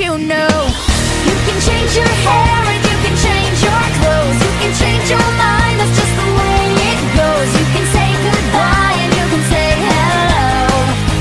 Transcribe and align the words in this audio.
you 0.00 0.16
know. 0.16 0.48
You 1.28 1.36
can 1.46 1.58
change 1.60 1.92
your 2.00 2.12
hair 2.24 2.60
and 2.72 2.82
you 2.88 2.96
can 3.04 3.16
change 3.26 3.58
your 3.68 3.82
clothes. 4.00 4.38
You 4.44 4.52
can 4.60 4.72
change 4.80 5.06
your 5.12 5.28
mind, 5.36 5.76
that's 5.80 5.94
just 6.00 6.14
the 6.20 6.28
way 6.40 6.64
it 6.90 7.00
goes. 7.20 7.48
You 7.60 7.66
can 7.74 7.86
say 7.94 8.08
goodbye 8.26 8.96
and 9.04 9.12
you 9.18 9.26
can 9.32 9.42
say 9.52 9.68
hello. 9.84 10.48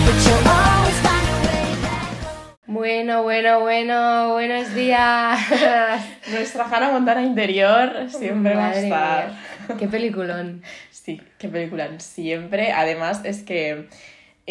But 0.05 0.17
you'll 0.25 0.47
always 0.47 0.97
find 1.05 1.25
a 1.27 1.37
way 1.47 1.67
back 1.83 2.07
home. 2.23 2.75
Bueno, 2.79 3.23
bueno, 3.23 3.59
bueno, 3.59 4.33
buenos 4.33 4.73
días. 4.73 5.39
Nuestra 6.31 6.63
Hannah 6.63 6.91
Montana 6.91 7.21
interior 7.23 8.07
siempre 8.09 8.55
va 8.55 8.67
a 8.69 8.75
estar. 8.75 9.27
mía, 9.67 9.77
Qué 9.77 9.87
peliculón. 9.87 10.63
Sí, 10.91 11.19
qué 11.39 11.47
película, 11.47 11.87
siempre. 11.97 12.71
Además, 12.71 13.21
es 13.23 13.41
que, 13.41 13.87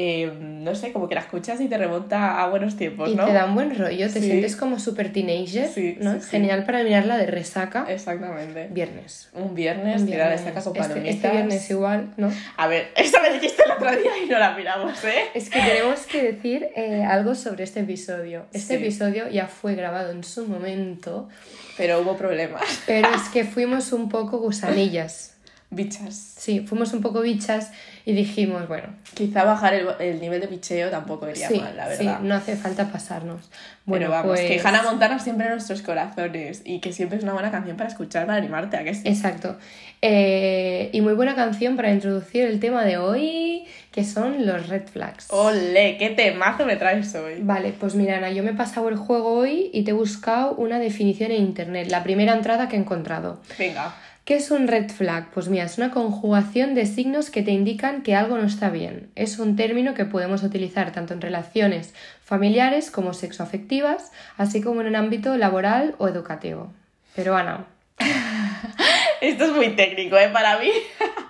eh, 0.00 0.32
no 0.40 0.76
sé, 0.76 0.92
como 0.92 1.08
que 1.08 1.16
la 1.16 1.22
escuchas 1.22 1.60
y 1.60 1.66
te 1.66 1.76
remonta 1.76 2.40
a 2.40 2.48
buenos 2.48 2.76
tiempos, 2.76 3.10
y 3.10 3.16
¿no? 3.16 3.26
te 3.26 3.32
da 3.32 3.46
un 3.46 3.56
buen 3.56 3.76
rollo, 3.76 4.06
te 4.06 4.20
Sí. 4.20 4.26
sientes 4.26 4.54
como 4.54 4.78
super 4.78 5.12
teenager, 5.12 5.66
Sí, 5.68 5.96
¿no? 6.00 6.20
sí. 6.20 6.28
Genial 6.30 6.64
para 6.64 6.84
mirarla 6.84 7.16
de 7.16 7.26
resaca. 7.26 7.84
Exactamente. 7.88 8.68
Viernes. 8.70 9.28
Un 9.34 9.56
viernes, 9.56 10.02
Un 10.02 10.06
tirar 10.06 10.28
viernes. 10.28 10.44
de 10.44 10.52
saca 10.52 10.62
con 10.62 10.76
Este- 10.76 10.88
palomitas. 10.88 11.14
este 11.16 11.30
viernes 11.32 11.70
igual, 11.70 12.14
¿no? 12.16 12.30
A 12.56 12.68
ver, 12.68 12.92
esta 12.96 13.20
me 13.22 13.32
dijiste 13.32 13.60
el 13.66 13.72
otro 13.72 13.90
día 13.90 14.12
y 14.24 14.28
no 14.28 14.38
la 14.38 14.56
miramos, 14.56 15.04
¿eh? 15.04 15.24
Es 15.34 15.50
que 15.50 15.58
tenemos 15.60 16.00
que 16.06 16.22
decir 16.32 16.68
eh, 16.76 17.02
algo 17.02 17.34
sobre 17.34 17.64
este 17.64 17.80
episodio. 17.80 18.46
Este 18.52 18.76
episodio 18.76 19.28
ya 19.28 19.48
fue 19.48 19.74
grabado 19.74 20.12
en 20.12 20.22
su 20.22 20.46
momento, 20.46 21.28
Pero 21.76 22.00
hubo 22.02 22.16
problemas. 22.16 22.62
pero 22.86 23.08
es 23.16 23.28
que 23.30 23.42
fuimos 23.42 23.92
un 23.92 24.08
poco 24.08 24.38
gusanillas. 24.38 25.34
Bichas. 25.70 26.14
Sí, 26.38 26.60
fuimos 26.60 26.94
un 26.94 27.02
poco 27.02 27.20
bichas 27.20 27.72
y 28.08 28.14
dijimos, 28.14 28.66
bueno, 28.68 28.88
Quizá 29.12 29.44
bajar 29.44 29.74
el, 29.74 29.86
el 30.00 30.18
nivel 30.18 30.40
de 30.40 30.48
picheo 30.48 30.88
tampoco 30.88 31.28
iría 31.28 31.46
sí, 31.48 31.60
mal, 31.60 31.76
la 31.76 31.94
sí, 31.94 32.06
verdad. 32.06 32.20
no 32.20 32.34
hace 32.36 32.56
falta 32.56 32.90
pasarnos. 32.90 33.50
Bueno, 33.84 34.06
Pero 34.06 34.10
vamos, 34.12 34.38
pues... 34.38 34.40
que 34.48 34.66
Hannah 34.66 34.82
Montana 34.82 35.18
siempre 35.18 35.44
en 35.46 35.52
nuestros 35.52 35.82
corazones 35.82 36.62
y 36.64 36.78
que 36.80 36.94
siempre 36.94 37.18
es 37.18 37.24
una 37.24 37.34
buena 37.34 37.50
canción 37.50 37.76
para 37.76 37.90
escuchar, 37.90 38.24
para 38.24 38.38
animarte 38.38 38.78
a 38.78 38.84
que 38.84 38.94
sí. 38.94 39.02
Exacto. 39.04 39.58
Eh, 40.00 40.88
y 40.94 41.02
muy 41.02 41.12
buena 41.12 41.34
canción 41.34 41.76
para 41.76 41.92
introducir 41.92 42.44
el 42.44 42.60
tema 42.60 42.82
de 42.84 42.96
hoy, 42.96 43.66
que 43.92 44.04
son 44.04 44.46
los 44.46 44.68
red 44.68 44.86
flags. 44.86 45.26
¡Ole! 45.30 45.98
¡Qué 45.98 46.08
temazo 46.08 46.64
me 46.64 46.76
traes 46.76 47.14
hoy! 47.14 47.40
Vale, 47.42 47.74
pues 47.78 47.94
mira, 47.94 48.16
Ana, 48.16 48.30
yo 48.30 48.42
me 48.42 48.52
he 48.52 48.54
pasado 48.54 48.88
el 48.88 48.96
juego 48.96 49.34
hoy 49.34 49.70
y 49.74 49.82
te 49.82 49.90
he 49.90 49.94
buscado 49.94 50.52
una 50.54 50.78
definición 50.78 51.30
en 51.30 51.42
internet, 51.42 51.88
la 51.90 52.02
primera 52.04 52.32
entrada 52.32 52.68
que 52.68 52.76
he 52.76 52.78
encontrado. 52.78 53.40
Venga. 53.58 53.94
¿Qué 54.28 54.36
es 54.36 54.50
un 54.50 54.68
red 54.68 54.90
flag? 54.90 55.30
Pues 55.30 55.48
mira, 55.48 55.64
es 55.64 55.78
una 55.78 55.90
conjugación 55.90 56.74
de 56.74 56.84
signos 56.84 57.30
que 57.30 57.42
te 57.42 57.50
indican 57.50 58.02
que 58.02 58.14
algo 58.14 58.36
no 58.36 58.44
está 58.44 58.68
bien. 58.68 59.10
Es 59.14 59.38
un 59.38 59.56
término 59.56 59.94
que 59.94 60.04
podemos 60.04 60.42
utilizar 60.42 60.92
tanto 60.92 61.14
en 61.14 61.22
relaciones 61.22 61.94
familiares 62.22 62.90
como 62.90 63.14
sexoafectivas, 63.14 64.12
así 64.36 64.60
como 64.60 64.82
en 64.82 64.88
un 64.88 64.96
ámbito 64.96 65.34
laboral 65.38 65.94
o 65.96 66.08
educativo. 66.08 66.70
Pero 67.16 67.38
Ana, 67.38 67.64
Esto 69.22 69.44
es 69.46 69.52
muy 69.52 69.74
técnico, 69.74 70.18
¿eh? 70.18 70.28
Para 70.28 70.58
mí. 70.58 70.72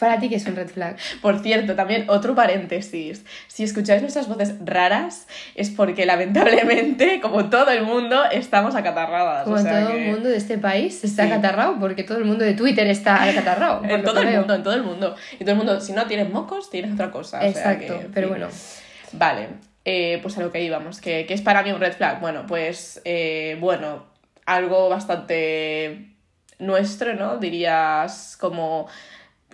¿para 0.00 0.18
ti 0.18 0.28
qué 0.28 0.36
es 0.36 0.46
un 0.46 0.56
red 0.56 0.68
flag? 0.68 0.96
Por 1.22 1.38
cierto, 1.40 1.76
también 1.76 2.06
otro 2.08 2.34
paréntesis. 2.34 3.24
Si 3.46 3.62
escucháis 3.62 4.02
nuestras 4.02 4.26
voces 4.26 4.54
raras, 4.64 5.28
es 5.54 5.70
porque 5.70 6.06
lamentablemente, 6.06 7.20
como 7.20 7.48
todo 7.50 7.70
el 7.70 7.82
mundo, 7.84 8.24
estamos 8.32 8.74
acatarradas. 8.74 9.44
Como 9.44 9.56
o 9.56 9.58
sea 9.60 9.82
todo 9.82 9.92
que- 9.92 10.06
el 10.08 10.12
mundo 10.12 10.28
de 10.28 10.36
este 10.38 10.58
país 10.58 11.04
está 11.04 11.24
Sí. 11.26 11.30
acatarrado, 11.30 11.78
porque 11.78 12.02
todo 12.02 12.18
el 12.18 12.24
mundo 12.24 12.44
de 12.44 12.54
Twitter 12.54 12.86
está 12.88 13.22
acatarrado. 13.22 13.84
En 13.84 14.02
todo 14.02 14.14
que 14.14 14.20
el 14.22 14.26
veo. 14.28 14.38
mundo, 14.40 14.54
en 14.54 14.62
todo 14.64 14.74
el 14.74 14.82
mundo. 14.82 15.14
Y 15.34 15.44
todo 15.44 15.50
el 15.52 15.56
mundo, 15.58 15.80
si 15.80 15.92
no 15.92 16.06
tienes 16.06 16.30
mocos, 16.30 16.70
tienes 16.70 16.92
otra 16.94 17.10
cosa. 17.10 17.38
o 17.38 17.40
sea 17.42 17.48
Exacto, 17.50 17.98
que, 18.00 18.08
pero 18.12 18.28
bueno. 18.28 18.48
Vale, 19.12 19.48
eh, 19.84 20.18
pues 20.22 20.36
a 20.38 20.40
lo 20.40 20.50
que 20.50 20.62
íbamos. 20.62 21.00
¿Qué, 21.00 21.24
qué 21.26 21.34
es 21.34 21.42
para 21.42 21.62
mí 21.62 21.70
un 21.72 21.80
red 21.80 21.92
flag? 21.92 22.20
Bueno, 22.20 22.44
pues, 22.46 23.00
eh, 23.04 23.56
bueno, 23.60 24.06
algo 24.46 24.88
bastante 24.88 26.06
nuestro, 26.58 27.14
¿no? 27.14 27.38
Dirías 27.38 28.36
como 28.38 28.86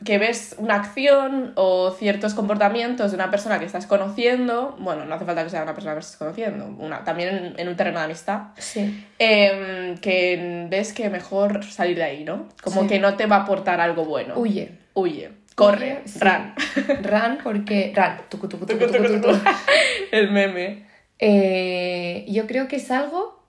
que 0.04 0.18
ves 0.18 0.54
una 0.58 0.74
acción 0.74 1.52
o 1.56 1.90
ciertos 1.90 2.34
comportamientos 2.34 3.10
de 3.12 3.16
una 3.16 3.30
persona 3.30 3.58
que 3.58 3.64
estás 3.64 3.86
conociendo, 3.86 4.76
bueno, 4.78 5.04
no 5.06 5.14
hace 5.14 5.24
falta 5.24 5.42
que 5.42 5.50
sea 5.50 5.62
una 5.62 5.74
persona 5.74 5.94
que 5.94 6.00
estás 6.00 6.16
conociendo, 6.16 6.66
una, 6.78 7.02
también 7.04 7.54
en, 7.56 7.68
un 7.68 7.76
terreno 7.76 7.98
de 7.98 8.04
amistad, 8.04 8.48
Sí, 8.58 9.06
em, 9.18 9.96
que 9.98 10.66
ves 10.68 10.92
que 10.92 11.08
mejor 11.08 11.64
salir 11.64 11.96
de 11.96 12.02
ahí, 12.04 12.24
¿no? 12.24 12.48
Como 12.62 12.82
Sí. 12.82 12.88
que 12.88 12.98
no 12.98 13.16
te 13.16 13.26
va 13.26 13.36
a 13.36 13.42
aportar 13.42 13.80
algo 13.80 14.04
bueno. 14.04 14.34
huye. 14.36 14.72
Huye, 14.94 15.30
corre, 15.54 16.00
Huye, 16.04 16.08
sí. 16.08 16.18
run. 16.20 16.54
Run 17.02 17.38
porque... 17.42 17.92
Run. 17.96 18.28
Tucu, 18.28 18.48
tucu. 18.48 18.66
tucu. 18.66 18.76
El 20.10 20.30
meme. 20.30 20.86
Eh, 21.18 22.24
yo 22.28 22.46
creo 22.46 22.68
que 22.68 22.76
es 22.76 22.90
algo, 22.90 23.42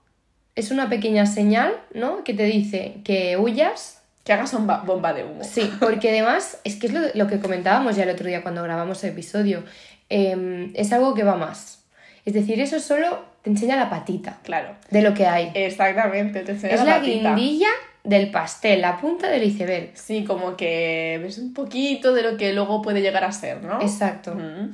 es 0.54 0.70
una 0.70 0.88
pequeña 0.88 1.26
señal, 1.26 1.74
¿no? 1.94 2.24
Que 2.24 2.32
te 2.34 2.44
dice 2.44 2.96
que 3.04 3.36
huyas. 3.36 3.97
Que 4.28 4.34
hagas 4.34 4.52
bomba, 4.52 4.82
bomba 4.84 5.14
de 5.14 5.24
humo. 5.24 5.42
Sí, 5.42 5.72
porque 5.80 6.10
además, 6.10 6.58
es 6.62 6.76
que 6.76 6.88
es 6.88 6.92
lo, 6.92 7.00
lo 7.14 7.26
que 7.26 7.40
comentábamos 7.40 7.96
ya 7.96 8.02
el 8.02 8.10
otro 8.10 8.26
día 8.26 8.42
cuando 8.42 8.62
grabamos 8.62 9.02
el 9.02 9.12
episodio, 9.12 9.64
eh, 10.10 10.70
es 10.74 10.92
algo 10.92 11.14
que 11.14 11.24
va 11.24 11.34
más. 11.36 11.84
Es 12.26 12.34
decir, 12.34 12.60
eso 12.60 12.78
solo 12.78 13.20
te 13.40 13.48
enseña 13.48 13.76
la 13.76 13.88
patita 13.88 14.38
Claro. 14.42 14.76
de 14.90 15.00
lo 15.00 15.14
que 15.14 15.26
hay. 15.26 15.50
Exactamente, 15.54 16.40
te 16.42 16.52
enseña 16.52 16.74
es 16.74 16.80
la 16.80 16.84
la 16.86 16.96
patita. 16.98 17.34
guindilla 17.34 17.68
del 18.04 18.30
pastel, 18.30 18.82
la 18.82 18.98
punta 19.00 19.30
del 19.30 19.44
iceberg. 19.44 19.92
Sí, 19.94 20.24
como 20.24 20.56
que 20.58 21.18
ves 21.22 21.38
un 21.38 21.54
poquito 21.54 22.12
de 22.12 22.22
lo 22.22 22.36
que 22.36 22.52
luego 22.52 22.82
puede 22.82 23.00
llegar 23.00 23.24
a 23.24 23.32
ser, 23.32 23.62
¿no? 23.64 23.80
Exacto. 23.80 24.32
Ujú. 24.32 24.72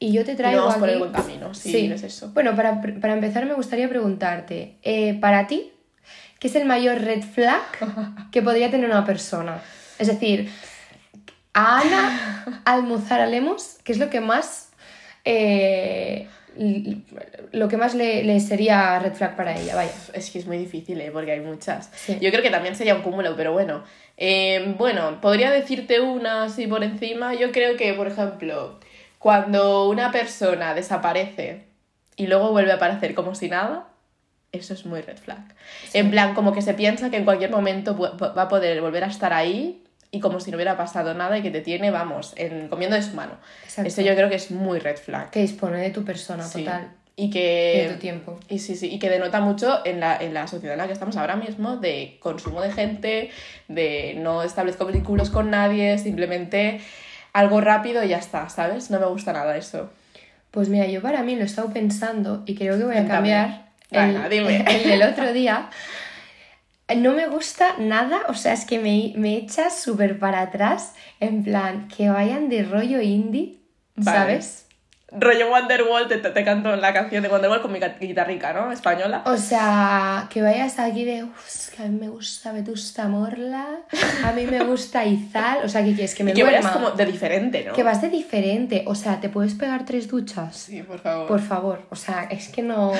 Y 0.00 0.12
yo 0.12 0.22
te 0.26 0.34
traigo 0.34 0.60
vamos 0.60 0.74
por 0.74 0.84
aquí- 0.84 0.92
el 0.94 0.98
buen 0.98 1.12
camino, 1.12 1.54
sí, 1.54 1.90
es 1.90 2.02
eso. 2.02 2.30
Bueno, 2.34 2.54
para, 2.54 2.80
para 3.00 3.14
empezar 3.14 3.46
me 3.46 3.54
gustaría 3.54 3.88
preguntarte, 3.88 4.76
eh, 4.82 5.14
para 5.18 5.46
ti, 5.46 5.72
¿qué 6.42 6.48
es 6.48 6.56
el 6.56 6.64
mayor 6.64 7.00
red 7.00 7.22
flag 7.22 7.62
que 8.32 8.42
podría 8.42 8.68
tener 8.68 8.90
una 8.90 9.04
persona? 9.04 9.62
Es 10.00 10.08
decir, 10.08 10.50
a 11.54 11.78
Ana 11.78 12.62
Almuzara 12.64 13.26
Lemos, 13.26 13.76
¿qué 13.84 13.92
es 13.92 13.98
lo 13.98 14.10
que 14.10 14.20
más... 14.20 14.70
eh, 15.24 16.26
lo 17.52 17.68
que 17.68 17.76
más 17.76 17.94
le, 17.94 18.24
le 18.24 18.40
sería 18.40 18.98
red 18.98 19.14
flag 19.14 19.36
para 19.36 19.56
ella, 19.56 19.76
vaya. 19.76 19.92
Es 20.14 20.30
que 20.30 20.40
es 20.40 20.46
muy 20.46 20.58
difícil, 20.58 21.00
¿eh? 21.00 21.10
Porque 21.12 21.30
hay 21.30 21.40
muchas. 21.40 21.90
Sí. 21.94 22.18
Yo 22.20 22.30
creo 22.30 22.42
que 22.42 22.50
también 22.50 22.74
sería 22.74 22.96
un 22.96 23.02
cúmulo, 23.02 23.36
pero 23.36 23.52
bueno. 23.52 23.84
Eh, 24.16 24.74
bueno, 24.76 25.20
podría 25.20 25.52
decirte 25.52 26.00
una 26.00 26.42
así 26.42 26.66
por 26.66 26.82
encima. 26.82 27.34
Yo 27.34 27.52
creo 27.52 27.76
que, 27.76 27.94
por 27.94 28.08
ejemplo, 28.08 28.80
cuando 29.18 29.88
una 29.88 30.10
persona 30.10 30.74
desaparece 30.74 31.62
y 32.16 32.26
luego 32.26 32.50
vuelve 32.50 32.72
a 32.72 32.74
aparecer 32.74 33.14
como 33.14 33.34
si 33.34 33.48
nada, 33.48 33.86
eso 34.52 34.74
es 34.74 34.84
muy 34.86 35.00
red 35.00 35.16
flag. 35.16 35.42
En 35.94 36.10
plan, 36.10 36.34
como 36.34 36.52
que 36.52 36.62
se 36.62 36.74
piensa 36.74 37.10
que 37.10 37.16
en 37.16 37.24
cualquier 37.24 37.50
momento 37.50 37.96
va 37.98 38.42
a 38.42 38.48
poder 38.48 38.80
volver 38.80 39.04
a 39.04 39.08
estar 39.08 39.32
ahí 39.32 39.82
y 40.10 40.20
como 40.20 40.40
si 40.40 40.50
no 40.50 40.56
hubiera 40.58 40.76
pasado 40.76 41.14
nada 41.14 41.38
y 41.38 41.42
que 41.42 41.50
te 41.50 41.62
tiene, 41.62 41.90
vamos, 41.90 42.34
en, 42.36 42.68
comiendo 42.68 42.96
de 42.96 43.02
su 43.02 43.14
mano. 43.14 43.32
Exacto. 43.64 43.88
Eso 43.88 44.02
yo 44.02 44.14
creo 44.14 44.28
que 44.28 44.36
es 44.36 44.50
muy 44.50 44.78
red 44.78 44.96
flag. 44.98 45.30
Que 45.30 45.40
dispone 45.40 45.78
de 45.78 45.90
tu 45.90 46.04
persona, 46.04 46.44
Sí. 46.44 46.64
total. 46.64 46.90
Y 47.16 47.24
Y 47.24 47.30
que... 47.30 47.86
de 47.88 47.94
tu 47.94 48.00
tiempo. 48.00 48.40
Y 48.48 48.58
sí, 48.58 48.74
sí, 48.76 48.88
y 48.92 48.98
que 48.98 49.08
denota 49.10 49.40
mucho 49.40 49.80
en 49.86 50.00
la, 50.00 50.16
en 50.16 50.32
la 50.34 50.46
sociedad 50.46 50.74
en 50.74 50.78
la 50.78 50.86
que 50.86 50.92
estamos 50.94 51.16
ahora 51.16 51.36
mismo, 51.36 51.76
de 51.76 52.16
consumo 52.20 52.60
de 52.62 52.72
gente, 52.72 53.30
de 53.68 54.14
no 54.18 54.42
establezco 54.42 54.86
vínculos 54.86 55.28
con 55.30 55.50
nadie, 55.50 55.98
simplemente 55.98 56.80
algo 57.34 57.60
rápido 57.62 58.02
y 58.04 58.08
ya 58.08 58.18
está, 58.18 58.48
¿sabes? 58.50 58.90
No 58.90 58.98
me 59.00 59.06
gusta 59.06 59.32
nada 59.32 59.56
eso. 59.56 59.90
Pues 60.50 60.68
mira, 60.68 60.86
yo 60.86 61.00
para 61.00 61.22
mí 61.22 61.34
lo 61.36 61.42
he 61.42 61.46
estado 61.46 61.70
pensando 61.72 62.42
y 62.46 62.54
creo 62.54 62.76
que 62.78 62.84
voy 62.84 62.92
a 62.92 62.96
Cuéntame. 63.06 63.14
cambiar 63.16 63.71
El, 63.92 64.28
dime. 64.30 64.64
el 64.68 64.82
del 64.82 65.02
otro 65.02 65.32
día. 65.32 65.70
No 66.96 67.12
me 67.12 67.26
gusta 67.26 67.76
nada, 67.78 68.22
o 68.28 68.34
sea, 68.34 68.52
es 68.52 68.64
que 68.64 68.78
me, 68.78 69.12
me 69.16 69.36
echa 69.36 69.70
súper 69.70 70.18
para 70.18 70.42
atrás, 70.42 70.94
en 71.20 71.42
plan, 71.42 71.88
que 71.88 72.10
vayan 72.10 72.48
de 72.48 72.64
rollo 72.64 73.00
indie, 73.00 73.60
Vale. 73.96 74.18
¿sabes? 74.18 74.66
Rollo 75.14 75.50
Wonderwall, 75.50 76.08
te, 76.08 76.18
te, 76.18 76.30
te 76.30 76.44
canto 76.44 76.74
la 76.76 76.92
canción 76.92 77.22
de 77.22 77.28
Wonderwall 77.28 77.60
con 77.60 77.70
mi 77.72 77.78
ca- 77.80 77.96
guitarrica, 78.00 78.52
¿no? 78.52 78.72
Española. 78.72 79.22
O 79.26 79.36
sea, 79.36 80.26
que 80.30 80.40
vayas 80.42 80.78
aquí 80.78 81.04
de, 81.04 81.24
uff, 81.24 81.68
que 81.76 81.82
a 81.82 81.86
mí 81.86 81.98
me 81.98 82.08
gusta 82.08 82.52
Vetusta 82.52 83.08
Morla, 83.08 83.66
a 84.24 84.32
mí 84.32 84.46
me 84.46 84.64
gusta 84.64 85.04
Izal, 85.04 85.58
o 85.64 85.68
sea, 85.68 85.82
que 85.84 85.92
quieres 85.94 86.14
que 86.14 86.24
me 86.24 86.30
y 86.30 86.34
que 86.34 86.44
vayas 86.44 86.66
como 86.68 86.90
de 86.92 87.04
diferente, 87.06 87.64
¿no? 87.66 87.72
Que 87.74 87.82
vas 87.82 88.00
de 88.00 88.08
diferente, 88.08 88.84
o 88.86 88.94
sea, 88.94 89.20
¿te 89.20 89.28
puedes 89.28 89.54
pegar 89.54 89.84
tres 89.84 90.08
duchas? 90.08 90.56
Sí, 90.56 90.82
por 90.82 90.98
favor. 90.98 91.26
Por 91.28 91.40
favor, 91.40 91.82
o 91.90 91.96
sea, 91.96 92.24
es 92.30 92.48
que 92.48 92.62
no, 92.62 92.92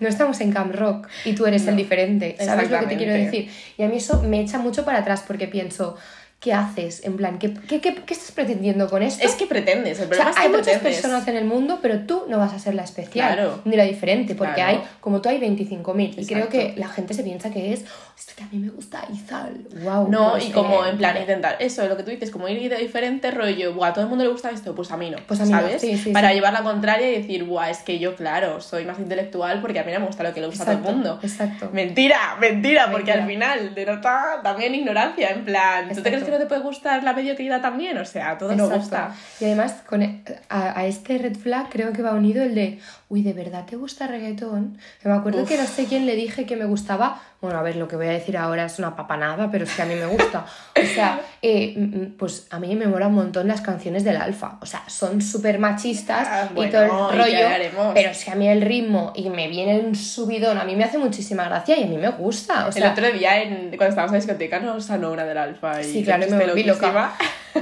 no 0.00 0.08
estamos 0.08 0.40
en 0.40 0.52
Camp 0.52 0.74
Rock 0.74 1.08
y 1.24 1.34
tú 1.34 1.46
eres 1.46 1.62
el 1.66 1.72
No, 1.74 1.78
diferente, 1.78 2.36
¿sabes 2.38 2.70
lo 2.70 2.78
que 2.80 2.86
te 2.86 2.96
quiero 2.96 3.12
decir? 3.12 3.50
Y 3.76 3.82
a 3.82 3.88
mí 3.88 3.96
eso 3.96 4.22
me 4.22 4.40
echa 4.40 4.58
mucho 4.58 4.84
para 4.84 4.98
atrás 4.98 5.24
porque 5.26 5.48
pienso, 5.48 5.96
¿qué 6.40 6.52
haces? 6.52 7.02
En 7.04 7.16
plan, 7.16 7.38
¿qué, 7.38 7.52
qué, 7.54 7.80
qué, 7.80 7.94
qué 7.94 8.14
estás 8.14 8.30
pretendiendo 8.32 8.88
con 8.88 9.02
esto? 9.02 9.24
Es 9.26 9.34
que 9.34 9.46
pretendes, 9.46 9.98
el 9.98 10.04
O 10.04 10.08
problema 10.08 10.32
sea, 10.32 10.42
es 10.42 10.46
hay 10.50 10.56
muchas 10.56 10.80
personas 10.82 11.26
en 11.28 11.36
el 11.36 11.44
mundo, 11.44 11.78
pero 11.82 12.00
tú 12.00 12.24
no 12.28 12.38
vas 12.38 12.52
a 12.52 12.58
ser 12.58 12.74
la 12.74 12.84
especial, 12.84 13.34
Claro. 13.34 13.60
ni 13.64 13.74
la 13.76 13.84
diferente, 13.84 14.34
porque 14.34 14.54
Claro. 14.54 14.78
hay, 14.78 14.84
como 15.00 15.20
tú 15.22 15.28
hay 15.28 15.38
25.000, 15.40 16.14
y 16.18 16.26
creo 16.26 16.48
que 16.48 16.74
la 16.76 16.88
gente 16.88 17.14
se 17.14 17.22
piensa 17.24 17.50
que 17.50 17.72
es, 17.72 17.84
es 18.18 18.34
que 18.34 18.44
a 18.44 18.46
mí 18.50 18.58
me 18.58 18.70
gusta 18.70 19.04
Izal, 19.12 19.66
wow. 19.82 20.08
No, 20.08 20.30
pues, 20.32 20.46
y 20.48 20.52
como 20.52 20.84
eh, 20.84 20.88
en 20.90 20.96
plan 20.96 21.16
intentar 21.18 21.56
eso, 21.58 21.86
lo 21.86 21.96
que 21.98 22.02
tú 22.02 22.10
dices, 22.10 22.30
como 22.30 22.48
ir 22.48 22.70
de 22.70 22.76
diferente 22.78 23.30
rollo, 23.30 23.74
buah, 23.74 23.88
a 23.88 23.92
todo 23.92 24.04
el 24.04 24.08
mundo 24.10 24.24
le 24.24 24.30
gusta 24.30 24.50
esto, 24.50 24.74
pues 24.74 24.90
a 24.90 24.96
mí 24.96 25.10
no, 25.10 25.18
Pues 25.26 25.40
a 25.40 25.44
mí 25.44 25.50
no, 25.52 25.58
¿sabes? 25.60 25.80
sí, 25.82 25.98
sí, 25.98 26.12
Para 26.12 26.28
sí. 26.30 26.34
llevar 26.36 26.52
la 26.54 26.62
contraria 26.62 27.10
y 27.12 27.16
decir, 27.20 27.44
buah, 27.44 27.68
es 27.70 27.78
que 27.80 27.98
yo, 27.98 28.16
claro, 28.16 28.60
soy 28.62 28.86
más 28.86 28.98
intelectual 28.98 29.60
porque 29.60 29.80
a 29.80 29.84
mí 29.84 29.92
no 29.92 30.00
me 30.00 30.06
gusta 30.06 30.22
lo 30.22 30.32
que 30.32 30.40
le 30.40 30.46
gusta 30.46 30.62
a 30.62 30.66
todo 30.66 30.88
el 30.90 30.94
mundo. 30.96 31.18
exacto. 31.22 31.68
Mentira, 31.72 32.36
mentira, 32.40 32.90
porque 32.90 33.12
al 33.12 33.26
final 33.26 33.74
denota 33.74 34.40
también 34.42 34.74
ignorancia, 34.74 35.28
en 35.30 35.44
plan, 35.44 35.88
¿tú 35.94 36.00
te 36.02 36.08
crees 36.10 36.24
que 36.24 36.30
no 36.30 36.38
te 36.38 36.46
puede 36.46 36.62
gustar 36.62 37.02
la 37.04 37.12
mediocridad 37.12 37.60
también? 37.60 37.98
O 37.98 38.04
sea, 38.06 38.38
todo 38.38 38.54
nos 38.54 38.70
gusta. 38.72 39.14
Y 39.40 39.44
además, 39.44 39.82
con 39.86 40.00
e- 40.02 40.22
a, 40.48 40.78
a 40.80 40.86
este 40.86 41.18
red 41.18 41.36
flag 41.36 41.68
creo 41.68 41.92
que 41.92 42.00
va 42.02 42.12
unido 42.12 42.42
el 42.42 42.54
de, 42.54 42.78
uy, 43.08 43.22
¿de 43.22 43.32
verdad 43.32 43.64
te 43.66 43.76
gusta 43.76 44.06
reggaetón? 44.06 44.78
Que 45.00 45.08
me 45.08 45.14
acuerdo 45.14 45.42
Uf. 45.42 45.48
que 45.48 45.56
no 45.56 45.64
sé 45.66 45.86
quién 45.86 46.06
le 46.06 46.16
dije 46.16 46.44
que 46.44 46.56
me 46.56 46.64
gustaba. 46.64 47.20
Bueno, 47.40 47.58
a 47.58 47.62
ver, 47.62 47.76
lo 47.76 47.86
que 47.86 47.94
voy 47.96 48.06
a 48.06 48.10
decir 48.10 48.36
ahora 48.36 48.64
es 48.64 48.78
una 48.78 48.96
papanada, 48.96 49.50
pero 49.50 49.64
es 49.64 49.72
que 49.72 49.82
a 49.82 49.84
mí 49.84 49.94
me 49.94 50.06
gusta. 50.06 50.44
O 50.74 50.86
sea, 50.94 51.20
eh, 51.42 52.12
pues 52.18 52.48
a 52.50 52.58
mí 52.58 52.74
me 52.74 52.86
mola 52.86 53.06
un 53.06 53.14
montón 53.14 53.46
las 53.46 53.60
canciones 53.60 54.02
del 54.02 54.16
Alfa. 54.16 54.58
O 54.60 54.66
sea, 54.66 54.82
son 54.88 55.22
súper 55.22 55.58
machistas 55.58 56.26
Ah, 56.28 56.48
y 56.52 56.68
todo 56.68 56.82
el 56.82 57.18
rollo. 57.18 57.92
Pero 57.94 58.10
es 58.10 58.24
que 58.24 58.30
a 58.30 58.34
mí 58.34 58.48
el 58.48 58.62
ritmo 58.62 59.12
y 59.14 59.30
me 59.30 59.46
viene 59.48 59.78
un 59.78 59.94
subidón, 59.94 60.58
a 60.58 60.64
mí 60.64 60.74
me 60.74 60.84
hace 60.84 60.98
muchísima 60.98 61.44
gracia 61.44 61.78
y 61.78 61.84
a 61.84 61.86
mí 61.86 61.98
me 61.98 62.08
gusta. 62.08 62.66
O 62.66 62.72
sea, 62.72 62.86
el 62.86 62.92
otro 62.92 63.12
día, 63.12 63.42
en, 63.42 63.68
cuando 63.76 63.88
estábamos 63.88 64.12
en 64.12 64.18
la 64.18 64.24
discoteca, 64.24 64.58
nos 64.58 64.84
sonó 64.84 65.12
una 65.12 65.24
del 65.24 65.38
alfa 65.38 65.80
y 65.80 65.84
Sí, 65.84 66.02
claro, 66.04 66.26
y 66.26 66.30
me 66.30 66.46
volví 66.46 66.64
loca. 66.64 67.12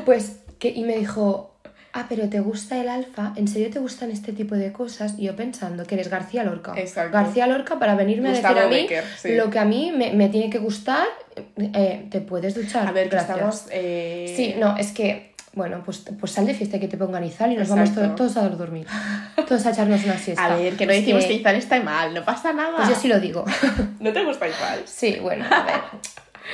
Pues, 0.06 0.41
que, 0.58 0.70
y 0.70 0.85
me 0.85 0.96
dijo, 0.96 1.53
ah, 1.94 2.06
pero 2.08 2.29
¿te 2.29 2.41
gusta 2.41 2.79
el 2.81 2.88
alfa? 2.88 3.32
¿En 3.37 3.49
serio 3.49 3.70
te 3.70 3.79
gustan 3.79 4.11
este 4.11 4.32
tipo 4.32 4.55
de 4.55 4.73
cosas? 4.73 5.14
Y 5.17 5.25
yo 5.25 5.37
pensando 5.37 5.85
que 5.85 5.94
eres 5.94 6.08
García 6.08 6.44
Lorca. 6.44 6.73
Exacto. 6.76 7.12
García 7.17 7.46
Lorca 7.46 7.79
para 7.79 7.94
venirme 7.94 8.31
Gustavo 8.31 8.58
a 8.58 8.62
decir 8.67 8.73
a 8.73 8.76
mí 8.76 8.82
Becker, 8.82 9.05
sí. 9.19 9.35
lo 9.37 9.49
que 9.50 9.58
a 9.58 9.64
mí 9.64 9.93
me, 9.96 10.12
me 10.12 10.29
tiene 10.29 10.50
que 10.50 10.58
gustar, 10.58 11.06
eh, 11.56 12.06
te 12.11 12.20
puedes 12.20 12.55
duchar. 12.55 12.87
A 12.87 12.93
ver, 12.93 13.08
que 13.08 13.17
estamos... 13.17 13.67
eh, 13.70 14.32
Sí, 14.37 14.55
no, 14.58 14.76
es 14.76 14.93
que, 14.93 15.32
bueno, 15.55 15.82
pues, 15.85 16.05
pues 16.19 16.32
sal 16.32 16.46
de 16.46 16.55
fiesta 16.55 16.76
y 16.79 16.81
que 16.81 16.88
te 16.88 16.96
pongan 16.96 17.23
Izal 17.25 17.52
y 17.52 17.56
nos 17.56 17.69
vamos 17.69 17.94
to- 17.94 18.11
todos 18.17 18.37
a 18.37 18.49
dormir. 18.49 18.87
Todos 19.46 19.64
a 19.67 19.70
echarnos 19.70 20.02
una 20.05 20.19
siesta. 20.19 20.44
A 20.44 20.56
ver, 20.56 20.75
que 20.76 20.87
no 20.87 20.93
decimos 20.93 21.25
que 21.26 21.35
Izal 21.35 21.55
está 21.56 21.81
mal, 21.81 22.12
no 22.12 22.25
pasa 22.25 22.52
nada. 22.52 22.76
Pues 22.79 22.88
yo 22.88 22.94
sí 22.96 23.08
lo 23.08 23.20
digo. 23.20 23.44
¿No 24.00 24.12
te 24.12 24.25
gusta 24.25 24.49
Izal? 24.49 24.82
sí, 24.85 25.19
bueno, 25.23 25.44
a 25.50 25.62
ver. 25.64 25.81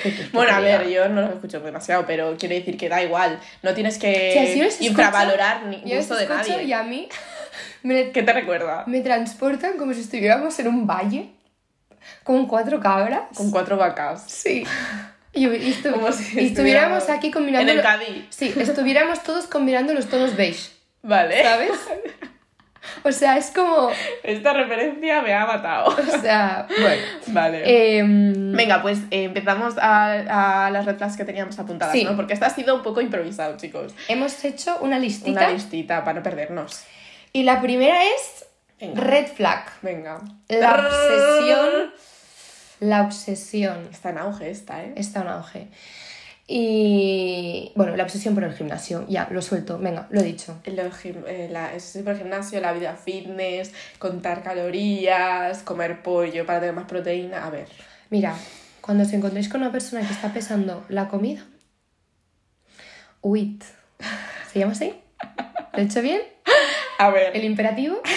¿Qué 0.03 0.11
quieres 0.11 0.31
que 0.31 0.37
Bueno, 0.37 0.53
a 0.55 0.61
ver, 0.61 0.89
yo 0.89 1.09
no 1.09 1.21
lo 1.23 1.29
escucho 1.35 1.61
demasiado, 1.61 2.05
pero 2.07 2.37
quiero 2.39 2.55
decir 2.55 2.77
que 2.77 2.89
da 2.89 3.03
igual. 3.03 3.39
No 3.63 3.75
tienes 3.75 3.97
O 3.97 4.01
sea, 4.01 4.47
si 4.47 4.79
que 4.79 4.85
infravalorar 4.87 5.65
ni 5.67 5.97
gusto 5.97 6.17
de 6.17 6.27
nadie. 6.29 6.65
Y 6.65 6.73
a 6.73 6.83
mí 6.83 7.09
me, 7.83 8.11
¿Qué 8.13 8.23
te 8.23 8.33
recuerda? 8.33 8.85
me 8.87 9.01
transportan 9.01 9.77
como 9.77 9.93
si 9.95 10.01
estuviéramos 10.01 10.59
en 10.59 10.69
un 10.69 10.87
valle 10.87 11.31
con 12.25 12.47
cuatro 12.47 12.81
cabras. 12.81 13.23
Con 13.35 13.51
cuatro 13.51 13.77
vacas. 13.77 14.25
Sí. 14.31 14.65
Y, 15.33 15.47
y 15.47 15.73
estu- 15.75 16.13
si 16.13 16.41
y 16.41 16.47
estuviéramos 16.47 17.09
aquí 17.09 17.31
combinando. 17.31 17.71
en 17.71 17.79
el 17.79 17.85
Cádiz. 17.85 18.25
Sí, 18.31 18.53
estuviéramos 18.57 19.23
todos 19.23 19.47
combinando 19.47 19.93
los 19.95 20.07
tonos 20.07 20.35
beige, 20.37 20.71
Vale. 21.03 21.43
¿sabes? 21.43 21.71
O 23.05 23.13
sea, 23.13 23.37
es 23.37 23.51
como. 23.51 23.91
Esta 24.23 24.53
referencia 24.53 25.21
me 25.23 25.35
ha 25.35 25.47
matado. 25.47 25.89
O 25.95 26.21
sea, 26.21 26.67
bueno. 26.81 27.03
Vale. 27.29 27.99
Em, 27.99 28.53
Venga, 28.53 28.81
pues 28.83 28.99
eh, 29.11 29.25
empezamos 29.25 29.77
a, 29.79 30.67
a 30.67 30.71
las 30.71 30.87
red 30.87 30.97
flags 30.97 31.17
que 31.17 31.25
teníamos 31.25 31.59
apuntadas, 31.59 31.93
Sí. 31.95 32.05
¿no? 32.05 32.17
Porque 32.17 32.33
esta 32.33 32.47
ha 32.47 32.51
sido 32.51 32.75
un 32.75 32.83
poco 32.83 33.01
improvisado, 33.01 33.57
chicos. 33.57 33.95
hemos 34.09 34.43
hecho 34.45 34.79
una 34.81 34.99
listita. 34.99 35.41
Una 35.43 35.51
listita 35.51 36.05
para 36.05 36.19
no 36.19 36.23
perdernos. 36.23 36.83
y 37.33 37.43
la 37.43 37.61
primera 37.61 38.03
es 38.03 38.47
Venga. 38.81 39.01
red 39.03 39.27
flag. 39.27 39.65
Venga. 39.83 40.21
La 40.49 40.75
obsesión. 40.75 41.93
La 42.81 43.03
obsesión. 43.03 43.89
Está 43.93 44.09
en 44.11 44.19
auge 44.19 44.51
esta, 44.51 44.83
¿eh? 44.83 44.95
Está 44.97 45.21
en 45.21 45.29
auge. 45.29 45.69
Y 46.53 47.71
bueno, 47.77 47.95
la 47.95 48.03
obsesión 48.03 48.35
por 48.35 48.43
el 48.43 48.53
gimnasio. 48.53 49.07
Ya, 49.09 49.29
lo 49.31 49.41
suelto. 49.41 49.79
Venga, 49.79 50.09
lo 50.11 50.19
he 50.19 50.25
dicho. 50.25 50.61
Lo 50.65 50.83
eh, 51.29 51.49
la, 51.49 51.73
es 51.73 51.97
por 52.03 52.15
el 52.15 52.19
gimnasio, 52.19 52.61
la 52.61 52.73
vida 52.73 52.97
fitness, 52.97 53.73
contar 54.01 54.43
calorías, 54.43 55.63
comer 55.63 56.03
pollo 56.03 56.45
para 56.45 56.59
tener 56.59 56.75
más 56.75 56.87
proteína. 56.87 57.47
A 57.47 57.51
ver. 57.51 57.69
Mira, 58.09 58.35
cuando 58.81 59.05
os 59.05 59.13
encontréis 59.13 59.49
con 59.49 59.61
una 59.61 59.71
persona 59.71 60.05
que 60.05 60.13
está 60.13 60.33
pesando 60.33 60.85
la 60.89 61.07
comida, 61.07 61.47
huid. 63.23 63.63
¿Se 64.53 64.59
llama 64.59 64.73
así? 64.73 64.93
¿Lo 65.73 65.79
he 65.79 65.83
hecho 65.85 66.03
bien? 66.03 66.21
A 66.99 67.11
ver. 67.11 67.37
¿El 67.37 67.45
imperativo? 67.45 68.01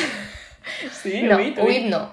Sí, 1.03 1.21
no, 1.21 1.37
huid. 1.37 1.85
no. 1.85 2.09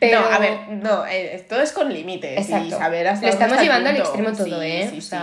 Pero... 0.00 0.20
No, 0.20 0.26
a 0.26 0.38
ver, 0.38 0.58
no, 0.68 1.06
eh, 1.06 1.44
todo 1.48 1.60
es 1.62 1.72
con 1.72 1.92
límites. 1.92 2.38
Exacto. 2.40 2.66
Y 2.66 2.70
saber 2.70 3.08
hasta 3.08 3.26
Lo 3.26 3.32
estamos 3.32 3.60
llevando 3.60 3.90
al 3.90 3.96
extremo 3.96 4.32
todo, 4.32 4.60
Sí, 4.60 4.66
¿eh? 4.66 4.88
sí, 4.90 4.98
O 4.98 5.00
sí. 5.02 5.16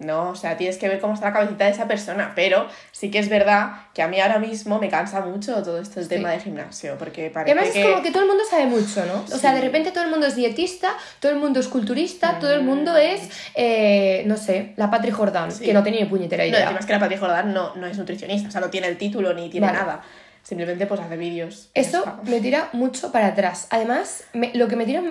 No, 0.00 0.30
o 0.30 0.36
sea, 0.36 0.56
tienes 0.56 0.76
que 0.78 0.86
ver 0.88 1.00
cómo 1.00 1.14
está 1.14 1.26
la 1.26 1.32
cabecita 1.32 1.64
de 1.64 1.72
esa 1.72 1.88
persona, 1.88 2.30
pero 2.36 2.68
sí 2.92 3.10
que 3.10 3.18
es 3.18 3.28
verdad 3.28 3.72
que 3.94 4.00
a 4.02 4.06
mí 4.06 4.20
ahora 4.20 4.38
mismo 4.38 4.78
me 4.78 4.88
cansa 4.88 5.22
mucho 5.22 5.60
todo 5.64 5.80
esto 5.80 5.98
el 5.98 6.06
Sí. 6.06 6.10
tema 6.14 6.30
de 6.30 6.38
gimnasio, 6.38 6.94
porque 6.96 7.30
parece 7.30 7.50
además 7.58 7.72
que... 7.74 7.80
es 7.82 7.88
como 7.88 8.02
que 8.04 8.12
todo 8.12 8.22
el 8.22 8.28
mundo 8.28 8.44
sabe 8.48 8.66
mucho, 8.66 9.04
¿no? 9.06 9.24
O 9.34 9.38
sea, 9.38 9.52
de 9.54 9.60
repente 9.60 9.90
todo 9.90 10.04
el 10.04 10.10
mundo 10.10 10.26
es 10.28 10.36
dietista, 10.36 10.90
todo 11.18 11.32
el 11.32 11.38
mundo 11.38 11.58
es 11.58 11.66
culturista, 11.66 12.38
todo 12.38 12.54
el 12.54 12.62
mundo 12.62 12.96
es, 12.96 13.28
eh, 13.56 14.22
no 14.26 14.36
sé, 14.36 14.72
la 14.76 14.88
Patri 14.88 15.10
Jordán, 15.10 15.50
Sí. 15.50 15.64
que 15.64 15.72
no 15.74 15.82
tenía 15.82 16.02
ni 16.02 16.06
puñetera 16.06 16.44
No, 16.44 16.48
idea. 16.50 16.60
encima 16.60 16.78
es 16.78 16.86
que 16.86 16.92
la 16.92 17.00
Patria 17.00 17.18
Jordán 17.18 17.52
no, 17.52 17.74
no 17.74 17.88
es 17.88 17.98
nutricionista, 17.98 18.48
o 18.50 18.52
sea, 18.52 18.60
no 18.60 18.70
tiene 18.70 18.86
el 18.86 18.98
título 18.98 19.34
ni 19.34 19.50
tiene 19.50 19.66
Vale. 19.66 19.78
nada. 19.80 20.02
Simplemente 20.48 20.86
pues 20.86 20.98
hace 20.98 21.18
vídeos. 21.18 21.68
Eso 21.74 22.04
me 22.24 22.40
tira 22.40 22.70
mucho 22.72 23.12
para 23.12 23.26
atrás. 23.26 23.66
Además, 23.68 24.24
me- 24.32 24.50
lo 24.54 24.66
que 24.66 24.76
me 24.76 24.86
tira 24.86 25.02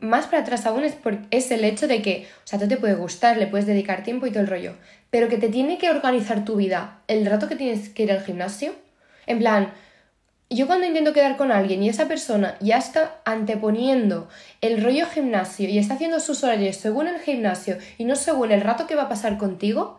más 0.00 0.26
para 0.26 0.42
atrás 0.42 0.66
aún 0.66 0.84
es, 0.84 0.92
por, 0.94 1.18
es 1.32 1.50
el 1.50 1.64
hecho 1.64 1.88
de 1.88 2.00
que, 2.00 2.28
o 2.44 2.46
sea, 2.46 2.60
tú 2.60 2.68
te 2.68 2.76
puede 2.76 2.94
gustar, 2.94 3.38
le 3.38 3.48
puedes 3.48 3.66
dedicar 3.66 4.04
tiempo 4.04 4.28
y 4.28 4.30
todo 4.30 4.42
el 4.42 4.46
rollo, 4.46 4.74
pero 5.10 5.28
que 5.28 5.36
te 5.36 5.48
tiene 5.48 5.78
que 5.78 5.90
organizar 5.90 6.44
tu 6.44 6.54
vida 6.54 7.00
el 7.08 7.26
rato 7.26 7.48
que 7.48 7.56
tienes 7.56 7.88
que 7.88 8.04
ir 8.04 8.12
al 8.12 8.22
gimnasio. 8.22 8.72
En 9.26 9.40
plan, 9.40 9.72
yo 10.48 10.68
cuando 10.68 10.86
intento 10.86 11.12
quedar 11.12 11.36
con 11.36 11.50
alguien 11.50 11.82
y 11.82 11.88
esa 11.88 12.06
persona 12.06 12.56
ya 12.60 12.78
está 12.78 13.16
anteponiendo 13.24 14.28
el 14.60 14.80
rollo 14.80 15.06
gimnasio 15.06 15.68
y 15.68 15.78
está 15.78 15.94
haciendo 15.94 16.20
sus 16.20 16.44
horarios 16.44 16.76
según 16.76 17.08
el 17.08 17.18
gimnasio 17.18 17.78
y 17.98 18.04
no 18.04 18.14
según 18.14 18.52
el 18.52 18.60
rato 18.60 18.86
que 18.86 18.94
va 18.94 19.02
a 19.02 19.08
pasar 19.08 19.38
contigo, 19.38 19.98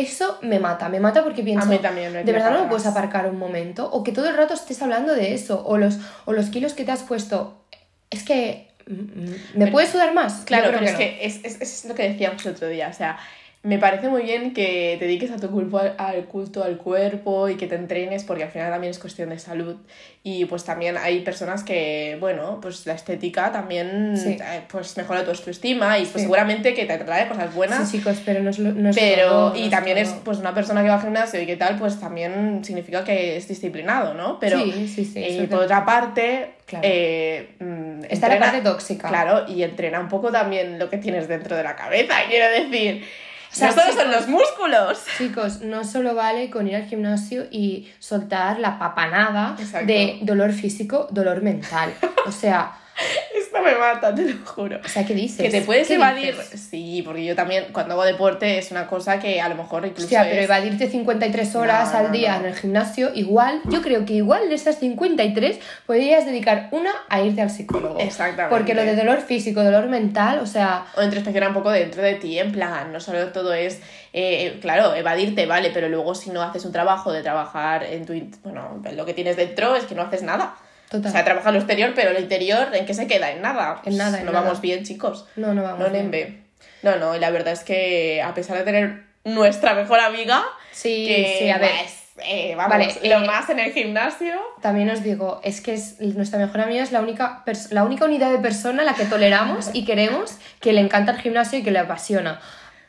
eso 0.00 0.38
me 0.42 0.58
mata, 0.58 0.88
me 0.88 1.00
mata 1.00 1.22
porque 1.22 1.42
pienso, 1.42 1.66
mí 1.66 1.78
también 1.78 2.12
me 2.12 2.24
de 2.24 2.32
verdad 2.32 2.52
no 2.52 2.62
me 2.64 2.68
puedes 2.68 2.86
aparcar 2.86 3.26
un 3.28 3.38
momento 3.38 3.88
o 3.90 4.02
que 4.02 4.12
todo 4.12 4.28
el 4.28 4.36
rato 4.36 4.54
estés 4.54 4.80
hablando 4.82 5.14
de 5.14 5.34
eso 5.34 5.62
o 5.66 5.76
los, 5.78 5.98
o 6.24 6.32
los 6.32 6.46
kilos 6.50 6.72
que 6.74 6.84
te 6.84 6.92
has 6.92 7.02
puesto. 7.02 7.64
Es 8.10 8.22
que 8.24 8.68
mm, 8.86 8.92
mm, 8.92 9.24
me 9.24 9.36
Pero- 9.60 9.72
puede 9.72 9.86
sudar 9.86 10.12
más. 10.14 10.42
Claro, 10.44 10.70
pero 10.72 10.84
es 10.84 10.92
no. 10.92 10.98
que 10.98 11.18
es, 11.24 11.40
es, 11.44 11.60
es 11.60 11.84
lo 11.84 11.94
que 11.94 12.08
decíamos 12.08 12.44
el 12.46 12.52
otro 12.52 12.68
día, 12.68 12.88
o 12.88 12.92
sea, 12.92 13.18
me 13.62 13.78
parece 13.78 14.08
muy 14.08 14.22
bien 14.22 14.54
que 14.54 14.96
te 14.98 15.04
dediques 15.04 15.30
a 15.30 15.36
tu 15.36 15.50
culto 15.50 15.78
al, 15.98 16.24
culto 16.24 16.64
al 16.64 16.78
cuerpo 16.78 17.46
y 17.50 17.56
que 17.56 17.66
te 17.66 17.74
entrenes 17.74 18.24
porque 18.24 18.44
al 18.44 18.50
final 18.50 18.70
también 18.72 18.90
es 18.90 18.98
cuestión 18.98 19.28
de 19.28 19.38
salud 19.38 19.76
y 20.22 20.46
pues 20.46 20.64
también 20.64 20.96
hay 20.96 21.20
personas 21.20 21.62
que, 21.62 22.16
bueno, 22.20 22.58
pues 22.62 22.86
la 22.86 22.94
estética 22.94 23.52
también 23.52 24.16
Sí. 24.16 24.38
eh, 24.40 24.62
pues 24.70 24.96
mejora 24.96 25.24
tu 25.24 25.30
autoestima 25.30 25.98
y 25.98 26.02
pues 26.02 26.14
Sí. 26.14 26.20
seguramente 26.20 26.72
que 26.72 26.86
te 26.86 26.96
trae 26.98 27.28
cosas 27.28 27.54
buenas. 27.54 27.86
Sí, 27.90 27.98
chicos, 27.98 28.22
pero 28.24 28.42
no 28.42 28.48
es, 28.48 28.58
lo- 28.58 28.72
no 28.72 28.88
es 28.90 28.96
Pero, 28.98 29.28
todo, 29.28 29.56
y 29.56 29.64
no 29.64 29.70
también 29.70 29.98
es 29.98 30.08
todo. 30.10 30.20
pues 30.24 30.38
una 30.38 30.54
persona 30.54 30.82
que 30.82 30.88
va 30.88 30.94
al 30.94 31.02
gimnasio 31.02 31.42
y 31.42 31.44
que 31.46 31.56
tal, 31.56 31.76
pues 31.78 32.00
también 32.00 32.64
significa 32.64 33.04
que 33.04 33.36
es 33.36 33.46
disciplinado, 33.46 34.14
¿no? 34.14 34.40
Pero 34.40 34.58
Sí, 34.58 34.88
sí, 34.88 35.04
sí, 35.04 35.12
eh, 35.22 35.46
por 35.50 35.60
otra 35.64 35.84
parte, 35.84 36.52
Claro. 36.64 36.86
eh, 36.88 37.56
mm, 37.60 37.90
Está 38.08 38.28
la 38.30 38.38
parte 38.38 38.62
tóxica. 38.62 39.08
Claro, 39.08 39.44
y 39.48 39.62
entrena 39.62 40.00
un 40.00 40.08
poco 40.08 40.30
también 40.32 40.78
lo 40.78 40.88
que 40.88 40.96
tienes 40.96 41.28
dentro 41.28 41.56
de 41.56 41.62
la 41.62 41.76
cabeza, 41.76 42.14
quiero 42.28 42.48
decir. 42.50 43.04
O 43.52 43.54
sea, 43.54 43.68
no 43.68 43.72
solo 43.74 43.86
chicos- 43.90 44.02
son 44.02 44.10
los 44.12 44.28
músculos. 44.28 44.98
Chicos, 45.18 45.60
no 45.62 45.84
solo 45.84 46.14
vale 46.14 46.50
con 46.50 46.68
ir 46.68 46.76
al 46.76 46.84
gimnasio 46.86 47.46
y 47.50 47.90
soltar 47.98 48.58
la 48.60 48.78
papanada 48.78 49.56
Exacto. 49.58 49.86
de 49.86 50.18
dolor 50.22 50.52
físico, 50.52 51.08
dolor 51.10 51.42
mental. 51.42 51.92
O 52.26 52.32
sea, 52.32 52.72
Esto 53.36 53.62
me 53.62 53.74
mata, 53.76 54.14
te 54.14 54.22
lo 54.24 54.44
juro. 54.46 54.78
o 54.84 54.88
sea 54.88 55.04
¿qué 55.06 55.14
dices? 55.14 55.40
Que 55.42 55.50
te 55.50 55.62
puedes 55.62 55.88
¿Qué 55.88 55.94
evadir. 55.94 56.36
dices? 56.36 56.60
Sí, 56.70 57.02
porque 57.04 57.24
yo 57.24 57.34
también, 57.34 57.66
cuando 57.72 57.94
hago 57.94 58.04
deporte, 58.04 58.58
es 58.58 58.70
una 58.70 58.86
cosa 58.86 59.18
que 59.18 59.40
a 59.40 59.48
lo 59.48 59.54
mejor 59.56 59.84
incluso. 59.84 60.04
Hostia, 60.04 60.22
pero 60.24 60.36
es- 60.38 60.44
evadirte 60.44 60.88
53 60.88 61.54
horas 61.56 61.92
No, 61.92 61.98
al 61.98 62.12
día 62.12 62.34
no. 62.34 62.40
en 62.40 62.46
el 62.46 62.54
gimnasio, 62.58 63.10
igual, 63.14 63.60
yo 63.66 63.82
creo 63.82 64.04
que 64.04 64.14
igual 64.14 64.48
de 64.48 64.54
esas 64.54 64.78
53 64.78 65.58
podrías 65.86 66.26
dedicar 66.26 66.68
una 66.72 66.90
a 67.08 67.20
irte 67.22 67.42
al 67.42 67.50
psicólogo. 67.50 67.98
Exactamente. 67.98 68.54
Porque 68.56 68.74
lo 68.74 68.82
de 68.84 68.94
dolor 68.96 69.20
físico, 69.20 69.62
dolor 69.64 69.86
mental, 69.88 70.40
o 70.40 70.46
sea, 70.46 70.86
O 70.96 71.02
introspeccionar 71.02 71.48
un 71.50 71.54
poco 71.54 71.70
dentro 71.70 72.02
de 72.02 72.14
ti, 72.14 72.38
en 72.38 72.52
plan, 72.52 72.92
no 72.92 73.00
solo 73.00 73.28
todo 73.28 73.52
es, 73.54 73.80
eh, 74.12 74.58
claro, 74.60 74.94
evadirte, 74.94 75.46
vale, 75.46 75.70
pero 75.72 75.88
luego 75.88 76.14
si 76.14 76.30
no 76.30 76.42
haces 76.42 76.64
un 76.64 76.72
trabajo 76.72 77.12
de 77.12 77.22
trabajar 77.22 77.84
en 77.84 78.04
tu, 78.06 78.12
bueno, 78.42 78.80
en 78.84 78.96
lo 78.96 79.04
que 79.06 79.14
tienes 79.14 79.36
dentro 79.36 79.76
es 79.76 79.84
que 79.84 79.94
no 79.94 80.02
haces 80.02 80.22
nada. 80.22 80.54
Total. 80.90 81.10
O 81.10 81.12
sea, 81.12 81.24
trabajas 81.24 81.52
lo 81.52 81.58
exterior, 81.58 81.92
pero 81.94 82.12
lo 82.12 82.20
interior, 82.20 82.68
¿en 82.74 82.84
qué 82.84 82.92
se 82.94 83.06
queda? 83.06 83.30
En 83.30 83.40
nada. 83.40 83.80
En 83.84 83.96
nada, 83.96 84.18
en 84.20 84.26
no 84.26 84.32
nada. 84.32 84.44
vamos 84.44 84.60
bien, 84.60 84.84
chicos. 84.84 85.26
no, 85.36 85.54
no 85.54 85.62
vamos. 85.62 85.78
No 85.78 85.88
bien. 85.90 86.04
en 86.06 86.10
B. 86.10 86.42
No, 86.82 86.96
no, 86.96 87.16
y 87.16 87.18
la 87.18 87.30
verdad 87.30 87.52
es 87.52 87.64
que 87.64 88.20
a 88.22 88.34
pesar 88.34 88.58
de 88.58 88.64
tener 88.64 89.04
nuestra 89.24 89.74
mejor 89.74 90.00
amiga, 90.00 90.42
Sí, 90.72 91.06
que 91.06 91.36
sí, 91.40 91.50
a 91.50 91.58
ver. 91.58 91.70
pues, 91.70 92.26
eh, 92.26 92.54
vamos, 92.54 92.70
Vale, 92.70 92.94
lo 93.04 93.22
eh, 93.22 93.26
más 93.26 93.48
en 93.50 93.58
el 93.60 93.72
gimnasio. 93.72 94.34
También 94.62 94.88
os 94.90 95.02
digo, 95.02 95.40
es 95.44 95.60
que 95.60 95.74
es, 95.74 96.00
nuestra 96.00 96.38
mejor 96.38 96.60
amiga 96.62 96.82
es 96.82 96.92
la 96.92 97.00
única, 97.00 97.44
la 97.70 97.84
única 97.84 98.04
unidad 98.04 98.30
de 98.30 98.38
persona 98.38 98.82
a 98.82 98.84
la 98.84 98.94
que 98.94 99.04
toleramos 99.04 99.70
y 99.74 99.84
queremos 99.84 100.36
que 100.60 100.72
le 100.72 100.80
encanta 100.80 101.12
el 101.12 101.18
gimnasio 101.20 101.58
y 101.58 101.62
que 101.62 101.70
le 101.70 101.78
apasiona. 101.80 102.40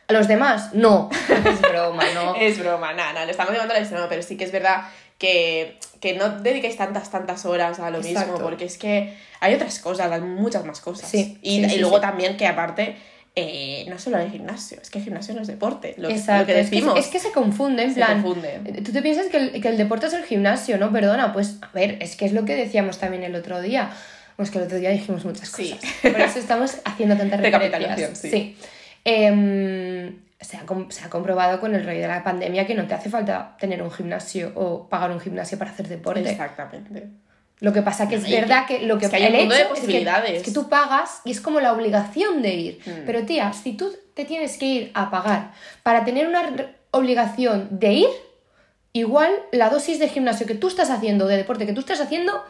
A 0.07 0.13
los 0.13 0.27
demás, 0.27 0.73
no. 0.73 1.09
Es 1.29 1.61
broma, 1.61 2.03
¿no? 2.13 2.35
Es 2.39 2.59
broma, 2.59 2.91
nada, 2.93 3.13
nada, 3.13 3.25
le 3.25 3.31
estamos 3.31 3.53
llevando 3.53 3.73
al 3.73 3.79
extremo, 3.81 4.05
pero 4.09 4.21
sí 4.21 4.35
que 4.37 4.43
es 4.43 4.51
verdad 4.51 4.81
que, 5.21 5.77
que 5.99 6.13
no 6.15 6.39
dediquéis 6.41 6.75
tantas, 6.77 7.11
tantas 7.11 7.45
horas 7.45 7.79
a 7.79 7.91
lo 7.91 7.99
Exacto. 7.99 8.31
mismo, 8.33 8.39
porque 8.43 8.65
es 8.65 8.77
que 8.79 9.13
hay 9.39 9.53
otras 9.53 9.77
cosas, 9.77 10.11
hay 10.11 10.21
muchas 10.21 10.65
más 10.65 10.81
cosas. 10.81 11.07
Sí, 11.09 11.37
y, 11.43 11.57
sí, 11.59 11.65
y 11.65 11.69
sí, 11.69 11.77
luego 11.77 11.97
sí. 11.97 12.01
también 12.01 12.37
que 12.37 12.47
aparte, 12.47 12.95
eh, 13.35 13.85
no 13.87 13.99
solo 13.99 14.17
el 14.17 14.31
gimnasio, 14.31 14.79
es 14.81 14.89
que 14.89 14.97
el 14.97 15.03
gimnasio 15.05 15.35
no 15.35 15.41
es 15.41 15.47
deporte, 15.47 15.93
lo, 15.97 16.09
Exacto, 16.09 16.39
lo 16.41 16.45
que 16.47 16.59
es 16.59 16.69
que- 16.69 16.75
decimos. 16.75 16.99
Es 16.99 17.07
que, 17.07 17.19
se 17.19 17.31
confunde, 17.31 17.83
en 17.83 17.89
Se 17.91 17.95
plan. 17.97 18.23
confunde. 18.23 18.59
eh, 18.65 18.81
Tú 18.83 18.91
te 18.91 19.01
piensas 19.03 19.27
que 19.27 19.37
el, 19.37 19.61
que 19.61 19.67
el 19.69 19.77
deporte 19.77 20.07
es 20.07 20.13
el 20.13 20.23
gimnasio, 20.23 20.79
¿no? 20.79 20.91
Perdona, 20.91 21.31
pues 21.33 21.57
a 21.61 21.69
ver, 21.71 21.97
es 22.01 22.15
que 22.15 22.25
es 22.25 22.33
lo 22.33 22.43
que 22.43 22.55
decíamos 22.55 22.97
también 22.97 23.21
el 23.23 23.35
otro 23.35 23.61
día. 23.61 23.91
Pues 24.37 24.49
que 24.49 24.57
el 24.57 24.63
otro 24.63 24.79
día 24.79 24.89
dijimos 24.89 25.23
muchas 25.23 25.49
Sí. 25.49 25.71
cosas. 25.71 25.91
Por 26.01 26.19
eso 26.19 26.39
estamos 26.39 26.77
haciendo 26.83 27.15
tantas 27.15 27.39
referencias. 27.41 28.17
sí. 28.17 28.57
Em, 29.05 30.15
se, 30.41 30.57
ha, 30.57 30.65
com- 30.65 30.89
se 30.89 31.05
ha 31.05 31.09
comprobado 31.09 31.59
con 31.59 31.73
el 31.75 31.85
rollo 31.85 32.01
de 32.01 32.07
la 32.07 32.23
pandemia 32.23 32.65
que 32.67 32.75
no 32.75 32.87
te 32.87 32.93
hace 32.95 33.09
falta 33.09 33.55
tener 33.59 33.81
un 33.81 33.91
gimnasio 33.91 34.51
o 34.55 34.89
pagar 34.89 35.11
un 35.11 35.19
gimnasio 35.19 35.57
para 35.57 35.71
hacer 35.71 35.87
deporte. 35.87 36.29
Exactamente. 36.29 37.07
Lo 37.59 37.71
que 37.71 37.83
pasa 37.83 38.09
que 38.09 38.15
es 38.15 38.27
Y 38.27 38.31
verdad 38.33 38.65
que- 38.65 38.79
que 38.79 38.85
lo 38.87 38.97
que 38.97 39.05
es 39.05 39.11
que 39.11 39.17
hay 39.17 39.27
un 39.27 39.35
el 39.35 39.39
mundo 39.41 39.55
de 39.55 39.61
hecho 39.61 39.73
es 39.75 39.79
que-. 39.81 40.35
Es 40.37 40.43
que, 40.43 40.51
tú 40.51 40.67
pagas 40.67 41.21
y 41.25 41.31
es 41.31 41.39
como 41.41 41.59
la 41.59 41.71
obligación 41.73 42.41
de 42.41 42.53
ir. 42.55 42.79
Mm. 42.85 43.05
Pero 43.05 43.23
tía, 43.25 43.53
si 43.53 43.73
tú 43.73 43.93
te 44.15 44.25
tienes 44.25 44.57
que 44.57 44.65
ir 44.65 44.91
a 44.95 45.11
pagar 45.11 45.51
para 45.83 46.03
tener 46.03 46.27
una 46.27 46.41
obligación 46.89 47.67
de 47.71 47.93
ir, 47.93 48.09
igual 48.93 49.31
la 49.51 49.69
dosis 49.69 49.99
de 49.99 50.09
gimnasio 50.09 50.47
que 50.47 50.55
tú 50.55 50.67
estás 50.67 50.89
haciendo, 50.89 51.27
de 51.27 51.37
deporte 51.37 51.65
que 51.67 51.73
tú 51.73 51.81
estás 51.81 52.01
haciendo, 52.01 52.43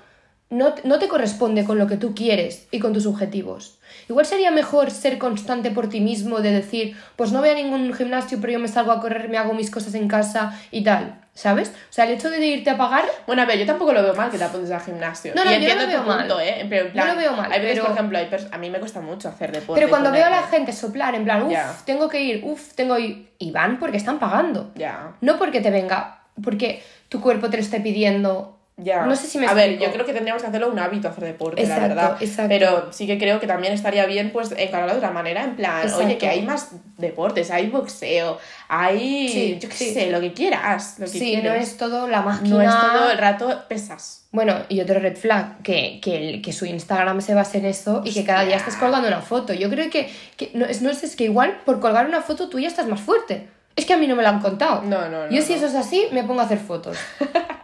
no, 0.51 0.75
no 0.84 1.00
te 1.00 1.08
corresponde 1.08 1.63
con 1.65 1.79
lo 1.79 1.88
que 1.88 1.98
tú 1.98 2.13
quieres 2.13 2.67
y 2.72 2.79
con 2.79 2.93
tus 2.93 3.05
objetivos. 3.08 3.79
Igual 4.10 4.25
sería 4.25 4.51
mejor 4.51 4.91
ser 4.91 5.17
constante 5.17 5.72
por 5.72 5.88
ti 5.89 6.01
mismo, 6.01 6.41
de 6.41 6.51
decir, 6.51 6.96
pues 7.15 7.31
no 7.31 7.39
voy 7.39 7.50
a 7.50 7.55
ningún 7.55 7.93
gimnasio, 7.93 8.38
pero 8.41 8.53
yo 8.53 8.60
me 8.60 8.67
salgo 8.67 8.91
a 8.91 9.00
correr, 9.00 9.29
me 9.29 9.38
hago 9.38 9.53
mis 9.53 9.72
cosas 9.72 9.96
en 9.96 10.10
casa 10.10 10.60
y 10.70 10.84
tal, 10.84 11.22
¿sabes? 11.34 11.70
O 11.70 11.93
sea, 11.93 12.03
el 12.05 12.12
hecho 12.12 12.29
de 12.29 12.46
irte 12.46 12.70
a 12.70 12.77
pagar 12.77 13.05
Bueno, 13.25 13.41
a 13.41 13.46
ver, 13.46 13.60
yo 13.60 13.65
tampoco 13.65 13.93
lo 13.93 14.03
veo 14.03 14.13
mal 14.13 14.29
que 14.29 14.38
te 14.38 14.43
apuntes 14.43 14.72
al 14.72 14.81
gimnasio. 14.81 15.34
No, 15.36 15.46
no, 15.46 15.51
y 15.53 15.62
yo 15.62 15.74
no 15.75 15.81
lo 15.81 15.88
veo 15.88 16.01
tu 16.01 16.05
punto, 16.05 16.36
mal. 16.36 16.46
¿eh? 16.46 16.60
En 16.62 16.70
plan, 16.70 17.08
Yo 17.08 17.13
lo 17.13 17.20
veo 17.20 17.31
mal, 17.34 17.51
Hay 17.51 17.62
veces, 17.62 17.75
pero- 17.75 17.86
por 17.86 17.93
ejemplo, 17.96 18.17
hay 18.17 18.29
a 18.51 18.58
mí 18.58 18.70
me 18.70 18.79
cuesta 18.79 19.00
mucho 19.01 19.29
hacer 19.29 19.51
deporte. 19.53 19.79
Pero 19.79 19.89
cuando 19.89 20.12
veo 20.12 20.25
a 20.25 20.29
la 20.29 20.43
gente 20.43 20.74
soplar, 20.74 21.15
en 21.15 21.24
plan, 21.24 21.43
uff, 21.43 21.84
tengo 21.86 22.10
que 22.10 22.22
ir, 22.22 22.41
uff, 22.43 22.74
tengo 22.74 22.96
que 22.98 23.01
ir. 23.01 23.31
Y 23.39 23.51
van 23.51 23.79
porque 23.79 23.98
están 23.98 24.20
pagando. 24.20 24.72
Ya. 24.75 25.13
No 25.22 25.38
porque 25.38 25.62
te 25.62 25.72
venga, 25.72 26.24
porque 26.43 26.84
tu 27.08 27.22
cuerpo 27.22 27.50
te 27.50 27.58
lo 27.58 27.63
esté 27.63 27.79
pidiendo. 27.79 28.58
Ya. 28.78 29.06
No 29.06 29.16
sé 29.16 29.28
si 29.28 29.38
me 29.38 29.46
A 29.46 29.54
ver, 29.54 29.78
yo 29.78 29.92
creo 29.92 30.06
que 30.06 30.13
tendríamos 30.13 30.42
que 30.42 30.48
hacerlo 30.48 30.70
un 30.70 30.80
hábito 30.80 31.08
hacer 31.08 31.25
deporte, 31.25 31.62
Exacto, 31.62 31.82
la 31.82 31.88
verdad. 31.88 32.18
exacto. 32.22 32.50
Pero 32.50 32.92
sí 32.92 33.06
que 33.06 33.20
creo 33.20 33.40
que 33.40 33.46
también 33.46 33.74
estaría 33.74 34.06
bien, 34.08 34.32
pues, 34.32 34.51
encararlo 34.58 34.94
de 34.94 34.98
otra 34.98 35.12
manera, 35.12 35.44
en 35.44 35.56
plan, 35.56 35.84
Exacto. 35.84 36.04
oye, 36.06 36.18
que 36.18 36.28
hay 36.28 36.42
más 36.42 36.70
deportes, 36.98 37.51
hay 37.51 37.68
boxeo, 37.68 38.40
hay, 38.70 39.28
Sí, 39.30 39.60
yo 39.62 39.70
qué 39.70 39.75
sí. 39.75 39.94
sé, 39.94 40.10
lo 40.10 40.20
que 40.20 40.34
quieras, 40.34 40.96
lo 40.98 41.06
que 41.06 41.12
Sí, 41.12 41.38
no 41.44 41.54
es 41.54 41.78
todo 41.78 42.08
la 42.08 42.22
máquina. 42.22 42.56
No 42.56 42.62
es 42.62 42.70
todo 42.72 43.12
el 43.12 43.18
rato 43.20 43.63
pesas. 43.68 44.25
Bueno, 44.32 44.56
y 44.70 44.80
otro 44.80 45.00
red 45.00 45.18
flag, 45.18 45.62
que, 45.62 46.00
que, 46.01 46.42
que 46.42 46.54
su 46.54 46.66
Instagram 46.66 47.22
se 47.22 47.36
base 47.36 47.58
en 47.60 47.66
eso 47.66 48.01
y 48.06 48.13
que 48.13 48.24
cada 48.24 48.46
día 48.46 48.56
estés 48.56 48.78
colgando 48.78 49.08
una 49.08 49.22
foto. 49.22 49.54
Yo 49.54 49.70
creo 49.70 49.90
que, 49.92 50.10
que 50.38 50.50
no, 50.54 50.66
es, 50.66 50.82
no 50.82 50.90
es, 50.90 51.04
es 51.04 51.16
que 51.16 51.25
igual 51.25 51.60
por 51.66 51.80
colgar 51.82 52.08
una 52.08 52.22
foto 52.22 52.50
tú 52.50 52.58
ya 52.58 52.70
estás 52.70 52.88
más 52.88 53.01
fuerte. 53.01 53.48
Es 53.75 53.86
que 53.86 53.94
a 53.94 53.98
mí 53.98 54.08
no 54.08 54.16
me 54.16 54.24
lo 54.24 54.30
han 54.30 54.42
contado. 54.42 54.82
No, 54.84 55.08
no, 55.10 55.28
no, 55.28 55.30
Yo 55.32 55.42
si 55.42 55.51
no. 55.51 55.58
eso 55.58 55.68
es 55.68 55.75
así, 55.75 56.08
me 56.12 56.24
pongo 56.24 56.42
a 56.42 56.46
hacer 56.46 56.58
fotos. 56.60 56.98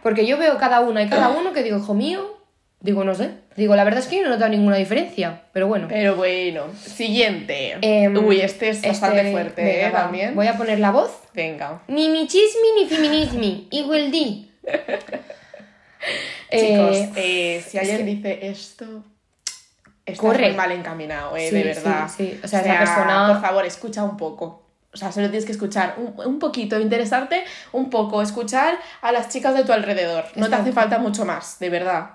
Porque 0.02 0.26
yo 0.26 0.38
veo 0.38 0.56
cada 0.58 0.80
una 0.80 1.02
y 1.02 1.08
cada 1.08 1.28
uno 1.28 1.52
que 1.52 1.62
digo, 1.62 1.76
hijo 1.78 1.94
mío, 1.94 2.38
digo, 2.80 3.04
no 3.04 3.14
sé. 3.14 3.30
Digo, 3.56 3.74
la 3.76 3.84
verdad 3.84 4.00
es 4.00 4.06
que 4.06 4.16
yo 4.16 4.22
no 4.22 4.28
he 4.28 4.30
notado 4.30 4.50
ninguna 4.50 4.76
diferencia, 4.76 5.42
pero 5.52 5.66
bueno. 5.66 5.86
Pero 5.88 6.14
bueno, 6.16 6.64
siguiente. 6.80 7.76
Em, 7.82 8.16
Uy, 8.16 8.40
este 8.40 8.68
es 8.70 8.76
este- 8.76 8.88
bastante 8.88 9.32
fuerte, 9.32 9.62
venga, 9.64 9.88
¿eh? 9.88 9.90
va. 9.90 10.02
También. 10.04 10.34
Voy 10.34 10.46
a 10.46 10.56
poner 10.56 10.78
la 10.78 10.92
voz. 10.92 11.10
Venga. 11.34 11.82
Ni 11.88 12.08
michismi 12.08 12.72
ni 12.78 12.86
feminismi. 12.88 13.68
Igual 13.70 14.10
di. 14.10 14.50
Chicos, 16.50 16.96
Eh, 16.96 17.12
eh, 17.16 17.64
si 17.68 17.78
alguien 17.78 17.98
que- 17.98 18.04
dice 18.04 18.38
esto, 18.48 19.02
está 20.06 20.20
Corre. 20.22 20.46
muy 20.48 20.56
mal 20.56 20.72
encaminado, 20.72 21.36
eh, 21.36 21.48
Sí, 21.50 21.54
de 21.56 21.74
sí, 21.74 21.80
verdad. 21.82 22.08
sí. 22.16 22.40
O 22.42 22.48
sea, 22.48 22.60
esa 22.60 22.78
persona- 22.78 23.28
Por 23.32 23.40
favor, 23.42 23.66
escucha 23.66 24.02
un 24.04 24.16
poco. 24.16 24.67
O 24.92 24.96
sea, 24.96 25.12
solo 25.12 25.28
tienes 25.28 25.44
que 25.44 25.52
escuchar 25.52 25.96
un, 25.98 26.14
un 26.26 26.38
poquito, 26.38 26.80
interesarte 26.80 27.44
un 27.72 27.90
poco, 27.90 28.22
escuchar 28.22 28.78
a 29.02 29.12
las 29.12 29.28
chicas 29.28 29.54
de 29.54 29.64
tu 29.64 29.72
alrededor. 29.72 30.24
No 30.34 30.48
te 30.48 30.54
hace 30.54 30.72
falta 30.72 30.98
mucho 30.98 31.24
más, 31.24 31.58
de 31.58 31.68
verdad. 31.70 32.10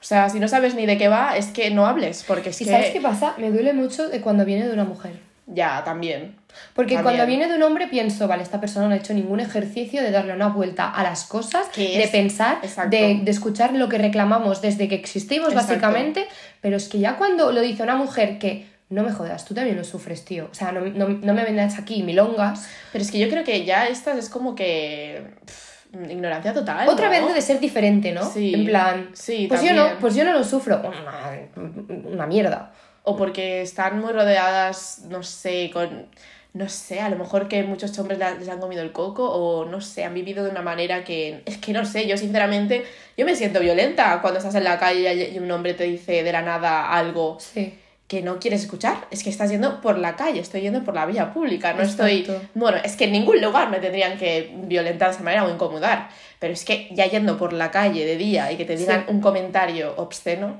O 0.00 0.04
sea, 0.04 0.28
si 0.28 0.38
no 0.38 0.46
sabes 0.48 0.74
ni 0.74 0.86
de 0.86 0.96
qué 0.98 1.08
va, 1.08 1.36
es 1.36 1.46
que 1.46 1.70
no 1.70 1.86
hables, 1.86 2.24
porque 2.26 2.50
es 2.50 2.60
¿Y 2.60 2.64
que... 2.64 2.70
sabes 2.70 2.90
qué 2.90 3.00
pasa? 3.00 3.34
Me 3.38 3.50
duele 3.50 3.72
mucho 3.72 4.08
de 4.08 4.20
cuando 4.20 4.44
viene 4.44 4.66
de 4.66 4.72
una 4.72 4.84
mujer. 4.84 5.12
Ya, 5.46 5.82
también. 5.82 6.36
Porque 6.74 6.94
También. 6.94 7.02
cuando 7.16 7.26
viene 7.26 7.48
de 7.48 7.56
un 7.56 7.62
hombre 7.62 7.86
pienso, 7.86 8.28
vale, 8.28 8.42
esta 8.42 8.60
persona 8.60 8.86
no 8.86 8.94
ha 8.94 8.98
hecho 8.98 9.14
ningún 9.14 9.40
ejercicio 9.40 10.02
de 10.02 10.10
darle 10.10 10.34
una 10.34 10.48
vuelta 10.48 10.90
a 10.90 11.02
las 11.02 11.24
cosas, 11.24 11.66
de 11.74 12.08
pensar, 12.12 12.60
de, 12.90 13.20
de 13.22 13.30
escuchar 13.30 13.72
lo 13.72 13.88
que 13.88 13.96
reclamamos 13.96 14.60
desde 14.60 14.88
que 14.88 14.94
existimos, 14.94 15.48
Exacto. 15.52 15.68
básicamente. 15.72 16.28
Pero 16.60 16.76
es 16.76 16.88
que 16.88 16.98
ya 16.98 17.16
cuando 17.16 17.50
lo 17.52 17.60
dice 17.62 17.82
una 17.82 17.96
mujer 17.96 18.38
que 18.38 18.66
no 18.90 19.02
me 19.02 19.12
jodas, 19.12 19.44
tú 19.44 19.54
también 19.54 19.76
lo 19.76 19.84
sufres, 19.84 20.24
tío. 20.24 20.48
O 20.50 20.54
sea, 20.54 20.72
no, 20.72 20.80
no, 20.80 21.08
no 21.08 21.34
me 21.34 21.44
vendas 21.44 21.78
aquí 21.78 22.02
milongas. 22.02 22.68
Pero 22.92 23.02
es 23.02 23.10
que 23.10 23.18
yo 23.18 23.28
creo 23.28 23.44
que 23.44 23.64
ya 23.64 23.86
estas 23.86 24.16
es 24.18 24.28
como 24.30 24.54
que... 24.54 25.34
pff, 25.44 25.68
ignorancia 26.10 26.52
total, 26.52 26.88
Otra 26.88 27.06
¿no? 27.06 27.26
vez 27.26 27.34
de 27.34 27.40
ser 27.42 27.60
diferente, 27.60 28.12
¿no? 28.12 28.30
Sí. 28.30 28.54
En 28.54 28.66
plan, 28.66 29.10
Sí, 29.12 29.46
pues 29.48 29.62
yo 29.62 29.72
no, 29.74 29.98
pues 30.00 30.14
yo 30.14 30.24
no 30.24 30.32
lo 30.32 30.44
sufro. 30.44 30.80
Una, 30.80 32.02
una 32.04 32.26
mierda. 32.26 32.72
O 33.04 33.16
porque 33.16 33.62
están 33.62 34.00
muy 34.00 34.12
rodeadas, 34.12 35.02
no 35.08 35.22
sé, 35.22 35.70
con. 35.72 36.06
No 36.54 36.68
sé, 36.68 37.00
a 37.00 37.10
lo 37.10 37.16
mejor 37.16 37.46
que 37.46 37.62
muchos 37.62 37.96
hombres 37.98 38.18
les 38.18 38.48
han 38.48 38.58
comido 38.58 38.82
el 38.82 38.90
coco 38.90 39.30
o 39.30 39.66
no 39.66 39.80
sé, 39.82 40.04
han 40.04 40.14
vivido 40.14 40.44
de 40.44 40.50
una 40.50 40.62
manera 40.62 41.04
que. 41.04 41.42
Es 41.46 41.58
que 41.58 41.72
no 41.72 41.84
sé, 41.84 42.06
yo 42.08 42.16
sinceramente. 42.16 42.84
Yo 43.16 43.24
me 43.26 43.34
siento 43.36 43.60
violenta 43.60 44.18
cuando 44.20 44.38
estás 44.38 44.54
en 44.54 44.64
la 44.64 44.78
calle 44.78 45.30
y 45.30 45.38
un 45.38 45.50
hombre 45.50 45.74
te 45.74 45.84
dice 45.84 46.22
de 46.22 46.32
la 46.32 46.42
nada 46.42 46.90
algo 46.90 47.36
Sí. 47.38 47.78
Que 48.08 48.22
no 48.22 48.38
quieres 48.40 48.62
escuchar. 48.62 49.06
Es 49.10 49.22
que 49.22 49.30
estás 49.30 49.50
yendo 49.50 49.80
por 49.82 49.98
la 49.98 50.16
calle, 50.16 50.40
estoy 50.40 50.62
yendo 50.62 50.82
por 50.82 50.94
la 50.94 51.04
vía 51.06 51.32
pública, 51.32 51.74
no 51.74 51.82
estoy. 51.82 52.26
Bueno, 52.54 52.78
es 52.82 52.96
que 52.96 53.04
en 53.04 53.12
ningún 53.12 53.40
lugar 53.40 53.68
me 53.70 53.78
tendrían 53.78 54.16
que 54.18 54.50
violentar 54.64 55.10
de 55.10 55.14
esa 55.14 55.22
manera 55.22 55.44
o 55.44 55.50
incomodar. 55.50 56.08
Pero 56.40 56.52
es 56.54 56.64
que 56.64 56.88
ya 56.92 57.04
yendo 57.06 57.36
por 57.36 57.52
la 57.52 57.70
calle 57.70 58.06
de 58.06 58.16
día 58.16 58.50
y 58.50 58.56
que 58.56 58.64
te 58.64 58.76
digan 58.76 59.04
Sí. 59.06 59.12
un 59.12 59.20
comentario 59.20 59.92
obsceno. 59.98 60.56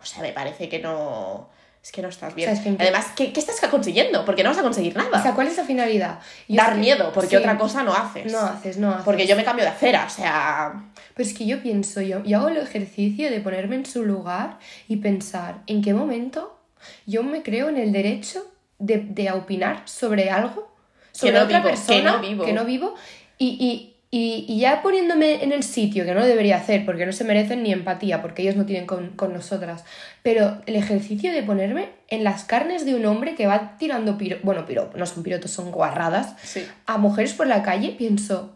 O 0.00 0.04
sea, 0.04 0.22
me 0.22 0.32
parece 0.32 0.68
que 0.68 0.80
no. 0.80 1.48
Es 1.82 1.92
que 1.92 2.00
no 2.02 2.08
estás 2.08 2.34
bien. 2.34 2.48
O 2.48 2.52
sea, 2.52 2.60
es 2.62 2.66
que- 2.76 2.82
Además, 2.82 3.08
¿qué, 3.14 3.30
qué 3.32 3.40
estás 3.40 3.60
consiguiendo? 3.70 4.24
Porque 4.24 4.42
no 4.42 4.48
vas 4.50 4.58
a 4.58 4.62
conseguir 4.62 4.96
nada. 4.96 5.18
O 5.18 5.22
sea, 5.22 5.34
¿cuál 5.34 5.48
es 5.48 5.56
la 5.58 5.64
finalidad? 5.64 6.18
Dar 6.48 6.76
miedo, 6.76 7.12
porque 7.12 7.28
sí, 7.30 7.36
otra 7.36 7.58
cosa 7.58 7.82
no 7.84 7.92
haces. 7.94 8.32
No 8.32 8.40
haces, 8.40 8.78
no 8.78 8.90
haces. 8.90 9.04
Porque 9.04 9.26
yo 9.26 9.36
me 9.36 9.44
cambio 9.44 9.64
de 9.66 9.70
acera, 9.70 10.06
o 10.06 10.10
sea. 10.10 10.72
Pero 11.14 11.28
es 11.28 11.34
que 11.36 11.46
yo 11.46 11.62
pienso, 11.62 12.00
yo, 12.00 12.22
yo 12.24 12.38
hago 12.38 12.48
el 12.48 12.56
ejercicio 12.56 13.30
de 13.30 13.40
ponerme 13.40 13.76
en 13.76 13.86
su 13.86 14.04
lugar 14.04 14.58
y 14.88 14.96
pensar 14.96 15.62
en 15.66 15.80
qué 15.82 15.94
momento 15.94 16.58
yo 17.06 17.22
me 17.22 17.42
creo 17.42 17.68
en 17.68 17.76
el 17.78 17.92
derecho 17.92 18.44
de, 18.78 18.98
de 18.98 19.30
opinar 19.32 19.82
sobre 19.86 20.30
algo, 20.30 20.70
sobre 21.12 21.32
no 21.34 21.44
otra 21.44 21.58
vivo, 21.60 21.70
que 21.70 21.76
persona 21.76 22.12
no 22.16 22.20
vivo. 22.20 22.44
que 22.44 22.52
no 22.52 22.64
vivo, 22.64 22.94
y, 23.38 23.46
y, 23.46 23.94
y, 24.10 24.44
y 24.48 24.58
ya 24.60 24.82
poniéndome 24.82 25.42
en 25.42 25.52
el 25.52 25.62
sitio, 25.62 26.04
que 26.04 26.12
no 26.12 26.20
lo 26.20 26.26
debería 26.26 26.56
hacer, 26.56 26.84
porque 26.84 27.06
no 27.06 27.12
se 27.12 27.24
merecen 27.24 27.62
ni 27.62 27.72
empatía, 27.72 28.20
porque 28.20 28.42
ellos 28.42 28.56
no 28.56 28.66
tienen 28.66 28.86
con, 28.86 29.10
con 29.10 29.32
nosotras, 29.32 29.84
pero 30.22 30.60
el 30.66 30.76
ejercicio 30.76 31.32
de 31.32 31.42
ponerme 31.42 31.88
en 32.08 32.22
las 32.24 32.44
carnes 32.44 32.84
de 32.84 32.94
un 32.94 33.06
hombre 33.06 33.34
que 33.34 33.46
va 33.46 33.76
tirando 33.78 34.18
piro, 34.18 34.38
bueno, 34.42 34.66
piro, 34.66 34.90
no 34.94 35.06
son 35.06 35.22
pirotos, 35.22 35.50
son 35.52 35.70
guarradas, 35.70 36.34
Sí. 36.42 36.66
a 36.86 36.98
mujeres 36.98 37.32
por 37.34 37.46
la 37.46 37.62
calle, 37.62 37.90
pienso, 37.96 38.52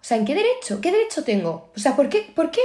o 0.00 0.04
sea, 0.04 0.16
¿en 0.16 0.24
qué 0.24 0.34
derecho? 0.34 0.80
¿Qué 0.80 0.90
derecho 0.90 1.22
tengo? 1.24 1.70
O 1.76 1.78
sea, 1.78 1.94
¿por 1.94 2.08
qué, 2.08 2.26
por 2.34 2.50
qué, 2.50 2.60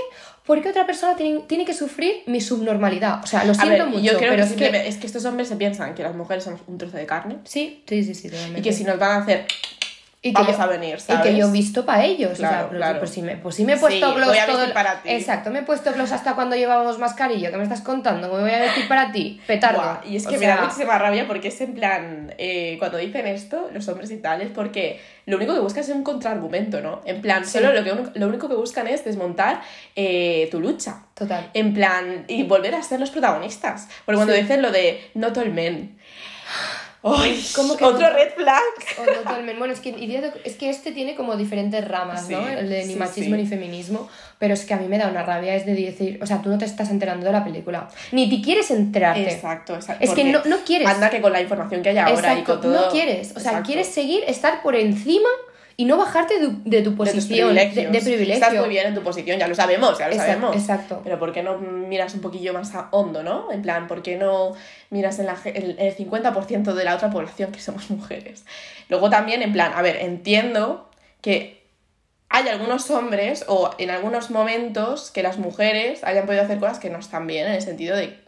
por 0.45 0.61
qué 0.61 0.69
otra 0.69 0.85
persona 0.85 1.17
tiene, 1.17 1.41
tiene 1.41 1.65
que 1.65 1.73
sufrir 1.73 2.23
mi 2.27 2.39
subnormalidad? 2.39 3.21
O 3.23 3.27
sea, 3.27 3.43
lo 3.43 3.53
siento 3.53 3.83
ver, 3.83 3.87
mucho, 3.87 3.99
yo 4.03 4.17
creo 4.17 4.31
pero 4.31 4.43
que, 4.47 4.65
es 4.65 4.71
que... 4.71 4.87
es 4.87 4.97
que 4.97 5.07
estos 5.07 5.25
hombres 5.25 5.49
se 5.49 5.57
piensan 5.57 5.95
que 5.95 6.03
las 6.03 6.15
mujeres 6.15 6.45
somos 6.45 6.61
un 6.67 6.77
trozo 6.77 6.95
de 6.95 7.05
carne 7.05 7.39
Sí, 7.43 7.83
sí, 7.87 8.03
sí, 8.03 8.15
sí, 8.15 8.29
totalmente. 8.29 8.59
y 8.59 8.63
que 8.63 8.71
si 8.71 8.83
nos 8.85 8.97
van 8.97 9.11
a 9.11 9.23
hacer. 9.23 9.45
Y 10.27 10.33
que 10.33 10.41
vamos 10.41 10.57
yo- 10.57 10.63
a 10.63 10.67
venir, 10.67 10.95
Y 10.97 10.99
¿sabes? 10.99 11.21
que 11.21 11.37
yo 11.37 11.47
he 11.47 11.51
visto 11.51 11.85
para 11.85 12.03
ellos. 12.03 12.31
o 12.31 12.35
sea, 12.35 12.49
Claro, 12.49 12.69
claro. 12.69 12.99
Pues, 12.99 13.11
si 13.11 13.21
me, 13.21 13.37
pues 13.37 13.55
si 13.55 13.63
me 13.63 13.73
he 13.73 13.77
puesto 13.77 14.07
Sí, 14.09 14.15
gloss 14.15 14.27
voy 14.29 14.37
a 14.39 14.45
todo 14.47 14.73
para 14.73 15.01
ti. 15.03 15.09
Exacto, 15.11 15.51
me 15.51 15.59
he 15.59 15.61
puesto 15.63 15.93
gloss 15.93 16.11
hasta 16.11 16.33
cuando 16.33 16.55
llevábamos 16.55 16.97
mascarilla. 16.97 17.51
¿Qué 17.51 17.57
me 17.57 17.63
estás 17.63 17.81
contando? 17.81 18.27
¿Cómo 18.29 18.41
me 18.41 18.49
voy 18.49 18.59
a 18.59 18.61
vestir 18.63 18.87
para 18.87 19.11
ti? 19.11 19.39
Petardo. 19.45 19.77
Buah, 19.81 19.97
y 20.03 20.15
es 20.15 20.25
O 20.25 20.29
que 20.29 20.37
me 20.37 20.45
sea, 20.45 20.55
da 20.55 20.61
muchísima 20.63 20.97
rabia 20.97 21.27
porque 21.27 21.49
es 21.49 21.61
en 21.61 21.73
plan, 21.75 22.33
eh, 22.39 22.75
cuando 22.79 22.97
dicen 22.97 23.27
esto, 23.27 23.69
los 23.71 23.87
hombres 23.87 24.09
y 24.09 24.17
tal, 24.17 24.41
es 24.41 24.49
porque 24.49 24.99
lo 25.27 25.37
único 25.37 25.53
que 25.53 25.59
buscan 25.59 25.83
es 25.83 25.89
un 25.89 26.03
contraargumento, 26.03 26.81
¿no? 26.81 27.01
En 27.05 27.21
plan, 27.21 27.45
Sí. 27.45 27.51
solo 27.59 27.71
lo, 27.73 27.83
que, 27.83 28.19
lo 28.19 28.27
único 28.27 28.49
que 28.49 28.55
buscan 28.55 28.87
es 28.87 29.05
desmontar 29.05 29.61
eh, 29.95 30.47
tu 30.51 30.59
lucha. 30.59 31.03
Total. 31.13 31.49
En 31.53 31.73
plan, 31.73 32.25
y 32.27 32.43
volver 32.43 32.75
a 32.75 32.83
ser 32.83 32.99
los 32.99 33.09
protagonistas. 33.09 33.87
Porque 34.05 34.17
cuando 34.17 34.33
Sí. 34.33 34.41
dicen 34.41 34.61
lo 34.61 34.71
de 34.71 34.99
not 35.13 35.37
all 35.37 35.51
men. 35.53 35.94
Ay, 37.07 37.45
¿Cómo 37.55 37.77
que 37.77 37.85
otro 37.85 38.09
no? 38.09 38.15
red 38.15 38.29
flag. 38.35 38.63
O. 38.97 39.57
Bueno, 39.59 39.71
es 39.73 39.79
que, 39.79 39.89
y 39.89 40.15
es 40.43 40.55
que 40.55 40.69
este 40.71 40.91
tiene 40.91 41.15
como 41.15 41.35
diferentes 41.37 41.87
ramas, 41.87 42.27
¿no? 42.29 42.39
Sí, 42.47 42.53
El 42.57 42.67
de 42.69 42.85
ni 42.85 42.93
sí, 42.93 42.99
machismo 42.99 43.35
sí. 43.35 43.41
ni 43.43 43.47
feminismo. 43.47 44.09
Pero 44.39 44.55
es 44.55 44.65
que 44.65 44.73
a 44.73 44.77
mí 44.77 44.87
me 44.87 44.97
da 44.97 45.07
una 45.09 45.21
rabia, 45.23 45.53
es 45.55 45.65
de 45.67 45.75
decir, 45.75 46.19
o 46.21 46.25
sea, 46.25 46.41
tú 46.41 46.49
no 46.49 46.57
te 46.57 46.65
estás 46.65 46.89
enterando 46.89 47.25
de 47.27 47.31
la 47.31 47.43
película. 47.43 47.87
Ni 48.11 48.29
te 48.29 48.41
quieres 48.43 48.71
enterarte. 48.71 49.31
Exacto, 49.31 49.75
exacto. 49.75 50.03
Es 50.03 50.11
que 50.11 50.23
no- 50.23 50.41
no 50.45 50.57
quieres. 50.65 50.87
Anda 50.87 51.09
que 51.11 51.21
con 51.21 51.31
la 51.31 51.41
información 51.41 51.81
que 51.83 51.89
hay 51.89 51.97
ahora 51.99 52.11
y 52.11 52.39
Exacto, 52.39 52.53
con 52.53 52.61
todo. 52.61 52.85
no 52.87 52.91
quieres. 52.91 53.29
O 53.31 53.39
sea, 53.39 53.51
Exacto. 53.51 53.67
quieres 53.67 53.87
seguir, 53.87 54.23
estar 54.27 54.61
por 54.63 54.75
encima 54.75 55.29
y 55.77 55.85
no 55.85 55.97
bajarte 55.97 56.39
de, 56.39 56.49
de 56.63 56.81
tu 56.81 56.95
posición, 56.95 57.53
de, 57.53 57.65
de 57.67 58.01
privilegio. 58.01 58.33
Estás 58.33 58.53
muy 58.53 58.69
bien 58.69 58.87
en 58.87 58.95
tu 58.95 59.01
posición, 59.01 59.37
ya 59.37 59.47
lo 59.47 59.55
sabemos, 59.55 59.97
ya 59.97 60.07
lo 60.07 60.13
Exacto, 60.13 60.33
sabemos. 60.33 60.55
exacto. 60.55 61.01
Pero 61.03 61.19
¿por 61.19 61.33
qué 61.33 61.43
no 61.43 61.57
miras 61.57 62.13
un 62.13 62.21
poquillo 62.21 62.53
más 62.53 62.73
a 62.75 62.87
hondo, 62.91 63.23
no? 63.23 63.51
En 63.51 63.61
plan, 63.61 63.87
¿por 63.87 64.01
qué 64.01 64.17
no 64.17 64.53
miras 64.89 65.19
en 65.19 65.25
la, 65.25 65.37
el, 65.45 65.77
el 65.77 65.95
50% 65.95 66.73
de 66.73 66.83
la 66.83 66.95
otra 66.95 67.09
población 67.09 67.51
que 67.51 67.59
somos 67.59 67.89
mujeres? 67.89 68.45
Luego 68.89 69.09
también, 69.09 69.41
en 69.41 69.51
plan, 69.51 69.73
a 69.75 69.81
ver, 69.81 69.97
entiendo 69.97 70.89
que 71.21 71.63
hay 72.29 72.47
algunos 72.47 72.89
hombres 72.91 73.45
o 73.47 73.71
en 73.77 73.89
algunos 73.89 74.29
momentos 74.29 75.11
que 75.11 75.23
las 75.23 75.37
mujeres 75.37 76.03
hayan 76.03 76.25
podido 76.25 76.43
hacer 76.43 76.59
cosas 76.59 76.79
que 76.79 76.89
no 76.89 76.99
están 76.99 77.27
bien, 77.27 77.47
en 77.47 77.53
el 77.53 77.61
sentido 77.61 77.95
de 77.95 78.24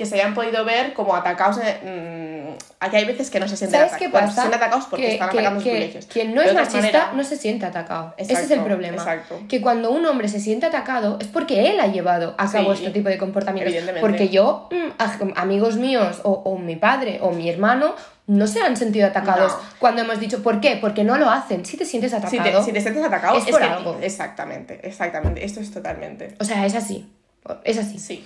que 0.00 0.06
se 0.06 0.14
hayan 0.14 0.32
podido 0.32 0.64
ver 0.64 0.94
como 0.94 1.14
atacados. 1.14 1.58
En, 1.62 2.46
mm, 2.52 2.56
aquí 2.80 2.96
hay 2.96 3.04
veces 3.04 3.28
que 3.28 3.38
no 3.38 3.46
se 3.46 3.54
sienten 3.58 3.80
¿Sabes 3.80 3.92
ata- 3.92 3.98
qué 3.98 4.08
bueno, 4.08 4.26
pasa? 4.28 4.34
se 4.36 4.40
sienten 4.48 4.60
atacados 4.62 4.86
porque 4.88 5.04
que, 5.06 5.12
están 5.12 5.28
que- 5.28 5.38
atacando 5.38 5.60
sus 5.60 5.68
privilegios. 5.70 6.06
quien 6.06 6.34
no 6.34 6.40
es 6.40 6.54
machista 6.54 6.76
manera- 6.78 7.12
no 7.14 7.22
se 7.24 7.36
siente 7.36 7.66
atacado. 7.66 8.14
Ese 8.16 8.32
es 8.32 8.50
el 8.50 8.60
problema. 8.60 8.96
exacto. 8.96 9.40
Que 9.46 9.60
cuando 9.60 9.90
un 9.90 10.06
hombre 10.06 10.28
se 10.28 10.40
siente 10.40 10.64
atacado 10.64 11.18
es 11.20 11.26
porque 11.28 11.70
él 11.70 11.78
ha 11.80 11.88
llevado 11.88 12.34
a 12.38 12.50
cabo 12.50 12.74
Sí, 12.74 12.84
este 12.86 12.94
tipo 12.94 13.10
de 13.10 13.18
comportamientos. 13.18 13.74
Porque 14.00 14.30
yo, 14.30 14.68
mm, 14.70 15.28
amigos 15.36 15.76
míos 15.76 16.20
o, 16.24 16.30
o 16.32 16.56
mi 16.58 16.76
padre 16.76 17.18
o 17.20 17.30
mi 17.32 17.50
hermano 17.50 17.94
no 18.26 18.46
se 18.46 18.62
han 18.62 18.76
sentido 18.76 19.06
atacados 19.08 19.52
No. 19.52 19.58
cuando 19.80 20.02
hemos 20.02 20.18
dicho 20.20 20.42
¿por 20.42 20.60
qué? 20.60 20.78
Porque 20.80 21.04
no 21.04 21.18
lo 21.18 21.28
hacen. 21.28 21.64
Si 21.66 21.76
te 21.76 21.84
sientes 21.84 22.12
Si 22.12 22.16
atacado, 22.16 22.60
te, 22.60 22.64
si 22.64 22.72
te 22.72 22.80
sientes 22.80 23.04
atacado, 23.04 23.36
es 23.36 23.44
por 23.44 23.60
que- 23.60 23.66
algo. 23.66 23.98
Exactamente, 24.00 24.80
exactamente. 24.82 25.44
Esto 25.44 25.60
es 25.60 25.70
totalmente. 25.70 26.34
o 26.40 26.44
sea, 26.44 26.64
es 26.64 26.74
así. 26.74 27.06
Es 27.64 27.78
así. 27.78 27.98
Sí. 27.98 28.24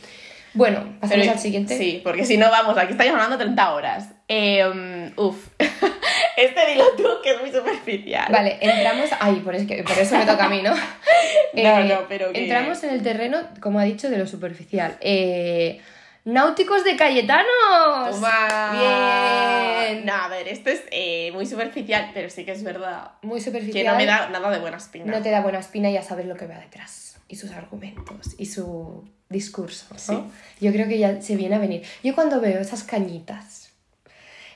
Bueno, 0.54 0.96
pasamos 1.00 1.28
al 1.28 1.38
siguiente. 1.38 1.76
Sí, 1.76 2.00
porque 2.02 2.24
si 2.24 2.36
no, 2.36 2.50
vamos, 2.50 2.78
aquí 2.78 2.92
estáis 2.92 3.10
hablando 3.10 3.36
30 3.36 3.74
horas. 3.74 4.08
Eh, 4.28 5.12
uf. 5.16 5.48
este 6.36 6.66
dilo 6.70 6.84
tú, 6.96 7.04
que 7.22 7.32
es 7.32 7.40
muy 7.40 7.50
superficial. 7.52 8.32
Vale, 8.32 8.58
entramos. 8.60 9.10
Ay, 9.20 9.36
por, 9.44 9.54
es 9.54 9.66
que- 9.66 9.82
por 9.82 9.98
eso 9.98 10.16
me 10.16 10.24
toca 10.24 10.44
a 10.44 10.48
mí, 10.48 10.62
¿no? 10.62 10.74
No, 11.54 11.84
no, 11.84 12.00
pero 12.08 12.30
Entramos 12.32 12.82
en 12.84 12.90
el 12.90 13.02
terreno, 13.02 13.38
como 13.60 13.78
ha 13.78 13.84
dicho, 13.84 14.10
de 14.10 14.18
lo 14.18 14.26
superficial. 14.26 14.96
Eh, 15.00 15.80
Náuticos 16.24 16.84
de 16.84 16.96
Cayetanos. 16.96 18.10
Toma. 18.12 18.70
Bien. 18.72 20.06
No, 20.06 20.14
a 20.14 20.28
ver, 20.28 20.48
esto 20.48 20.70
es 20.70 20.82
eh, 20.90 21.30
muy 21.32 21.46
superficial, 21.46 22.10
pero 22.14 22.30
sí 22.30 22.44
que 22.44 22.52
es 22.52 22.62
verdad 22.62 23.10
Muy 23.22 23.40
superficial. 23.40 23.84
que 23.84 23.90
no 23.90 23.96
me 23.96 24.06
da 24.06 24.28
nada 24.30 24.50
de 24.50 24.58
buena 24.58 24.78
espina. 24.78 25.04
No 25.04 25.22
te 25.22 25.30
da 25.30 25.40
buena 25.42 25.58
espina 25.58 25.90
y 25.90 25.94
ya 25.94 26.02
sabes 26.02 26.24
lo 26.26 26.34
que 26.36 26.46
va 26.46 26.54
detrás. 26.58 27.13
Y 27.28 27.36
sus 27.36 27.50
argumentos. 27.52 28.34
Y 28.38 28.46
su 28.46 29.04
discurso. 29.28 29.86
¿no? 29.92 29.98
Sí. 29.98 30.18
Yo 30.60 30.72
creo 30.72 30.86
que 30.88 30.98
ya 30.98 31.20
se 31.22 31.36
viene 31.36 31.56
a 31.56 31.58
venir. 31.58 31.82
Yo 32.02 32.14
cuando 32.14 32.40
veo 32.40 32.60
esas 32.60 32.82
cañitas. 32.84 33.70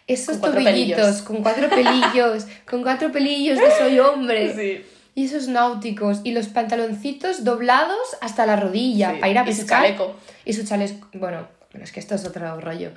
Esos 0.06 0.38
Con 0.38 0.52
tobillitos 0.52 1.20
con 1.22 1.42
cuatro 1.42 1.68
pelillos, 1.68 2.46
con 2.68 2.82
cuatro 2.82 3.12
pelillos 3.12 3.58
de 3.60 3.70
soy 3.78 3.98
hombre. 3.98 4.54
Sí. 4.54 4.86
Y 5.14 5.24
esos 5.24 5.48
náuticos 5.48 6.20
y 6.24 6.30
los 6.32 6.46
pantaloncitos 6.48 7.42
doblados 7.44 7.98
hasta 8.20 8.46
la 8.46 8.56
rodilla 8.56 9.12
Sí, 9.14 9.16
para 9.18 9.30
ir 9.32 9.38
a 9.38 9.42
y 9.48 9.52
su 9.52 9.60
pescar. 9.62 9.82
chaleco. 9.82 10.14
Y 10.44 10.52
su 10.52 10.64
chaleco. 10.64 11.08
Bueno, 11.14 11.48
bueno, 11.70 11.84
es 11.84 11.92
que 11.92 12.00
esto 12.00 12.14
es 12.14 12.24
otro 12.24 12.60
rollo. 12.60 12.92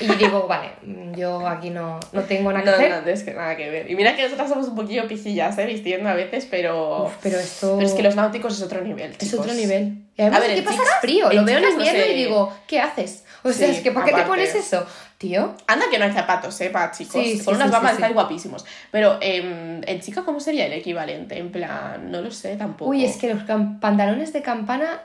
Y 0.00 0.06
digo, 0.14 0.46
vale, 0.48 0.70
yo 1.16 1.46
aquí 1.46 1.70
no, 1.70 2.00
no 2.12 2.22
tengo 2.22 2.50
nada 2.52 2.64
que 2.64 2.70
No, 2.70 2.76
hacer. 2.76 3.02
no, 3.04 3.10
es 3.10 3.22
que 3.22 3.34
nada 3.34 3.56
que 3.56 3.68
ver. 3.70 3.90
Y 3.90 3.94
mira 3.94 4.16
que 4.16 4.22
nosotras 4.22 4.48
somos 4.48 4.68
un 4.68 4.74
poquillo 4.74 5.06
pijillas, 5.06 5.58
¿eh? 5.58 5.66
Vistiendo 5.66 6.08
a 6.08 6.14
veces, 6.14 6.46
pero... 6.50 7.04
Uf, 7.04 7.12
pero 7.22 7.38
esto 7.38 7.74
Pero 7.76 7.86
es 7.86 7.94
que 7.94 8.02
los 8.02 8.16
náuticos 8.16 8.54
es 8.56 8.62
otro 8.62 8.80
nivel, 8.82 9.10
es 9.12 9.18
chicos. 9.18 9.40
otro 9.40 9.52
nivel. 9.54 9.98
Y 10.16 10.22
además, 10.22 10.40
A 10.40 10.46
ver, 10.46 10.54
¿qué 10.56 10.62
pasa? 10.62 10.82
es 10.82 10.88
frío. 11.02 11.30
Lo 11.30 11.44
veo 11.44 11.58
en 11.58 11.64
no 11.64 11.70
invierno 11.70 12.02
sé. 12.02 12.12
y 12.12 12.14
digo, 12.16 12.52
¿qué 12.66 12.80
haces? 12.80 13.24
O 13.42 13.52
sea, 13.52 13.68
Sí, 13.68 13.74
es 13.76 13.82
que 13.82 13.92
¿para 13.92 14.06
qué 14.06 14.12
te 14.14 14.22
pones 14.22 14.54
eso? 14.54 14.86
Tío, 15.18 15.54
Anda 15.66 15.86
que 15.90 15.98
no 15.98 16.04
hay 16.06 16.12
zapatos, 16.12 16.58
¿eh? 16.62 16.70
Para 16.70 16.90
chicos. 16.92 17.22
Sí, 17.22 17.38
sí, 17.38 17.44
Con 17.44 17.56
unas 17.56 17.70
sí. 17.70 17.86
estáis 17.92 18.14
guapísimos. 18.14 18.64
Pero 18.90 19.18
em, 19.20 19.82
en 19.86 20.00
chica, 20.00 20.22
¿cómo 20.24 20.40
sería 20.40 20.66
el 20.66 20.72
equivalente? 20.72 21.38
En 21.38 21.52
plan, 21.52 22.10
no 22.10 22.20
lo 22.22 22.30
sé 22.30 22.56
tampoco. 22.56 22.90
uy, 22.90 23.04
es 23.04 23.16
que 23.18 23.32
los 23.32 23.42
pantalones 23.44 24.32
de 24.32 24.42
campana 24.42 25.02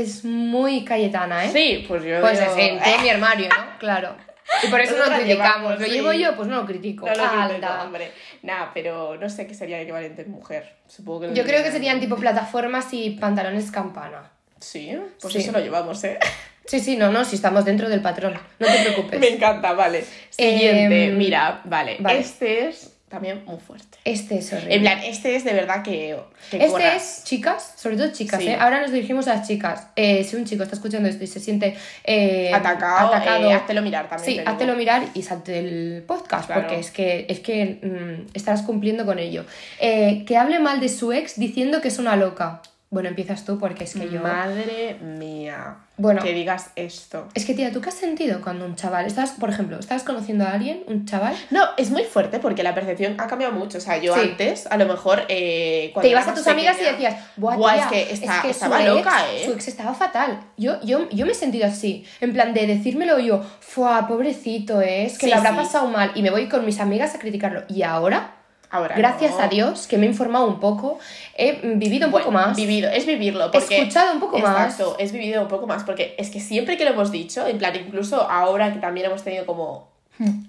es 0.00 0.24
muy 0.24 0.84
cayetana, 0.84 1.44
¿eh? 1.46 1.50
Sí, 1.52 1.84
pues 1.88 2.02
yo 2.04 2.20
Pues 2.20 2.38
digo, 2.40 2.52
es 2.52 2.58
en 2.58 2.78
todo 2.82 2.98
mi 2.98 3.08
armario, 3.10 3.48
¿no? 3.48 3.64
Claro. 3.78 4.16
Y 4.62 4.66
por 4.68 4.80
eso 4.80 4.94
no 4.98 5.06
lo 5.06 5.16
criticamos. 5.16 5.80
Lo 5.80 5.86
sí. 5.86 5.92
llevo 5.92 6.12
yo, 6.12 6.36
pues 6.36 6.48
no 6.48 6.56
lo 6.56 6.66
critico. 6.66 7.06
No 7.06 7.14
lo 7.14 7.48
critico, 7.48 7.72
hombre. 7.82 8.12
Nah, 8.42 8.66
pero 8.74 9.16
no 9.16 9.28
sé 9.30 9.46
qué 9.46 9.54
sería 9.54 9.76
el 9.78 9.84
equivalente 9.84 10.22
en 10.22 10.30
mujer. 10.30 10.74
Supongo 10.86 11.20
que 11.22 11.34
Yo 11.34 11.44
creo 11.44 11.62
que 11.62 11.72
serían 11.72 11.98
tipo 11.98 12.16
plataformas 12.16 12.92
y 12.92 13.10
pantalones 13.12 13.70
campana. 13.70 14.30
Sí, 14.60 14.96
pues 15.20 15.32
Sí. 15.32 15.40
eso 15.40 15.52
lo 15.52 15.60
llevamos, 15.60 16.02
¿eh? 16.04 16.18
Sí, 16.66 16.80
sí, 16.80 16.96
no, 16.96 17.12
no, 17.12 17.26
si 17.26 17.36
estamos 17.36 17.66
dentro 17.66 17.90
del 17.90 18.00
patrón. 18.00 18.32
No 18.58 18.66
te 18.66 18.82
preocupes. 18.84 19.20
Me 19.20 19.28
encanta, 19.28 19.74
vale. 19.74 20.02
Siguiente, 20.30 21.04
Em, 21.08 21.16
mira, 21.18 21.60
vale. 21.64 21.98
vale. 22.00 22.20
Este 22.20 22.68
es 22.68 22.93
también 23.14 23.44
muy 23.46 23.58
fuerte. 23.58 23.98
Este 24.04 24.38
es 24.38 24.52
horrible. 24.52 24.74
En 24.74 24.82
plan, 24.82 24.98
este 25.04 25.36
es 25.36 25.44
de 25.44 25.52
verdad 25.52 25.82
que. 25.82 26.16
que 26.50 26.64
Este 26.64 26.96
es 26.96 27.22
chicas, 27.24 27.74
sobre 27.76 27.96
todo 27.96 28.12
chicas, 28.12 28.40
Sí. 28.40 28.48
¿eh? 28.48 28.56
Ahora 28.60 28.80
nos 28.82 28.92
dirigimos 28.92 29.26
a 29.28 29.36
las 29.36 29.46
chicas. 29.48 29.86
Eh, 29.96 30.24
si 30.24 30.36
un 30.36 30.44
chico 30.44 30.62
está 30.64 30.74
escuchando 30.76 31.08
esto 31.08 31.24
y 31.24 31.26
se 31.26 31.40
siente 31.40 31.76
eh, 32.04 32.50
atacado, 32.52 33.08
atacado 33.14 33.48
eh, 33.50 33.54
háztelo 33.54 33.82
mirar 33.82 34.08
también. 34.08 34.38
Sí, 34.38 34.42
háztelo 34.44 34.74
mirar 34.76 35.04
y 35.14 35.22
salte 35.22 35.52
del 35.52 36.02
podcast, 36.06 36.46
Claro. 36.46 36.62
porque 36.62 36.78
es 36.80 36.90
que, 36.90 37.26
es 37.28 37.40
que 37.40 37.78
mm, 37.82 38.36
estarás 38.36 38.62
cumpliendo 38.62 39.06
con 39.06 39.18
ello. 39.18 39.44
Eh, 39.80 40.24
que 40.26 40.36
hable 40.36 40.58
mal 40.58 40.80
de 40.80 40.88
su 40.88 41.12
ex 41.12 41.38
diciendo 41.38 41.80
que 41.80 41.88
es 41.88 41.98
una 41.98 42.16
loca. 42.16 42.60
Bueno, 42.94 43.08
empiezas 43.08 43.44
tú 43.44 43.58
porque 43.58 43.84
es 43.84 43.94
que 43.94 44.08
yo... 44.08 44.20
Madre 44.22 44.96
mía. 45.02 45.78
Bueno. 45.96 46.22
Que 46.22 46.32
digas 46.32 46.70
esto. 46.76 47.28
Es 47.34 47.44
que, 47.44 47.54
tía, 47.54 47.70
¿tú 47.72 47.80
qué 47.80 47.88
has 47.88 47.94
sentido 47.96 48.40
cuando 48.40 48.64
un 48.66 48.76
chaval... 48.76 49.04
Estabas, 49.06 49.32
por 49.32 49.48
ejemplo, 49.50 49.78
estabas 49.78 50.04
conociendo 50.04 50.44
a 50.44 50.52
alguien, 50.52 50.82
un 50.86 51.04
chaval... 51.06 51.34
No, 51.50 51.64
es 51.76 51.90
muy 51.90 52.04
fuerte 52.04 52.38
porque 52.38 52.62
la 52.62 52.72
percepción 52.74 53.16
ha 53.18 53.26
cambiado 53.26 53.52
mucho. 53.52 53.78
O 53.78 53.80
sea, 53.80 53.98
yo 53.98 54.14
Sí. 54.14 54.20
antes, 54.20 54.66
a 54.68 54.76
lo 54.76 54.86
mejor. 54.86 55.22
Eh, 55.28 55.90
cuando 55.92 56.06
Te 56.06 56.10
ibas 56.12 56.28
a 56.28 56.34
tus 56.34 56.46
amigas 56.46 56.76
y 56.76 56.84
pequeña, 56.84 56.92
decías, 57.10 57.24
Buah, 57.36 57.56
"Buah, 57.56 57.88
tía, 57.88 58.00
es 58.00 58.06
que, 58.08 58.12
está- 58.14 58.48
estaba 58.48 58.80
loca, 58.82 59.24
¿eh? 59.34 59.42
Su 59.44 59.52
ex 59.52 59.68
estaba 59.68 59.92
fatal. 59.94 60.40
Yo, 60.56 60.80
yo, 60.82 61.08
yo 61.10 61.26
me 61.26 61.32
he 61.32 61.34
sentido 61.34 61.66
así, 61.66 62.04
en 62.20 62.32
plan 62.32 62.54
de 62.54 62.66
decírmelo 62.66 63.18
yo, 63.18 63.42
fuá, 63.60 64.06
pobrecito, 64.06 64.80
¿eh? 64.80 65.04
es 65.06 65.14
que 65.18 65.26
Sí, 65.26 65.30
le 65.32 65.34
habrá 65.34 65.50
sí. 65.50 65.56
pasado 65.56 65.88
mal 65.88 66.12
y 66.14 66.22
me 66.22 66.30
voy 66.30 66.48
con 66.48 66.64
mis 66.64 66.78
amigas 66.80 67.14
a 67.14 67.18
criticarlo. 67.18 67.64
Y 67.68 67.82
ahora, 67.82 68.33
Ahora 68.74 68.96
gracias 68.96 69.32
no. 69.32 69.40
a 69.40 69.48
Dios, 69.48 69.86
que 69.86 69.98
me 69.98 70.06
he 70.06 70.08
informado 70.08 70.46
un 70.46 70.58
poco, 70.58 70.98
he 71.36 71.52
vivido 71.76 72.06
un 72.06 72.12
Bueno, 72.12 72.26
poco 72.26 72.32
más. 72.32 72.56
Vivido, 72.56 72.90
es 72.90 73.06
vivirlo. 73.06 73.50
Porque, 73.52 73.78
Escuchado 73.78 74.12
un 74.14 74.20
poco 74.20 74.38
más. 74.38 74.72
Exacto, 74.72 74.96
es 74.98 75.12
vivido 75.12 75.42
un 75.42 75.48
poco 75.48 75.66
más. 75.68 75.84
Porque 75.84 76.14
es 76.18 76.30
que 76.30 76.40
siempre 76.40 76.76
que 76.76 76.84
lo 76.84 76.90
hemos 76.90 77.12
dicho, 77.12 77.46
en 77.46 77.58
plan, 77.58 77.74
incluso 77.76 78.20
ahora 78.28 78.72
que 78.72 78.80
también 78.80 79.06
hemos 79.06 79.22
tenido 79.22 79.46
como 79.46 79.88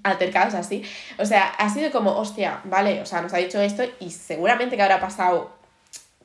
altercados 0.03 0.53
así, 0.53 0.83
o 1.17 1.25
sea, 1.25 1.43
ha 1.57 1.69
sido 1.73 1.91
como, 1.91 2.11
hostia, 2.17 2.61
vale, 2.65 3.01
o 3.01 3.05
sea, 3.05 3.21
nos 3.21 3.33
ha 3.33 3.37
dicho 3.37 3.59
esto 3.59 3.83
y 3.99 4.11
seguramente 4.11 4.75
que 4.75 4.81
habrá 4.83 4.99
pasado 4.99 5.51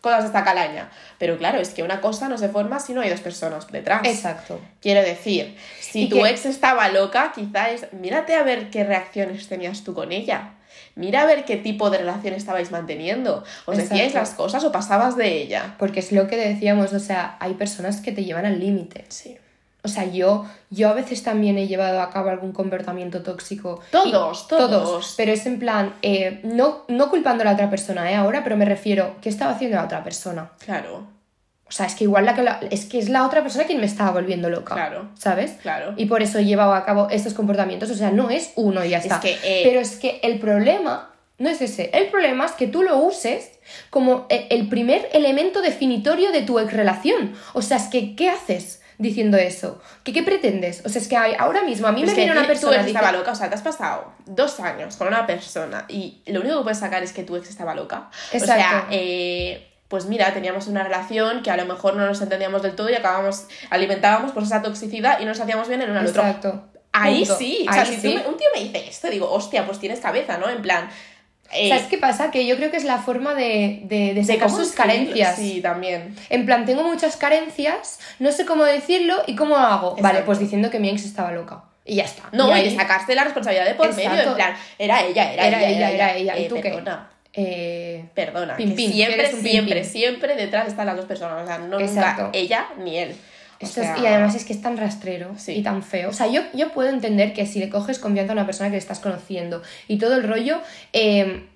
cosas 0.01 0.21
de 0.23 0.27
esta 0.29 0.45
calaña. 0.45 0.91
Pero 1.19 1.37
claro, 1.37 1.59
es 1.59 1.71
que 1.71 1.83
una 1.83 2.01
cosa 2.01 2.29
no 2.29 2.39
se 2.39 2.49
forma 2.49 2.81
si 2.81 2.95
no 2.95 3.03
hay 3.03 3.11
dos 3.11 3.21
personas 3.21 3.67
detrás. 3.71 4.01
Exacto. 4.05 4.59
Quiero 4.81 5.03
decir, 5.03 5.57
si 5.81 6.09
tu 6.09 6.17
que- 6.23 6.31
ex 6.31 6.47
estaba 6.47 6.89
loca, 6.89 7.33
quizá 7.35 7.71
es, 7.71 7.93
mírate 7.93 8.35
a 8.35 8.43
ver 8.43 8.71
qué 8.71 8.85
reacciones 8.85 9.49
tenías 9.49 9.85
tú 9.85 9.93
con 9.95 10.13
ella. 10.13 10.53
Mira 10.95 11.23
a 11.23 11.27
ver 11.27 11.45
qué 11.45 11.57
tipo 11.57 11.91
de 11.91 11.99
relación 11.99 12.35
estabais 12.35 12.71
manteniendo. 12.71 13.45
¿Os 13.67 13.77
decíais 13.77 14.15
las 14.15 14.31
cosas 14.31 14.65
o 14.65 14.73
pasabas 14.73 15.17
de 15.17 15.41
ella? 15.43 15.75
Porque 15.79 16.01
es 16.01 16.13
lo 16.13 16.27
que 16.29 16.37
decíamos, 16.37 16.93
o 16.93 16.99
sea, 17.01 17.37
hay 17.41 17.55
personas 17.55 18.01
que 18.01 18.13
te 18.13 18.25
llevan 18.25 18.47
al 18.47 18.59
límite. 18.61 19.05
Sí. 19.09 19.37
O 19.83 19.89
sea, 19.89 20.05
yo, 20.05 20.45
yo 20.69 20.91
a 20.91 20.93
veces 20.93 21.23
también 21.23 21.57
he 21.57 21.67
llevado 21.67 22.03
a 22.03 22.11
cabo 22.11 22.29
algún 22.29 22.53
comportamiento 22.53 23.23
tóxico. 23.23 23.81
Todos, 23.91 24.45
Y- 24.45 24.49
todos. 24.49 25.15
Pero 25.17 25.33
es 25.33 25.47
en 25.47 25.59
plan, 25.59 25.95
eh, 26.03 26.41
no, 26.43 26.83
no 26.89 27.09
culpando 27.09 27.43
a 27.43 27.47
la 27.47 27.53
otra 27.55 27.71
persona, 27.71 28.11
¿eh? 28.11 28.15
Ahora, 28.15 28.45
pero 28.45 28.59
me 28.59 28.67
refiero, 28.67 29.17
¿qué 29.23 29.31
estaba 29.31 29.53
haciendo 29.53 29.79
la 29.79 29.85
otra 29.85 30.05
persona? 30.05 30.51
Claro, 30.59 31.05
O 31.71 31.73
sea, 31.73 31.87
es 31.87 31.95
que 31.95 32.05
igual 32.05 32.27
la 32.27 32.35
que 32.35 32.43
la- 32.43 32.61
es 32.71 32.85
que 32.85 32.99
es 32.99 33.09
la 33.09 33.25
otra 33.25 33.43
persona 33.43 33.65
quien 33.65 33.79
me 33.81 33.87
estaba 33.87 34.11
volviendo 34.11 34.51
loca. 34.51 34.75
Claro. 34.75 35.09
¿Sabes? 35.17 35.53
claro. 35.63 35.95
Y 35.97 36.07
por 36.07 36.21
eso 36.21 36.39
he 36.39 36.45
llevado 36.45 36.75
a 36.75 36.85
cabo 36.85 37.09
estos 37.11 37.33
comportamientos. 37.33 37.89
O 37.91 37.95
sea, 37.95 38.11
no 38.11 38.29
es 38.29 38.51
uno 38.57 38.85
y 38.85 38.91
ya 38.91 38.99
Es 38.99 39.05
está. 39.05 39.21
que, 39.21 39.39
eh, 39.45 39.63
Pero 39.65 39.81
es 39.81 39.97
que 39.97 40.19
el 40.25 40.39
problema 40.41 41.13
no 41.39 41.49
es 41.49 41.63
ese. 41.63 41.89
El 41.95 42.09
problema 42.09 42.45
es 42.45 42.53
que 42.53 42.67
tú 42.67 42.83
lo 42.83 42.99
uses 42.99 43.53
como 43.89 44.27
e- 44.29 44.49
el 44.51 44.69
primer 44.69 45.09
elemento 45.15 45.63
definitorio 45.63 46.33
de 46.33 46.43
tu 46.43 46.59
ex 46.59 46.73
relación. 46.73 47.35
O 47.55 47.63
sea, 47.63 47.77
es 47.79 47.85
que, 47.85 48.15
¿qué 48.17 48.29
haces 48.29 48.83
diciendo 48.99 49.39
eso? 49.39 49.81
¿Qué, 50.03 50.13
qué 50.13 50.23
pretendes? 50.23 50.83
O 50.85 50.89
sea, 50.91 51.01
es 51.01 51.09
que 51.09 51.17
hay- 51.17 51.35
ahora 51.39 51.63
mismo 51.63 51.87
a 51.87 51.93
mí 51.93 52.03
Es 52.03 52.09
me 52.09 52.15
que 52.15 52.21
viene 52.23 52.37
una 52.37 52.47
persona. 52.47 52.73
Tu 52.73 52.77
ex 52.81 52.87
dice- 52.87 52.99
estaba 52.99 53.17
loca, 53.17 53.31
o 53.31 53.35
sea, 53.35 53.49
te 53.49 53.55
has 53.55 53.63
pasado 53.63 54.13
dos 54.27 54.59
años 54.61 54.97
con 54.97 55.07
una 55.09 55.25
persona 55.27 55.87
y 55.89 56.21
lo 56.27 56.41
único 56.41 56.59
que 56.59 56.63
puedes 56.65 56.79
sacar 56.79 57.03
es 57.05 57.13
que 57.13 57.23
tu 57.23 57.37
ex 57.37 57.49
estaba 57.49 57.75
loca. 57.75 58.11
O 58.35 58.39
sea, 58.39 58.57
Exacto. 58.57 58.87
eh, 58.91 59.70
pues 59.91 60.07
mira, 60.07 60.33
teníamos 60.33 60.67
una 60.69 60.83
relación 60.83 61.43
que 61.43 61.51
a 61.51 61.57
lo 61.59 61.67
mejor 61.67 61.97
no 61.97 62.07
nos 62.07 62.23
entendíamos 62.23 62.63
del 62.63 62.75
todo 62.77 62.89
y 62.89 62.95
acabábamos, 62.95 63.45
alimentábamos 63.69 64.33
por 64.33 64.43
esa 64.45 64.63
toxicidad 64.63 65.21
y 65.21 65.27
nos 65.27 65.39
hacíamos 65.41 65.69
bien 65.69 65.83
el 65.83 65.91
uno 65.91 66.01
al 66.01 66.07
otro. 66.07 66.23
Exacto. 66.23 66.65
Ahí 66.93 67.19
Punto. 67.21 67.37
sí. 67.37 67.67
O 67.69 67.73
sea, 67.73 67.83
Ahí 67.83 67.89
si 67.89 67.95
tú 67.97 68.01
sí. 68.09 68.15
me- 68.15 68.27
un 68.27 68.37
tío 68.39 68.47
me 68.55 68.63
dice 68.65 68.89
esto, 68.89 69.11
digo, 69.11 69.31
hostia, 69.31 69.67
pues 69.67 69.79
tienes 69.79 70.01
cabeza, 70.01 70.39
¿no? 70.39 70.49
En 70.49 70.63
plan. 70.63 70.89
eh, 71.53 71.69
¿Sabes 71.69 71.87
qué 71.87 71.99
pasa? 71.99 72.31
Que 72.31 72.47
yo 72.47 72.57
creo 72.57 72.71
que 72.71 72.77
es 72.77 72.85
la 72.85 72.99
forma 72.99 73.35
de, 73.35 73.81
de, 73.85 74.15
de 74.15 74.25
sacar 74.25 74.49
sus 74.51 74.71
carencias. 74.73 75.35
Sí, 75.37 75.61
también. 75.61 76.15
En 76.31 76.47
plan, 76.47 76.65
tengo 76.65 76.85
muchas 76.85 77.17
carencias, 77.17 77.99
no 78.21 78.31
sé 78.33 78.47
cómo 78.47 78.63
decirlo 78.65 79.17
y 79.27 79.35
cómo 79.35 79.57
hago. 79.57 79.97
Vale, 80.01 80.23
pues 80.23 80.39
diciendo 80.39 80.71
que 80.71 80.79
mi 80.79 80.89
ex 80.89 81.05
estaba 81.05 81.33
loca. 81.33 81.65
Y 81.85 81.97
ya 81.97 82.05
está. 82.05 82.23
No, 82.31 82.47
y 82.47 82.51
y 82.51 82.53
ahí- 82.53 82.71
de 82.71 82.77
sacarse 82.77 83.15
la 83.17 83.25
responsabilidad 83.25 83.67
de 83.67 83.75
por 83.75 83.89
medio, 83.95 84.11
Exacto. 84.11 84.31
en 84.31 84.37
plan, 84.37 84.55
era 84.79 85.03
ella, 85.03 85.33
era, 85.33 85.47
era 85.49 85.65
ella, 85.69 85.91
era 85.91 86.15
ella. 86.15 86.39
¿Y 86.39 86.45
Eh, 86.45 86.49
tú 86.49 86.61
qué? 86.61 86.71
Perdona, 87.33 87.47
Eh, 87.49 88.05
Perdona, 88.15 88.57
Pin, 88.57 88.71
que 88.71 88.75
pin, 88.75 88.89
que 88.91 88.95
siempre, 88.97 89.31
un 89.35 89.41
siempre, 89.43 89.81
pin. 89.83 89.85
siempre 89.91 90.37
detrás 90.37 90.69
están 90.69 90.87
las 90.87 90.97
dos 90.97 91.07
personas. 91.07 91.43
O 91.43 91.47
sea, 91.47 91.59
no 91.59 91.79
Exacto. 91.81 92.25
nunca 92.25 92.39
ella 92.39 92.67
ni 92.79 92.99
él. 92.99 93.15
Es- 93.61 93.77
y 93.77 94.07
además 94.07 94.35
es 94.35 94.45
que 94.47 94.53
es 94.55 94.63
tan 94.63 94.77
rastrero 94.79 95.35
Sí. 95.37 95.53
y 95.53 95.63
tan 95.63 95.83
feo. 95.83 96.09
O 96.09 96.13
sea, 96.15 96.27
yo, 96.29 96.41
yo 96.55 96.73
puedo 96.73 96.89
entender 96.89 97.35
que 97.35 97.45
si 97.47 97.59
le 97.61 97.69
coges 97.69 97.99
confianza 97.99 98.33
a 98.33 98.35
una 98.35 98.47
persona 98.47 98.69
que 98.71 98.77
le 98.77 98.79
estás 98.79 99.01
conociendo 99.01 99.63
y 99.87 99.99
todo 99.99 100.17
el 100.17 100.23
rollo, 100.27 100.61
eh, 100.95 101.47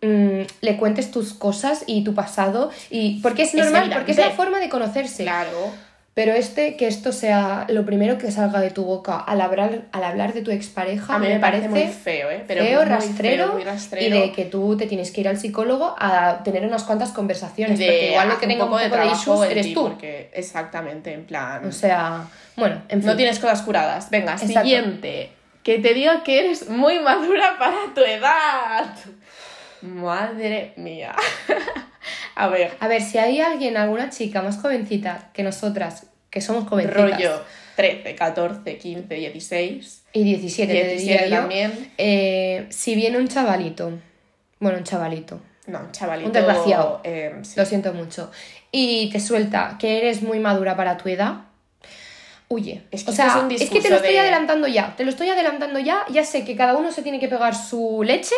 mm, 0.00 0.40
le 0.62 0.76
cuentes 0.78 1.10
tus 1.10 1.34
cosas 1.34 1.84
y 1.86 2.02
tu 2.02 2.14
pasado. 2.14 2.70
y 2.90 3.20
Porque 3.20 3.42
es 3.42 3.54
Es 3.54 3.62
normal, 3.62 3.90
porque 3.92 4.12
es 4.12 4.18
la 4.18 4.30
forma 4.30 4.58
de 4.58 4.68
conocerse. 4.68 5.22
Claro. 5.24 5.70
Pero 6.14 6.34
este, 6.34 6.76
que 6.76 6.88
esto 6.88 7.10
sea 7.10 7.64
lo 7.70 7.86
primero 7.86 8.18
que 8.18 8.30
salga 8.30 8.60
de 8.60 8.70
tu 8.70 8.84
boca 8.84 9.18
al 9.18 9.40
hablar, 9.40 9.84
al 9.92 10.04
hablar 10.04 10.34
de 10.34 10.42
tu 10.42 10.50
expareja, 10.50 11.14
A 11.14 11.18
mí 11.18 11.26
me, 11.26 11.40
parece, 11.40 11.70
muy 11.70 11.88
feo, 11.88 12.30
¿eh? 12.30 12.44
Pero 12.46 12.62
feo, 12.62 12.80
muy 12.80 12.88
rastrero, 12.88 13.44
feo, 13.44 13.52
muy 13.54 13.64
rastrero. 13.64 14.16
y 14.16 14.20
de 14.20 14.32
que 14.32 14.44
tú 14.44 14.76
te 14.76 14.86
tienes 14.86 15.10
que 15.10 15.22
ir 15.22 15.28
al 15.28 15.38
psicólogo 15.38 15.94
a 15.98 16.42
tener 16.44 16.66
unas 16.66 16.84
cuantas 16.84 17.12
conversaciones, 17.12 17.78
de 17.78 17.86
porque 17.86 18.10
igual 18.10 18.28
lo 18.28 18.38
que 18.38 18.46
tenga 18.46 18.64
un 18.64 18.70
poco 18.70 18.82
de, 18.82 19.06
issues 19.06 19.50
eres 19.50 19.66
ti, 19.68 19.74
tú. 19.74 19.84
Porque, 19.84 20.30
exactamente, 20.34 21.14
en 21.14 21.24
plan. 21.24 21.64
O 21.64 21.72
sea, 21.72 22.26
bueno, 22.56 22.82
en 22.90 23.00
fin. 23.00 23.06
no 23.06 23.16
tienes 23.16 23.38
cosas 23.38 23.62
curadas. 23.62 24.10
Venga, 24.10 24.32
Exacto. 24.32 24.60
siguiente. 24.60 25.32
Que 25.62 25.78
te 25.78 25.94
diga 25.94 26.22
que 26.24 26.40
eres 26.40 26.68
muy 26.68 26.98
madura 26.98 27.56
para 27.58 27.94
tu 27.94 28.02
edad. 28.02 28.94
Madre 29.80 30.74
mía. 30.76 31.14
A 32.34 32.48
ver, 32.48 32.72
A 32.80 32.88
ver, 32.88 33.02
si 33.02 33.18
hay 33.18 33.40
alguien, 33.40 33.76
alguna 33.76 34.10
chica 34.10 34.42
más 34.42 34.58
jovencita 34.60 35.30
que 35.32 35.42
nosotras, 35.42 36.06
que 36.30 36.40
somos 36.40 36.68
jovencitas, 36.68 37.10
rollo 37.12 37.42
13, 37.76 38.14
14, 38.14 38.78
15, 38.78 39.14
16. 39.14 40.02
y 40.14 40.24
17, 40.24 40.72
te 40.72 40.78
17 40.88 40.98
diría 40.98 41.26
yo, 41.26 41.36
también. 41.42 41.92
eh, 41.98 42.66
si 42.70 42.94
viene 42.94 43.18
un 43.18 43.28
chavalito, 43.28 43.92
bueno, 44.60 44.78
un 44.78 44.84
chavalito, 44.84 45.40
No, 45.66 45.80
un 45.80 45.92
chavalito. 45.92 46.26
Un 46.28 46.32
desgraciado. 46.32 47.00
eh, 47.04 47.34
sí. 47.42 47.54
lo 47.56 47.64
siento 47.66 47.92
mucho, 47.94 48.30
y 48.70 49.10
te 49.10 49.20
suelta 49.20 49.76
que 49.78 49.98
eres 49.98 50.22
muy 50.22 50.38
madura 50.38 50.76
para 50.76 50.96
tu 50.96 51.08
edad, 51.08 51.42
huye. 52.52 52.82
Es 52.90 53.04
que 53.04 53.10
o 53.10 53.14
sea, 53.14 53.26
esto 53.26 53.38
es 53.38 53.44
un 53.44 53.52
es 53.52 53.70
que 53.70 53.80
te 53.80 53.90
lo 53.90 53.96
estoy 53.96 54.12
de- 54.12 54.20
adelantando 54.20 54.68
ya, 54.68 54.94
te 54.96 55.04
lo 55.04 55.10
estoy 55.10 55.28
adelantando 55.30 55.78
ya, 55.78 56.04
ya 56.10 56.24
sé 56.24 56.44
que 56.44 56.54
cada 56.56 56.76
uno 56.76 56.92
se 56.92 57.02
tiene 57.02 57.18
que 57.18 57.28
pegar 57.28 57.54
su 57.54 58.02
leche, 58.04 58.34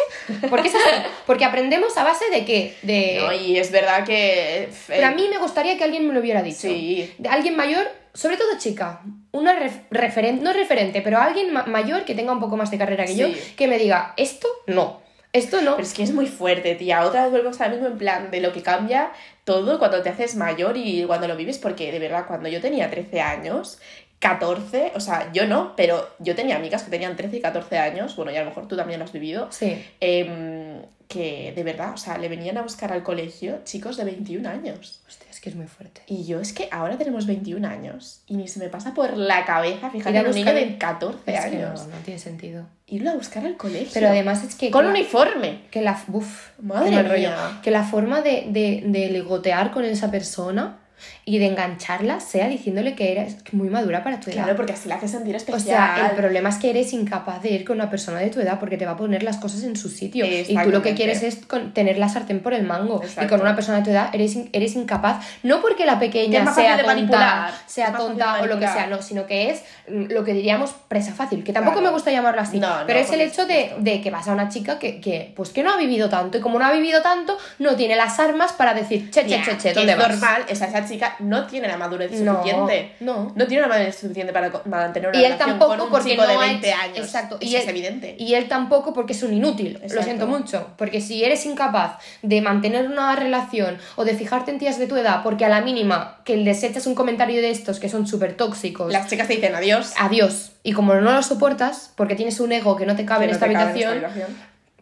porque 0.51 0.69
es 0.69 0.75
así, 0.75 0.85
porque 1.27 1.45
aprendemos 1.45 1.97
a 1.99 2.05
base 2.05 2.25
de 2.31 2.45
qué, 2.45 2.75
de... 2.83 3.19
No, 3.21 3.33
y 3.33 3.59
es 3.59 3.71
verdad 3.71 4.05
que. 4.05 4.65
eh, 4.65 4.69
Pero 4.87 5.07
a 5.07 5.11
mí 5.11 5.27
me 5.29 5.39
gustaría 5.39 5.77
que 5.77 5.85
alguien 5.85 6.07
me 6.07 6.15
lo 6.15 6.21
hubiera 6.21 6.43
dicho. 6.43 6.69
Sí. 6.69 7.13
De 7.19 7.29
alguien 7.29 7.57
mayor, 7.57 7.87
sobre 8.13 8.37
todo 8.37 8.59
chica, 8.59 9.01
una 9.33 9.55
referente, 9.91 10.43
no 10.45 10.53
referente, 10.53 11.01
pero 11.03 11.19
alguien 11.19 11.53
ma- 11.53 11.65
mayor 11.67 12.05
que 12.05 12.15
tenga 12.15 12.33
un 12.33 12.41
poco 12.41 12.57
más 12.57 12.71
de 12.71 12.79
carrera 12.79 13.05
que 13.05 13.17
yo, 13.17 13.29
que 13.57 13.67
me 13.69 13.79
diga, 13.79 14.15
esto 14.17 14.47
no, 14.69 15.03
esto 15.33 15.61
no. 15.63 15.73
Pero 15.77 15.87
es 15.87 15.93
que 15.95 16.05
es 16.05 16.13
muy 16.13 16.27
fuerte, 16.29 16.77
tía. 16.77 17.05
Otra 17.05 17.23
vez 17.25 17.33
volvemos 17.33 17.61
al 17.61 17.73
mismo 17.73 17.89
en 17.89 17.99
plan 17.99 18.31
de 18.31 18.41
lo 18.41 18.53
que 18.53 18.63
cambia 18.63 19.11
todo 19.43 19.79
cuando 19.81 20.01
te 20.03 20.09
haces 20.09 20.37
mayor 20.37 20.77
y 20.77 21.03
cuando 21.05 21.27
lo 21.29 21.37
vives, 21.37 21.59
porque 21.59 21.91
de 21.93 21.99
verdad, 21.99 22.25
cuando 22.29 22.49
yo 22.49 22.61
tenía 22.61 22.89
13 22.89 23.21
años, 23.21 23.79
14, 24.25 24.93
o 24.95 25.01
sea, 25.01 25.31
yo 25.35 25.47
no, 25.47 25.77
pero 25.77 26.09
yo 26.19 26.35
tenía 26.35 26.57
amigas 26.57 26.83
que 26.83 26.91
tenían 26.91 27.15
13 27.15 27.37
y 27.37 27.41
14 27.43 27.79
años, 27.79 28.17
bueno, 28.17 28.33
y 28.33 28.37
a 28.37 28.41
lo 28.41 28.47
mejor 28.49 28.67
tú 28.67 28.75
también 28.75 28.99
lo 28.99 29.05
has 29.05 29.13
vivido, 29.13 29.49
Sí. 29.51 29.85
em, 30.01 30.81
que 31.09 31.53
de 31.55 31.63
verdad, 31.63 31.93
o 31.93 31.97
sea, 31.99 32.17
le 32.17 32.29
venían 32.31 32.57
a 32.57 32.63
buscar 32.63 32.91
al 32.91 33.03
colegio 33.03 33.59
chicos 33.65 33.99
de 33.99 34.05
21 34.05 34.47
años. 34.47 35.03
Hostia, 35.07 35.27
es 35.31 35.39
que 35.41 35.51
es 35.51 35.55
muy 35.57 35.67
fuerte. 35.67 36.01
Y 36.07 36.25
yo 36.25 36.41
es 36.41 36.55
que 36.55 36.67
ahora 36.73 36.97
tenemos 36.97 37.27
21 37.27 37.67
años 37.69 38.23
y 38.27 38.37
ni 38.39 38.49
se 38.49 38.59
me 38.59 38.69
pasa 38.71 38.95
por 38.95 39.15
la 39.19 39.45
cabeza, 39.45 39.89
a 39.89 40.09
en 40.09 40.27
un 40.27 40.35
niño 40.35 40.55
de 40.55 40.79
14 40.79 41.19
Es 41.35 41.45
que 41.45 41.57
no, 41.59 41.67
años. 41.67 41.87
no 41.87 41.97
tiene 42.05 42.19
sentido. 42.19 42.65
Irlo 42.87 43.11
a 43.11 43.15
buscar 43.15 43.45
al 43.45 43.57
colegio. 43.59 43.91
Pero 43.93 44.09
además 44.09 44.43
es 44.45 44.55
que... 44.55 44.71
Con 44.71 44.81
que 44.87 44.87
la- 44.93 44.95
uniforme. 44.95 45.61
que 45.71 45.83
la, 45.83 46.03
uf, 46.11 46.51
Madre 46.63 47.03
rollo. 47.03 47.29
mía. 47.29 47.61
que 47.63 47.71
la 47.71 47.85
forma 47.85 48.23
de, 48.23 48.47
de, 48.49 48.83
de 48.87 49.11
ligotear 49.11 49.71
con 49.73 49.85
esa 49.85 50.11
persona 50.11 50.79
y 51.25 51.39
de 51.39 51.47
engancharla 51.47 52.21
sea 52.21 52.49
diciéndole 52.49 52.95
que 52.95 53.13
eres 53.13 53.37
muy 53.53 53.69
madura 53.71 54.03
para 54.05 54.21
tu 54.21 54.31
edad. 54.31 54.43
Claro, 54.45 54.57
porque 54.57 54.73
así 54.75 54.89
la 54.89 54.97
hace 54.97 55.09
sentir 55.09 55.35
O 55.35 55.39
especial. 55.39 55.63
sea, 55.97 56.09
el 56.11 56.17
problema 56.17 56.49
es 56.51 56.57
que 56.57 56.71
eres 56.71 56.93
incapaz 56.93 57.43
de 57.43 57.51
ir 57.51 57.65
con 57.65 57.77
una 57.77 57.89
persona 57.91 58.19
de 58.19 58.29
tu 58.31 58.41
edad 58.41 58.59
porque 58.61 58.77
te 58.77 58.85
va 58.85 58.93
a 58.93 58.97
poner 58.97 59.23
las 59.23 59.37
cosas 59.39 59.63
en 59.63 59.77
su 59.77 59.89
sitio. 59.89 60.27
Y 60.27 60.55
tú 60.65 60.71
lo 60.71 60.83
que 60.83 60.95
quieres 60.95 61.23
es 61.23 61.37
con- 61.47 61.73
tener 61.73 61.99
la 61.99 62.09
sartén 62.09 62.41
por 62.41 62.53
el 62.55 62.65
mango. 62.65 63.01
Y 63.23 63.27
con 63.27 63.41
una 63.41 63.55
persona 63.55 63.79
de 63.79 63.85
tu 63.85 63.91
edad 63.91 64.11
eres, 64.13 64.37
eres 64.53 64.75
incapaz, 64.75 65.25
no 65.43 65.61
porque 65.61 65.87
la 65.87 65.99
Que 65.99 66.07
pequeña 66.07 66.53
sea 66.55 66.83
tonta, 66.83 67.55
sea 67.67 67.93
tonta 67.93 68.43
o 68.43 68.47
lo 68.47 68.59
que 68.59 68.67
sea, 68.69 68.87
no, 68.87 69.01
sino 69.03 69.27
que 69.27 69.51
es 69.51 69.63
mm, 69.89 70.13
lo 70.13 70.25
que 70.25 70.33
diríamos 70.35 70.75
presa 70.89 71.13
fácil. 71.13 71.43
Que 71.45 71.53
tampoco 71.53 71.77
Claro. 71.77 71.89
me 71.91 71.95
gusta 71.95 72.11
llamarlo 72.11 72.41
así. 72.43 72.59
No, 72.61 72.81
no, 72.81 72.87
pero 72.87 72.99
es 72.99 73.11
el 73.13 73.21
hecho 73.21 73.47
de, 73.47 73.73
de 73.79 74.01
que 74.01 74.11
vas 74.11 74.29
a 74.29 74.33
una 74.33 74.49
chica 74.49 74.79
que, 74.79 75.01
que, 75.01 75.33
pues 75.35 75.51
que 75.51 75.63
no 75.63 75.73
ha 75.73 75.77
vivido 75.77 76.09
tanto. 76.09 76.39
Y 76.39 76.41
como 76.41 76.59
no 76.59 76.65
ha 76.67 76.73
vivido 76.73 77.01
tanto, 77.03 77.37
no 77.59 77.75
tiene 77.77 77.97
las 77.97 78.19
armas 78.21 78.53
para 78.53 78.75
decir, 78.75 79.11
che, 79.11 79.27
che, 79.27 79.41
che, 79.43 79.57
che, 79.59 79.73
¿dónde 79.73 79.93
es 79.93 79.99
vas? 79.99 80.09
normal, 80.11 80.45
o 80.51 80.55
sea, 80.55 80.69
esa 80.69 80.85
chica 80.87 80.94
no 81.21 81.47
tiene 81.47 81.69
la 81.69 81.77
madurez 81.77 82.11
No, 82.21 82.37
suficiente. 82.37 82.93
no. 83.01 83.33
No 83.35 83.47
tiene 83.47 83.63
la 83.63 83.69
madurez 83.69 83.97
suficiente 83.99 84.33
para 84.33 84.51
mantener 84.67 85.11
una 85.11 85.19
Y 85.19 85.25
él 85.25 85.33
relación 85.33 85.51
tampoco 85.51 85.71
con 85.73 85.81
un 85.83 85.91
porque 85.91 86.11
chico 86.11 86.23
no 86.23 86.29
de 86.29 86.35
ha 86.35 86.39
20 86.39 86.69
hecho- 86.69 86.79
años. 86.83 86.99
Exacto. 86.99 87.37
Eso 87.41 87.51
y 87.51 87.57
él, 87.57 87.63
es 87.63 87.69
evidente. 87.69 88.17
Y 88.19 88.35
él 88.35 88.49
tampoco 88.49 88.93
porque 88.93 89.13
es 89.13 89.23
un 89.23 89.33
inútil. 89.35 89.81
Lo 89.93 90.03
siento 90.03 90.27
mucho. 90.27 90.69
Porque 90.77 91.01
si 91.01 91.25
eres 91.25 91.45
incapaz 91.47 91.99
de 92.23 92.41
mantener 92.41 92.87
una 92.87 93.15
relación 93.17 93.79
o 93.97 94.05
de 94.05 94.15
fijarte 94.15 94.51
en 94.51 94.59
tías 94.59 94.79
de 94.79 94.87
tu 94.87 94.97
edad, 94.97 95.23
porque 95.23 95.45
a 95.45 95.49
la 95.49 95.61
mínima 95.61 96.21
que 96.25 96.37
les 96.37 96.63
echas 96.63 96.87
un 96.87 96.95
comentario 96.95 97.41
de 97.43 97.51
estos 97.51 97.81
que 97.81 97.89
son 97.89 98.07
súper 98.07 98.37
tóxicos, 98.37 98.93
Las 98.93 99.09
chicas 99.09 99.29
te 99.29 99.35
dicen 99.37 99.55
adiós. 99.55 99.93
adiós. 99.99 100.53
Y 100.63 100.73
como 100.73 100.95
no 100.95 101.13
lo 101.13 101.23
soportas, 101.23 101.93
porque 101.95 102.15
tienes 102.15 102.41
un 102.41 102.53
ego 102.53 102.77
que 102.77 102.87
no 102.87 102.97
te 102.97 103.05
cabe 103.05 103.21
que 103.21 103.25
en 103.27 103.31
no 103.31 103.35
esta 103.37 103.47
te 103.47 103.53
cabe 103.53 103.65
en 103.65 103.71
habitación, 103.71 103.97
esta 103.99 104.09
habitación. 104.09 104.37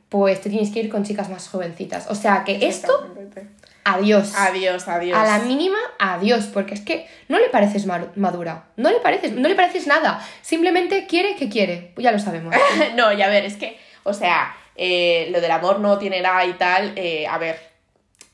pues 0.08 0.40
te 0.40 0.50
tienes 0.50 0.70
que 0.70 0.80
ir 0.80 0.88
con 0.90 1.02
chicas 1.04 1.28
más 1.28 1.48
jovencitas. 1.48 2.06
O 2.08 2.14
sea 2.14 2.44
que 2.44 2.66
esto. 2.68 2.92
Adiós. 3.84 4.34
Adiós, 4.36 4.86
adiós. 4.88 5.18
A 5.18 5.24
la 5.24 5.38
mínima, 5.40 5.78
adiós, 5.98 6.46
porque 6.52 6.74
es 6.74 6.80
que 6.80 7.06
no 7.28 7.38
le 7.38 7.48
pareces 7.48 7.86
ma- 7.86 8.12
madura, 8.16 8.64
no 8.76 8.90
le 8.90 9.00
pareces, 9.00 9.32
no 9.32 9.48
le 9.48 9.54
pareces 9.54 9.86
nada, 9.86 10.20
simplemente 10.40 11.06
quiere 11.06 11.34
que 11.36 11.48
quiere, 11.48 11.92
ya 11.96 12.12
lo 12.12 12.18
sabemos. 12.18 12.54
no, 12.96 13.12
y 13.12 13.22
a 13.22 13.28
ver, 13.28 13.44
es 13.44 13.56
que, 13.56 13.78
o 14.04 14.12
sea, 14.12 14.54
eh, 14.76 15.28
lo 15.30 15.40
del 15.40 15.50
amor 15.50 15.80
no 15.80 15.98
tiene 15.98 16.20
nada 16.20 16.44
y 16.44 16.52
tal, 16.54 16.92
eh, 16.96 17.26
a 17.26 17.38
ver, 17.38 17.71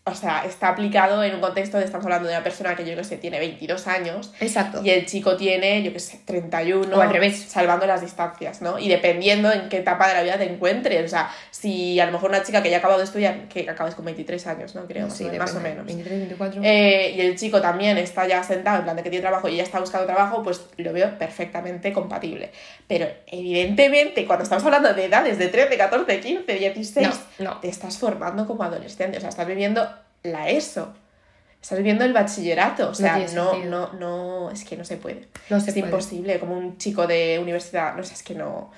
o 0.09 0.15
sea, 0.15 0.45
está 0.45 0.69
aplicado 0.69 1.23
en 1.23 1.35
un 1.35 1.41
contexto 1.41 1.79
de 1.79 1.85
estamos 1.85 2.05
hablando 2.07 2.29
de 2.29 2.35
una 2.35 2.43
persona 2.45 2.75
que 2.77 2.85
yo 2.89 2.97
que 2.97 3.05
sé, 3.05 3.17
tiene 3.17 3.39
22 3.39 3.87
años 3.87 4.33
Exacto. 4.41 4.81
y 4.83 4.91
el 4.91 5.07
chico 5.07 5.37
tiene, 5.37 5.83
yo 5.83 5.93
que 5.93 6.01
sé, 6.01 6.21
31. 6.25 6.97
O 6.97 7.01
al 7.01 7.11
revés. 7.11 7.39
Salvando 7.49 7.87
las 7.87 8.01
distancias, 8.01 8.61
¿no? 8.63 8.79
Y 8.79 8.89
dependiendo 8.89 9.51
en 9.53 9.69
qué 9.69 9.79
etapa 9.79 10.09
de 10.09 10.15
la 10.15 10.23
vida 10.23 10.39
te 10.39 10.45
encuentres, 10.45 11.05
o 11.05 11.09
sea, 11.09 11.31
si 11.51 11.99
a 12.01 12.07
lo 12.07 12.13
mejor 12.13 12.31
una 12.31 12.43
chica 12.43 12.63
que 12.63 12.71
ya 12.71 12.77
ha 12.77 12.79
acabado 12.79 12.99
de 12.99 13.05
estudiar, 13.05 13.49
que 13.49 13.69
acabas 13.69 13.95
con 13.95 14.05
23 14.05 14.47
años, 14.47 14.75
¿no? 14.75 14.87
Creo, 14.87 15.07
más, 15.07 15.17
Sí, 15.17 15.25
o, 15.25 15.29
menos, 15.31 15.41
más 15.47 15.55
o 15.57 15.61
menos. 15.61 15.87
23, 15.87 16.19
24. 16.21 16.61
Eh, 16.65 17.15
y 17.17 17.21
el 17.21 17.37
chico 17.39 17.61
también 17.61 17.99
está 17.99 18.27
ya 18.27 18.43
sentado, 18.43 18.79
en 18.79 18.85
plan 18.85 18.97
de 18.97 19.03
que 19.03 19.11
tiene 19.11 19.23
trabajo 19.23 19.49
y 19.49 19.57
ya 19.57 19.63
está 19.63 19.81
buscando 19.81 20.07
trabajo, 20.07 20.43
pues 20.43 20.61
lo 20.77 20.93
veo 20.93 21.19
perfectamente 21.19 21.93
compatible. 21.93 22.51
Pero 22.87 23.07
evidentemente, 23.27 24.25
cuando 24.27 24.43
estamos 24.45 24.65
hablando 24.65 24.93
de 24.95 25.05
edades 25.05 25.39
de 25.39 25.49
13, 25.49 25.77
14, 25.77 26.21
15, 26.21 26.53
16, 26.55 27.09
No, 27.39 27.45
no. 27.55 27.61
te 27.61 27.69
estás 27.69 27.99
formando 27.99 28.47
como 28.47 28.63
adolescente, 28.63 29.19
o 29.19 29.21
sea, 29.21 29.31
estás 29.31 29.47
viviendo 29.47 29.89
la 30.33 30.49
ESO. 30.51 30.95
Estás 31.61 31.79
viviendo 31.79 32.05
el 32.05 32.13
bachillerato, 32.13 32.91
o 32.91 32.95
sea, 32.95 33.19
no, 33.35 33.51
sentido. 33.53 33.91
no, 33.93 33.93
no, 33.99 34.51
es 34.51 34.65
que 34.65 34.77
no 34.77 34.85
se 34.85 34.97
puede. 34.97 35.27
No 35.51 35.59
se 35.61 35.71
es 35.71 35.75
puede. 35.75 35.87
imposible, 35.89 36.39
como 36.39 36.57
un 36.57 36.79
chico 36.79 37.07
de 37.07 37.39
universidad, 37.43 37.97
no 37.97 38.05
sé, 38.05 38.15
es 38.15 38.23
que 38.23 38.35
no, 38.37 38.71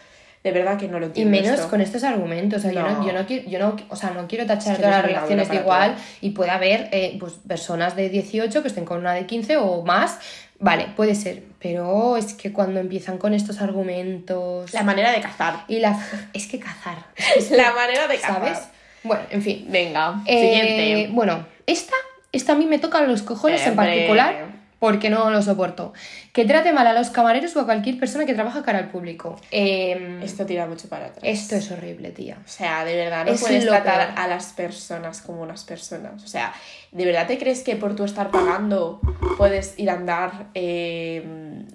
de 0.43 0.51
verdad 0.51 0.79
que 0.79 0.89
no 0.89 0.99
lo 0.99 1.07
Y 1.07 1.09
entiendo. 1.09 1.31
menos 1.43 1.59
esto. 1.59 1.69
con 1.71 1.83
estos 1.83 2.03
argumentos. 2.05 2.61
O 2.61 2.63
sea, 2.63 2.73
yo, 2.73 2.81
no, 2.81 2.99
No. 3.03 3.07
yo, 3.07 3.13
no 3.13 3.27
quiero, 3.27 3.49
yo 3.51 3.59
no, 3.59 3.77
o 3.91 3.97
sea, 3.97 4.11
no 4.11 4.27
quiero 4.27 4.47
tachar 4.47 4.73
Es 4.73 4.79
que 4.79 4.83
todas 4.85 4.97
no 4.97 5.03
las 5.03 5.11
es 5.11 5.13
relaciones 5.15 5.49
de 5.51 5.57
igual 5.57 5.97
y 6.23 6.31
puede 6.31 6.51
haber 6.51 6.89
eh, 6.93 7.17
pues, 7.21 7.35
personas 7.47 7.95
de 7.97 8.09
18 8.09 8.63
que 8.63 8.69
estén 8.69 8.87
con 8.87 8.99
una 8.99 9.13
de 9.13 9.27
15 9.27 9.59
o 9.59 9.83
más. 9.83 10.19
Vale, 10.59 10.89
puede 10.97 11.15
ser. 11.15 11.43
Pero 11.59 12.17
es 12.17 12.33
que 12.33 12.51
cuando 12.53 12.81
empiezan 12.81 13.19
con 13.19 13.35
estos 13.35 13.61
argumentos. 13.61 14.73
La 14.73 14.83
manera 14.83 15.13
de 15.13 15.21
cazar. 15.21 15.65
Y 15.69 15.81
la. 15.81 15.99
Es 16.33 16.47
que 16.47 16.59
cazar. 16.59 17.05
La 17.51 17.73
manera 17.73 18.09
de 18.09 18.19
cazar. 18.19 18.37
¿Sabes? 18.37 18.59
Bueno, 19.03 19.23
en 19.31 19.43
fin. 19.43 19.67
Venga, 19.69 20.23
Eh, 20.27 20.41
siguiente. 20.41 21.09
Bueno, 21.15 21.47
esta, 21.67 21.95
esta 22.33 22.53
a 22.53 22.57
mí 22.57 22.67
me 22.67 22.79
toca 22.79 23.01
los 23.03 23.23
cojones 23.23 23.67
en 23.67 23.77
particular 23.77 24.61
porque 24.79 25.11
no 25.11 25.31
lo 25.31 25.43
soporto. 25.43 25.93
Que 26.33 26.47
trate 26.47 26.73
mal 26.73 26.87
a 26.87 26.95
los 26.95 27.11
camareros 27.11 27.55
o 27.57 27.61
a 27.61 27.65
cualquier 27.67 27.99
persona 27.99 28.25
que 28.25 28.33
trabaja 28.33 28.63
cara 28.63 28.79
al 28.79 28.89
público. 28.89 29.39
Em, 29.51 30.23
Esto 30.23 30.47
tira 30.47 30.67
mucho 30.67 30.89
para 30.89 31.07
atrás. 31.07 31.21
esto 31.23 31.57
es 31.57 31.71
horrible, 31.71 32.13
tía. 32.13 32.39
O 32.43 32.49
sea, 32.49 32.85
de 32.87 32.97
verdad, 32.97 33.27
no 33.27 33.33
Es 33.33 33.41
puedes 33.43 33.67
tratar 33.67 34.07
peor. 34.15 34.19
a 34.19 34.27
las 34.27 34.53
personas 34.55 35.21
como 35.21 35.43
unas 35.43 35.65
personas. 35.65 36.23
O 36.25 36.27
sea, 36.27 36.55
¿de 36.93 37.05
verdad 37.05 37.27
te 37.27 37.37
crees 37.39 37.63
que 37.63 37.77
por 37.77 37.95
tú 37.95 38.05
estar 38.05 38.31
pagando 38.31 39.01
puedes 39.37 39.79
ir 39.79 39.91
a 39.91 39.95
andar, 39.95 40.47
eh, 40.55 41.23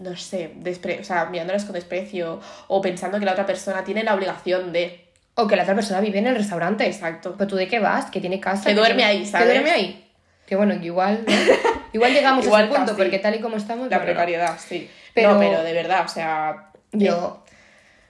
no 0.01 0.15
sé, 0.17 0.53
despre- 0.63 0.99
o 0.99 1.03
sea, 1.03 1.25
mirándoles 1.25 1.63
con 1.65 1.73
desprecio 1.73 2.39
o 2.67 2.81
pensando 2.81 3.19
que 3.19 3.25
la 3.25 3.33
otra 3.33 3.45
persona 3.45 3.83
tiene 3.83 4.03
la 4.03 4.15
obligación 4.15 4.71
de... 4.73 5.04
O 5.35 5.47
que 5.47 5.55
la 5.55 5.63
otra 5.63 5.75
persona 5.75 5.99
vive 6.01 6.19
en 6.19 6.27
el 6.27 6.35
restaurante. 6.35 6.85
Exacto. 6.85 7.35
Pero 7.37 7.47
tú 7.47 7.55
de 7.55 7.67
qué 7.67 7.79
vas, 7.79 8.09
que 8.09 8.21
tiene 8.21 8.39
casa. 8.39 8.65
Que 8.69 8.73
duerme 8.73 8.95
tiene- 9.03 9.11
ahí, 9.11 9.25
¿sabes? 9.25 9.47
Que 9.47 9.53
duerme 9.53 9.71
ahí. 9.71 10.11
Que 10.45 10.55
bueno, 10.55 10.79
que 10.79 10.85
igual. 10.85 11.23
¿no? 11.27 11.33
igual 11.93 12.13
llegamos 12.13 12.45
Igual 12.45 12.61
a 12.61 12.65
ese 12.65 12.73
punto, 12.75 12.91
casi. 12.91 13.01
porque 13.01 13.19
tal 13.19 13.35
y 13.35 13.39
como 13.41 13.57
estamos. 13.57 13.89
La 13.89 13.97
bueno, 13.97 14.05
precariedad, 14.11 14.55
sí. 14.59 14.89
Pero- 15.13 15.33
No, 15.33 15.39
pero 15.39 15.63
de 15.63 15.73
verdad, 15.73 16.03
o 16.05 16.07
sea... 16.07 16.69
Yo. 16.91 17.43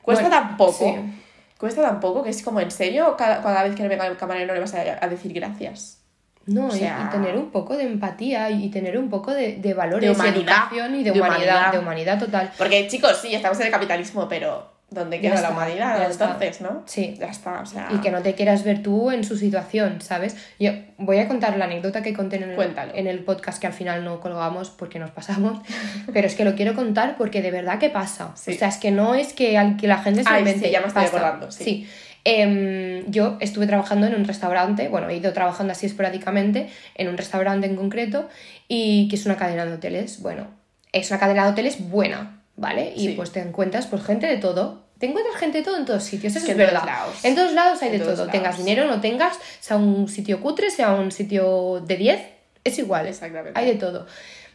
Cuesta 0.02 0.28
Bueno, 0.30 0.36
tan 0.48 0.58
poco. 0.58 0.74
sí. 0.78 1.22
Cuesta 1.58 1.82
tan 1.82 2.00
poco 2.00 2.22
que 2.24 2.30
es 2.30 2.44
como, 2.44 2.60
¿en 2.60 2.70
serio? 2.70 3.16
Cada, 3.18 3.42
cada 3.42 3.64
vez 3.64 3.76
que 3.76 3.82
le 3.84 3.90
venga 3.90 4.06
el 4.06 4.18
camarero 4.18 4.54
le 4.54 4.60
vas 4.60 4.74
a, 4.76 4.82
a 5.02 5.08
decir 5.08 5.34
gracias. 5.34 6.02
No, 6.46 6.68
O 6.68 6.76
y- 6.76 6.80
sea- 6.80 7.06
y, 7.08 7.12
tener 7.12 7.36
un 7.38 7.50
poco 7.50 7.76
de 7.76 7.86
empatía 7.86 8.52
y 8.52 8.70
tener 8.70 9.00
un 9.00 9.10
poco 9.10 9.34
de, 9.34 9.56
de 9.56 9.74
valores, 9.74 10.08
De 10.10 10.16
humanidad. 10.16 10.38
educación 10.66 10.96
y 10.96 11.04
de, 11.04 11.12
De 11.12 11.20
humanidad, 11.20 11.40
humanidad. 11.56 11.72
de 11.72 11.80
humanidad 11.80 12.20
total. 12.20 12.52
Porque, 12.58 12.88
chicos, 12.88 13.18
sí, 13.20 13.34
estamos 13.34 13.60
en 13.62 13.66
el 13.68 13.72
capitalismo, 13.72 14.28
pero 14.30 14.75
¿dónde 14.90 15.20
Ya 15.22 15.32
queda 15.32 15.42
la 15.42 15.50
humanidad 15.52 16.10
entonces, 16.12 16.62
no? 16.62 16.84
Sí. 16.86 17.16
Ya 17.20 17.28
está, 17.28 17.62
o 17.62 17.66
sea... 17.66 17.90
Y 17.92 17.98
que 17.98 18.12
no 18.12 18.22
te 18.22 18.34
quieras 18.36 18.64
ver 18.64 18.82
tú 18.84 19.12
en 19.12 19.24
su 19.24 19.36
situación, 19.38 20.00
¿sabes? 20.02 20.38
Yo 20.60 20.72
voy 20.98 21.18
a 21.20 21.28
contar 21.28 21.58
la 21.58 21.66
anécdota 21.66 22.02
que 22.02 22.14
conté 22.14 22.38
en 22.38 22.44
el, 22.52 22.56
Cuéntalo. 22.56 22.94
en 22.96 23.08
el 23.08 23.20
podcast 23.20 23.60
que 23.60 23.68
al 23.68 23.74
final 23.74 24.04
no 24.06 24.20
colgamos 24.22 24.70
porque 24.70 25.00
nos 25.00 25.12
pasamos, 25.12 25.60
pero 26.14 26.28
es 26.28 26.36
que 26.36 26.46
lo 26.46 26.56
quiero 26.56 26.74
contar 26.76 27.18
porque 27.18 27.42
de 27.42 27.52
verdad 27.52 27.80
que 27.80 27.90
pasa. 27.90 28.32
Sí. 28.36 28.52
O 28.54 28.58
sea, 28.58 28.68
es 28.70 28.78
que 28.78 28.92
no 28.92 29.16
es 29.16 29.34
que, 29.34 29.58
al- 29.58 29.76
que 29.78 29.88
la 29.88 29.98
gente 29.98 30.24
se 30.24 30.30
Ay, 30.30 30.40
invente. 30.40 30.66
sí, 30.68 30.72
ya 30.72 30.80
me 30.82 30.88
estoy 30.88 31.04
pasa. 31.04 31.18
acordando, 31.18 31.52
sí. 31.52 31.90
Em, 32.28 33.04
yo 33.12 33.38
estuve 33.40 33.68
trabajando 33.68 34.08
en 34.08 34.16
un 34.16 34.26
restaurante, 34.26 34.88
bueno, 34.88 35.10
he 35.10 35.16
ido 35.18 35.32
trabajando 35.32 35.74
así 35.74 35.86
esporádicamente, 35.86 36.70
en 36.96 37.08
un 37.08 37.18
restaurante 37.18 37.68
en 37.68 37.76
concreto, 37.76 38.28
y 38.68 39.08
que 39.10 39.16
es 39.16 39.26
una 39.28 39.36
cadena 39.38 39.64
de 39.66 39.74
hoteles. 39.74 40.22
Bueno, 40.22 40.48
es 40.92 41.12
una 41.12 41.20
cadena 41.20 41.46
de 41.46 41.52
hoteles 41.52 41.88
buena, 41.90 42.42
¿vale? 42.56 42.94
Y 42.96 43.08
Sí. 43.08 43.14
pues 43.16 43.32
te 43.32 43.40
encuentras 43.42 43.88
pues 43.88 44.04
gente 44.04 44.28
de 44.28 44.38
todo. 44.38 44.84
Te 44.98 45.08
encuentras 45.08 45.36
gente 45.38 45.58
de 45.58 45.64
todo 45.64 45.78
en 45.78 45.86
todos 45.86 46.04
sitios, 46.04 46.36
eso 46.36 46.46
Que 46.46 46.54
es 46.54 46.58
en 46.58 46.66
verdad. 46.66 46.84
En 47.24 47.36
todos 47.36 47.52
lados 47.54 47.82
hay 47.82 47.90
En 47.90 48.00
de 48.00 48.06
todo. 48.06 48.28
Tengas 48.28 48.58
dinero 48.58 48.88
no 48.88 49.02
tengas, 49.02 49.38
sea 49.60 49.76
un 49.78 50.08
sitio 50.08 50.40
cutre, 50.40 50.70
sea 50.70 50.92
un 50.94 51.12
sitio 51.12 51.82
de 51.86 51.98
10, 51.98 52.22
es 52.64 52.80
igual. 52.80 53.08
Exactamente. 53.08 53.60
Hay 53.60 53.66
de 53.68 53.76
todo. 53.76 54.06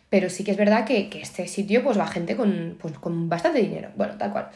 Pero 0.08 0.28
sí 0.30 0.42
que 0.42 0.50
es 0.52 0.56
verdad 0.56 0.84
que, 0.86 1.08
que 1.10 1.20
este 1.20 1.46
sitio 1.46 1.84
pues 1.84 1.98
va 1.98 2.06
gente 2.06 2.36
con, 2.36 2.78
pues, 2.80 2.98
con 2.98 3.28
bastante 3.28 3.60
dinero. 3.60 3.90
Bueno, 3.96 4.14
tal 4.18 4.32
cual. 4.32 4.48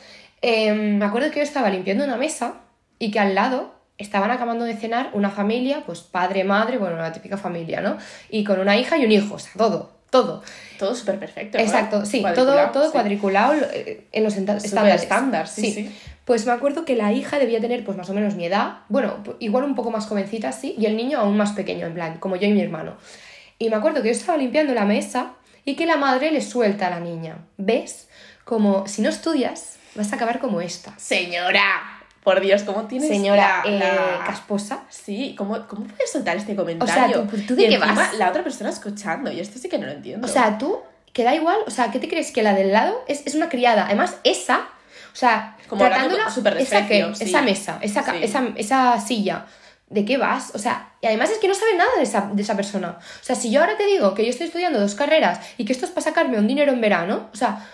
Eh, 0.42 0.72
me 0.72 1.04
acuerdo 1.04 1.30
que 1.30 1.37
yo 1.37 1.42
estaba 1.42 1.68
limpiando 1.70 2.04
una 2.04 2.16
mesa 2.16 2.54
y 2.98 3.11
que 3.11 3.20
al 3.20 3.35
lado 3.35 3.74
estaban 3.96 4.30
acabando 4.30 4.64
de 4.64 4.74
cenar 4.74 5.11
una 5.12 5.30
familia, 5.30 5.85
pues 5.87 6.00
padre, 6.00 6.42
madre, 6.44 6.78
bueno, 6.78 6.96
la 6.96 7.12
típica 7.12 7.37
familia, 7.37 7.80
¿no? 7.80 7.96
Y 8.30 8.42
con 8.42 8.59
una 8.59 8.76
hija 8.76 8.96
y 8.98 9.04
un 9.04 9.12
hijo, 9.12 9.35
o 9.35 9.38
sea, 9.38 9.52
todo, 9.57 9.92
todo. 10.14 10.42
Todo 10.79 10.94
súper 10.94 11.18
perfecto, 11.18 11.59
¿no? 11.59 11.64
Exacto, 11.64 12.07
sí, 12.07 12.22
todo, 12.22 12.22
Cuadriculado, 12.35 12.72
todo 12.72 12.85
sí. 12.85 12.92
cuadriculado 12.92 13.55
eh, 13.72 14.07
en 14.12 14.22
los 14.22 14.37
estándares. 14.37 15.03
estándar, 15.03 15.48
sí, 15.48 15.72
sí. 15.72 15.96
Pues 16.24 16.46
me 16.46 16.53
acuerdo 16.53 16.85
que 16.85 16.94
la 16.94 17.12
hija 17.12 17.40
debía 17.40 17.61
tener 17.61 17.85
pues 17.85 17.96
más 17.96 18.09
o 18.11 18.14
menos 18.14 18.37
mi 18.37 18.46
edad, 18.46 18.79
bueno, 18.88 19.24
igual 19.40 19.64
un 19.64 19.74
poco 19.74 19.90
más 19.90 20.07
jovencita, 20.07 20.53
sí, 20.53 20.77
y 20.79 20.87
el 20.87 20.96
niño 20.96 21.18
aún 21.18 21.37
más 21.37 21.50
pequeño, 21.53 21.87
en 21.87 21.94
plan, 21.94 22.18
como 22.18 22.37
yo 22.37 22.46
y 22.46 22.53
mi 22.53 22.62
hermano. 22.62 22.96
Y 23.59 23.70
me 23.70 23.77
acuerdo 23.77 24.03
que 24.03 24.09
yo 24.09 24.12
estaba 24.12 24.38
limpiando 24.38 24.72
la 24.72 24.85
mesa 24.85 25.33
y 25.64 25.74
que 25.74 25.85
la 25.85 25.96
madre 25.96 26.31
le 26.31 26.40
suelta 26.40 26.87
a 26.87 26.90
la 26.90 27.00
niña, 27.00 27.38
¿ves? 27.57 28.09
Como 28.44 28.87
si 28.87 29.03
no 29.03 29.09
estudias, 29.09 29.79
vas 29.96 30.12
a 30.12 30.16
acabar 30.16 30.38
como 30.38 30.61
esta. 30.61 30.96
Señora, 30.96 31.93
por 32.24 32.40
Dios, 32.40 32.62
¿cómo 32.62 32.84
tienes 32.87 33.08
Señora 33.08 33.62
la- 33.64 33.70
eh, 33.70 33.78
la- 33.78 34.24
casposa. 34.26 34.80
Sí, 34.88 35.34
¿cómo, 35.38 35.66
¿cómo 35.68 35.84
puedes 35.87 36.10
soltar 36.10 36.37
este 36.37 36.56
comentario? 36.56 37.22
¿tú- 37.30 37.37
tú 37.46 37.54
de 37.54 37.64
Y 37.64 37.68
qué 37.68 37.78
vas? 37.78 38.14
La 38.18 38.30
otra 38.30 38.42
persona 38.42 38.70
escuchando, 38.70 39.30
y 39.30 39.38
esto 39.40 39.58
sí 39.58 39.68
que 39.68 39.78
no 39.78 39.87
lo 39.87 39.92
entiendo. 39.92 40.26
O 40.26 40.30
sea, 40.30 40.56
tú, 40.58 40.80
que 41.12 41.22
da 41.22 41.34
igual, 41.34 41.58
o 41.66 41.70
sea, 41.70 41.90
¿qué 41.92 42.00
te 42.00 42.08
crees 42.08 42.32
que 42.32 42.42
la 42.42 42.54
del 42.54 42.72
lado 42.72 43.04
es, 43.06 43.22
es 43.26 43.34
una 43.34 43.48
criada? 43.48 43.84
Además, 43.87 44.16
esa, 44.24 44.60
o 45.12 45.16
sea, 45.16 45.56
Como 45.68 45.84
tratándola, 45.84 46.24
esa 46.26 46.88
sí. 47.14 47.37
mesa, 47.44 47.78
esa, 47.82 48.02
Sí. 48.02 48.10
esa, 48.22 48.42
esa 48.56 49.00
silla, 49.00 49.44
¿de 49.90 50.04
qué 50.06 50.16
vas? 50.16 50.50
O 50.54 50.58
sea, 50.58 50.88
y 51.02 51.06
además 51.06 51.28
es 51.30 51.38
que 51.38 51.46
no 51.46 51.54
sabe 51.54 51.74
nada 51.76 51.90
de 51.98 52.02
esa, 52.04 52.30
de 52.32 52.42
esa 52.42 52.56
persona. 52.56 52.96
O 52.98 53.24
sea, 53.24 53.37
si 53.37 53.50
yo 53.50 53.60
ahora 53.60 53.76
te 53.76 53.84
digo 53.87 54.14
que 54.14 54.24
yo 54.24 54.30
estoy 54.30 54.46
estudiando 54.46 54.80
dos 54.80 54.94
carreras 54.94 55.40
y 55.58 55.66
que 55.66 55.72
esto 55.74 55.84
es 55.84 55.92
para 55.92 56.04
sacarme 56.04 56.38
un 56.38 56.46
dinero 56.48 56.72
en 56.72 56.80
verano, 56.80 57.28
o 57.32 57.37
sea, 57.37 57.64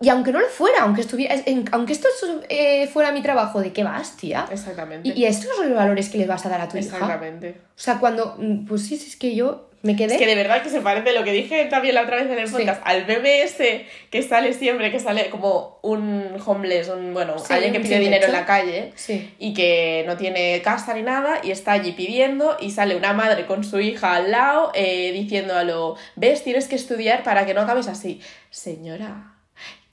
y 0.00 0.08
aunque 0.08 0.32
no 0.32 0.40
lo 0.40 0.46
fuera, 0.48 0.82
aunque 0.82 1.00
estuviera, 1.02 1.34
en- 1.46 1.64
aunque 1.72 1.92
esto 1.92 2.08
eh, 2.48 2.86
fuera 2.88 3.12
mi 3.12 3.22
trabajo, 3.22 3.60
¿de 3.60 3.72
qué 3.72 3.84
vas, 3.84 4.16
tía? 4.16 4.46
Exactamente. 4.50 5.08
Y, 5.08 5.12
y 5.12 5.24
estos 5.26 5.54
son 5.56 5.68
los 5.68 5.76
valores 5.78 6.08
que 6.08 6.18
les 6.18 6.28
vas 6.28 6.44
a 6.46 6.48
dar 6.48 6.60
a 6.60 6.68
tu 6.68 6.78
hija. 6.78 6.94
Exactamente. 6.96 7.56
O 7.76 7.78
sea, 7.78 7.98
cuando, 7.98 8.36
mm, 8.38 8.66
pues 8.66 8.86
sí, 8.86 8.96
sí, 8.96 9.08
es 9.10 9.16
que 9.16 9.34
yo 9.34 9.70
me 9.82 9.94
quedé... 9.94 10.14
Es 10.14 10.18
que 10.18 10.26
de 10.26 10.34
verdad 10.34 10.62
que 10.62 10.70
se 10.70 10.80
parece 10.80 11.12
lo 11.12 11.22
que 11.22 11.30
dije 11.30 11.66
también 11.66 11.94
la 11.94 12.02
otra 12.02 12.16
vez 12.16 12.26
en 12.28 12.38
el 12.38 12.48
Sí. 12.48 12.54
podcast, 12.54 12.82
al 12.84 13.04
bebé 13.04 13.42
ese 13.42 13.86
que 14.10 14.22
sale 14.22 14.52
siempre, 14.52 14.90
que 14.90 14.98
sale 14.98 15.30
como 15.30 15.78
un 15.82 16.34
homeless, 16.44 16.88
un, 16.88 17.14
bueno, 17.14 17.38
Sí, 17.38 17.52
alguien 17.52 17.72
que 17.72 17.80
pide 17.80 18.00
dinero 18.00 18.26
en 18.26 18.32
la 18.32 18.46
calle 18.46 18.92
Sí. 18.96 19.32
y 19.38 19.54
que 19.54 20.02
no 20.06 20.16
tiene 20.16 20.60
casa 20.62 20.92
ni 20.94 21.02
nada 21.02 21.38
y 21.44 21.52
está 21.52 21.72
allí 21.72 21.92
pidiendo 21.92 22.56
y 22.58 22.72
sale 22.72 22.96
una 22.96 23.12
madre 23.12 23.46
con 23.46 23.62
su 23.62 23.78
hija 23.78 24.14
al 24.14 24.32
lado 24.32 24.72
eh, 24.74 25.12
diciéndolo, 25.12 25.94
ves, 26.16 26.42
tienes 26.42 26.66
que 26.66 26.74
estudiar 26.74 27.22
para 27.22 27.46
que 27.46 27.54
no 27.54 27.60
acabes 27.60 27.86
así. 27.86 28.20
Señora, 28.50 29.34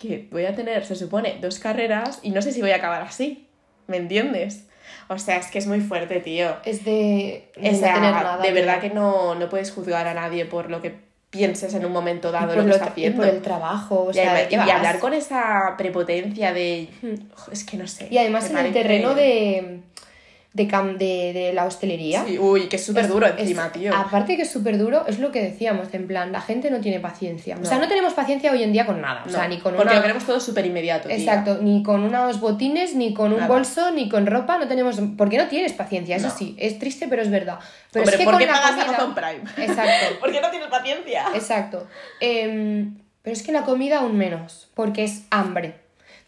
que 0.07 0.27
voy 0.31 0.45
a 0.45 0.55
tener, 0.55 0.85
se 0.85 0.95
supone, 0.95 1.37
dos 1.41 1.59
carreras 1.59 2.19
y 2.21 2.31
no 2.31 2.41
sé 2.41 2.51
si 2.51 2.61
voy 2.61 2.71
a 2.71 2.75
acabar 2.77 3.01
así, 3.01 3.47
¿me 3.87 3.97
entiendes? 3.97 4.67
O 5.07 5.17
sea, 5.17 5.37
es 5.37 5.47
que 5.47 5.59
es 5.59 5.67
muy 5.67 5.81
fuerte, 5.81 6.19
tío. 6.19 6.55
es 6.65 6.83
de, 6.85 7.49
de 7.55 7.69
O 7.69 7.71
no 7.71 7.77
sea, 7.77 7.93
tener 7.95 8.11
nada. 8.11 8.37
de 8.37 8.51
verdad 8.51 8.79
tío. 8.79 8.89
que 8.89 8.95
no, 8.95 9.35
no 9.35 9.49
puedes 9.49 9.71
juzgar 9.71 10.07
a 10.07 10.13
nadie 10.13 10.45
por 10.45 10.69
lo 10.69 10.81
que 10.81 10.95
pienses 11.29 11.73
en 11.73 11.83
un 11.85 11.91
momento 11.91 12.31
dado 12.31 12.55
lo 12.55 12.63
que 12.63 12.71
está 12.71 12.85
haciendo. 12.85 13.23
por 13.23 13.27
el 13.33 13.41
trabajo, 13.41 14.03
o 14.03 14.11
y, 14.11 14.13
sea, 14.13 14.31
además- 14.33 14.41
¿de 14.43 14.47
qué 14.49 14.55
y 14.55 14.69
hablar 14.69 14.99
con 14.99 15.13
esa 15.13 15.73
prepotencia 15.77 16.53
de... 16.53 16.89
Es 17.51 17.63
que 17.63 17.77
no 17.77 17.87
sé. 17.87 18.07
Y 18.11 18.17
además 18.19 18.49
en 18.51 18.57
el 18.59 18.71
terreno 18.71 19.15
de, 19.15 19.79
de, 20.53 20.67
cam- 20.67 20.97
de, 20.97 21.33
de 21.33 21.51
la 21.53 21.65
hostelería. 21.65 22.23
Sí, 22.27 22.37
uy, 22.37 22.67
que 22.69 22.75
es 22.75 22.85
súper 22.85 23.07
duro 23.07 23.25
es- 23.25 23.33
encima, 23.39 23.71
tío. 23.71 23.91
Aparte 23.95 24.35
que 24.35 24.43
es 24.43 24.51
súper 24.51 24.77
duro, 24.77 25.03
es 25.07 25.17
lo 25.17 25.31
que 25.31 25.41
decíamos, 25.41 25.91
en 25.93 26.05
plan, 26.07 26.31
la 26.31 26.41
gente 26.41 26.69
no 26.69 26.79
tiene 26.79 26.99
paciencia. 26.99 27.57
O 27.59 27.65
sea, 27.65 27.79
no 27.79 27.87
tenemos 27.87 28.13
paciencia 28.13 28.51
hoy 28.51 28.61
en 28.61 28.71
día 28.71 28.85
con 28.85 29.01
nada. 29.01 29.23
O 29.25 29.29
sea, 29.29 29.47
ni 29.47 29.57
con 29.59 29.73
porque 29.73 29.87
una... 29.89 29.95
lo 29.95 30.01
queremos 30.03 30.23
todo 30.25 30.39
súper 30.39 30.65
inmediato, 30.67 31.07
tía. 31.07 31.17
Exacto, 31.17 31.57
ni 31.61 31.81
con 31.81 32.03
unos 32.03 32.39
botines, 32.39 32.93
ni 32.95 33.13
con 33.15 33.31
un 33.33 33.39
Nada. 33.39 33.47
bolso, 33.47 33.89
ni 33.91 34.09
con 34.09 34.27
ropa, 34.27 34.57
no 34.59 34.67
tenemos... 34.67 34.99
Porque 35.17 35.37
no 35.39 35.47
tienes 35.47 35.73
paciencia, 35.73 36.17
eso 36.17 36.27
No. 36.27 36.35
sí, 36.37 36.55
es 36.59 36.77
triste, 36.77 37.07
pero 37.09 37.23
es 37.23 37.31
verdad. 37.31 37.57
Pero 37.91 38.03
Hombre, 38.03 38.15
es 38.15 38.19
que 38.19 38.25
¿por 38.25 38.37
qué 38.37 38.45
pagas 38.45 38.69
comida- 38.71 38.83
Amazon 38.89 39.15
Prime? 39.15 39.65
Exacto. 39.67 40.15
¿Por 40.19 40.31
qué 40.31 40.39
no 40.41 40.49
tienes 40.51 40.67
paciencia? 40.69 41.25
Exacto. 41.33 41.87
Em, 42.19 42.95
pero 43.23 43.33
es 43.35 43.41
que 43.41 43.51
la 43.51 43.63
comida 43.63 43.99
aún 43.99 44.17
menos, 44.17 44.69
porque 44.75 45.03
es 45.03 45.23
hambre. 45.31 45.81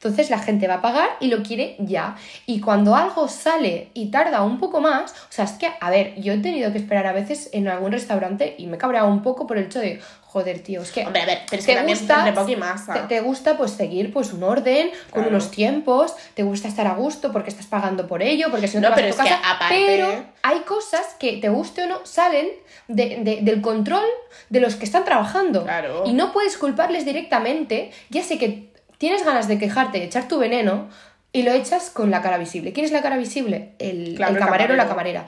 Entonces 0.05 0.29
la 0.29 0.37
gente 0.37 0.67
va 0.67 0.75
a 0.75 0.81
pagar 0.81 1.09
y 1.19 1.27
lo 1.29 1.41
quiere 1.41 1.75
ya. 1.79 2.15
Y 2.45 2.59
cuando 2.61 2.95
algo 2.95 3.27
sale 3.27 3.89
y 3.95 4.11
tarda 4.11 4.43
un 4.43 4.59
poco 4.59 4.79
más, 4.79 5.11
o 5.11 5.15
sea, 5.31 5.45
es 5.45 5.53
que, 5.53 5.71
a 5.81 5.89
ver, 5.89 6.13
yo 6.21 6.33
he 6.33 6.37
tenido 6.37 6.71
que 6.71 6.77
esperar 6.77 7.07
a 7.07 7.11
veces 7.11 7.49
en 7.53 7.67
algún 7.67 7.91
restaurante 7.91 8.53
y 8.59 8.67
me 8.67 8.75
he 8.75 8.79
cabreado 8.79 9.07
un 9.07 9.23
poco 9.23 9.47
por 9.47 9.57
el 9.57 9.65
hecho 9.65 9.79
de, 9.79 9.99
joder, 10.21 10.59
tío, 10.59 10.83
es 10.83 10.91
que... 10.91 11.05
Hombre, 11.07 11.23
a 11.23 11.25
ver, 11.25 11.39
pero 11.49 11.59
es 11.59 11.65
te 11.65 11.71
que 11.71 11.77
también 11.77 11.97
gusta, 11.97 12.27
entre 12.27 12.55
masa. 12.57 12.93
te, 12.93 12.99
te 13.15 13.21
gusta 13.21 13.57
pues 13.57 13.71
seguir 13.71 14.13
pues 14.13 14.31
un 14.31 14.43
orden, 14.43 14.89
con 15.09 15.23
Claro. 15.23 15.29
unos 15.29 15.49
tiempos, 15.49 16.13
te 16.35 16.43
gusta 16.43 16.67
estar 16.67 16.85
a 16.85 16.93
gusto 16.93 17.31
porque 17.31 17.49
estás 17.49 17.65
pagando 17.65 18.05
por 18.07 18.21
ello, 18.21 18.47
porque 18.51 18.67
si 18.67 18.77
no, 18.77 18.89
No, 18.89 18.95
te 18.95 19.01
vas 19.01 19.01
pero 19.01 19.13
a 19.13 19.17
tu 19.17 19.21
es 19.23 19.27
que 19.29 19.41
casa, 19.41 19.55
aparte- 19.55 19.83
pero 19.87 20.25
hay 20.43 20.59
cosas 20.59 21.15
que 21.17 21.37
te 21.37 21.49
guste 21.49 21.83
o 21.83 21.87
no 21.87 22.05
salen 22.05 22.47
de- 22.87 23.17
de- 23.23 23.39
del 23.41 23.61
control 23.61 24.05
de 24.51 24.59
los 24.59 24.75
que 24.75 24.85
están 24.85 25.03
trabajando. 25.03 25.63
Claro. 25.63 26.03
Y 26.05 26.13
no 26.13 26.31
puedes 26.31 26.57
culparles 26.57 27.05
directamente. 27.05 27.91
Ya 28.11 28.21
sé 28.23 28.37
que 28.37 28.74
tienes 28.97 29.25
ganas 29.25 29.47
de 29.47 29.57
quejarte, 29.57 29.99
de 29.99 30.05
echar 30.05 30.27
tu 30.27 30.39
veneno 30.39 30.87
y 31.31 31.43
lo 31.43 31.51
echas 31.51 31.89
con 31.89 32.11
la 32.11 32.21
cara 32.21 32.37
visible. 32.37 32.73
¿Quién 32.73 32.85
es 32.85 32.91
la 32.91 33.01
cara 33.01 33.17
visible? 33.17 33.73
El, 33.79 34.15
Claro, 34.15 34.31
el 34.31 34.37
el 34.37 34.43
camarero 34.43 34.73
o 34.73 34.77
la 34.77 34.87
camarera. 34.87 35.27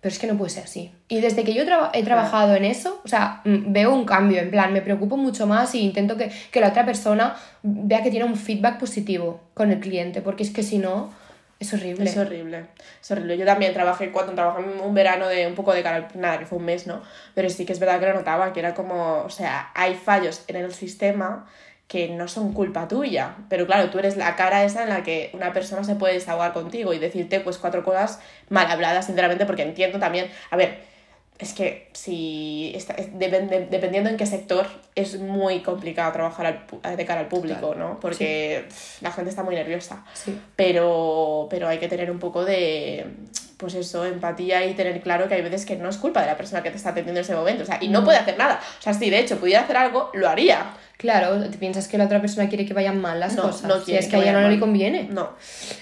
Pero 0.00 0.12
es 0.12 0.18
que 0.18 0.26
no 0.26 0.36
puede 0.36 0.50
ser 0.50 0.64
así. 0.64 0.92
Y 1.08 1.20
desde 1.20 1.44
que 1.44 1.54
yo 1.54 1.62
he 1.92 2.02
trabajado 2.02 2.56
en 2.56 2.64
eso, 2.64 3.00
o 3.04 3.08
sea, 3.08 3.40
mm, 3.44 3.72
veo 3.72 3.94
un 3.94 4.04
cambio, 4.04 4.40
en 4.40 4.50
plan, 4.50 4.72
me 4.72 4.82
preocupo 4.82 5.16
mucho 5.16 5.46
más 5.46 5.74
y 5.74 5.80
intento 5.80 6.16
que, 6.16 6.30
que 6.50 6.60
la 6.60 6.68
otra 6.68 6.84
persona 6.84 7.36
vea 7.62 8.02
que 8.02 8.10
tiene 8.10 8.24
un 8.24 8.36
feedback 8.36 8.78
positivo 8.78 9.40
con 9.54 9.70
el 9.70 9.78
cliente, 9.78 10.20
porque 10.20 10.42
es 10.42 10.50
que 10.50 10.64
si 10.64 10.78
no, 10.78 11.10
es 11.62 11.72
horrible. 11.72 12.10
Es 12.10 12.16
horrible, 12.16 12.66
es 13.00 13.10
horrible. 13.12 13.38
Yo 13.38 13.46
también 13.46 13.72
trabajé, 13.72 14.10
cuando 14.10 14.34
trabajé 14.34 14.62
un 14.62 14.94
verano 14.94 15.28
de 15.28 15.46
un 15.46 15.54
poco 15.54 15.72
de 15.72 15.84
cara, 15.84 16.08
nada, 16.14 16.40
que 16.40 16.46
fue 16.46 16.58
un 16.58 16.64
mes, 16.64 16.88
¿no? 16.88 17.02
Pero 17.34 17.48
sí 17.50 17.64
que 17.64 17.72
es 17.72 17.78
verdad 17.78 18.00
que 18.00 18.06
lo 18.06 18.14
notaba, 18.14 18.52
que 18.52 18.58
era 18.58 18.74
como, 18.74 19.22
o 19.22 19.30
sea, 19.30 19.70
hay 19.74 19.94
fallos 19.94 20.42
en 20.48 20.56
el 20.56 20.74
sistema 20.74 21.46
que 21.92 22.08
no 22.08 22.26
son 22.26 22.54
culpa 22.54 22.88
tuya, 22.88 23.36
pero 23.50 23.66
claro, 23.66 23.90
tú 23.90 23.98
eres 23.98 24.16
la 24.16 24.34
cara 24.34 24.64
esa 24.64 24.82
en 24.84 24.88
la 24.88 25.02
que 25.02 25.28
una 25.34 25.52
persona 25.52 25.84
se 25.84 25.94
puede 25.94 26.14
desahogar 26.14 26.54
contigo 26.54 26.94
y 26.94 26.98
decirte 26.98 27.38
pues 27.40 27.58
cuatro 27.58 27.84
cosas 27.84 28.18
mal 28.48 28.66
habladas, 28.70 29.04
sinceramente, 29.04 29.44
porque 29.44 29.60
entiendo 29.62 29.98
también, 29.98 30.30
a 30.50 30.56
ver, 30.56 30.78
es 31.38 31.52
que 31.52 31.90
si 31.92 32.72
está- 32.74 32.96
dependiendo 32.96 34.08
en 34.08 34.16
qué 34.16 34.24
sector 34.24 34.66
es 34.94 35.18
muy 35.18 35.60
complicado 35.60 36.10
trabajar 36.12 36.64
al 36.82 36.96
de 36.96 37.04
cara 37.04 37.20
al 37.20 37.28
público, 37.28 37.74
¿no? 37.74 38.00
Porque 38.00 38.64
la 39.02 39.12
gente 39.12 39.28
está 39.28 39.42
muy 39.42 39.54
nerviosa. 39.54 40.02
Sí. 40.14 40.40
Pero, 40.56 41.46
pero 41.50 41.68
hay 41.68 41.76
que 41.78 41.88
tener 41.88 42.10
un 42.10 42.18
poco 42.18 42.42
de, 42.46 43.04
pues 43.62 43.74
eso, 43.74 44.04
empatía 44.04 44.66
y 44.66 44.74
tener 44.74 45.00
claro 45.00 45.26
que 45.26 45.34
hay 45.36 45.40
veces 45.42 45.64
que 45.64 45.76
no 45.76 45.88
es 45.88 45.96
culpa 45.96 46.20
de 46.20 46.26
la 46.26 46.36
persona 46.36 46.62
que 46.62 46.68
te 46.70 46.76
está 46.76 46.90
atendiendo 46.90 47.20
en 47.20 47.24
ese 47.24 47.34
momento. 47.34 47.62
O 47.62 47.66
sea, 47.66 47.78
y 47.80 47.88
no 47.88 48.04
puede 48.04 48.18
hacer 48.18 48.36
nada. 48.36 48.60
O 48.78 48.82
sea, 48.82 48.92
si 48.92 49.08
de 49.08 49.18
hecho 49.20 49.38
pudiera 49.38 49.62
hacer 49.62 49.78
algo, 49.78 50.10
lo 50.12 50.28
haría. 50.28 50.72
Claro, 50.98 51.40
te 51.50 51.56
piensas 51.56 51.88
que 51.88 51.96
la 51.98 52.04
otra 52.04 52.20
persona 52.20 52.48
quiere 52.48 52.66
que 52.66 52.74
vayan 52.74 53.00
mal 53.00 53.18
las 53.18 53.34
No, 53.34 53.44
cosas. 53.44 53.62
no 53.64 53.78
si 53.78 53.86
quiere 53.86 54.00
es 54.00 54.06
que 54.06 54.10
que 54.12 54.16
a 54.18 54.20
ella 54.22 54.40
no 54.40 54.48
le 54.50 54.60
conviene. 54.60 55.08
No. 55.10 55.30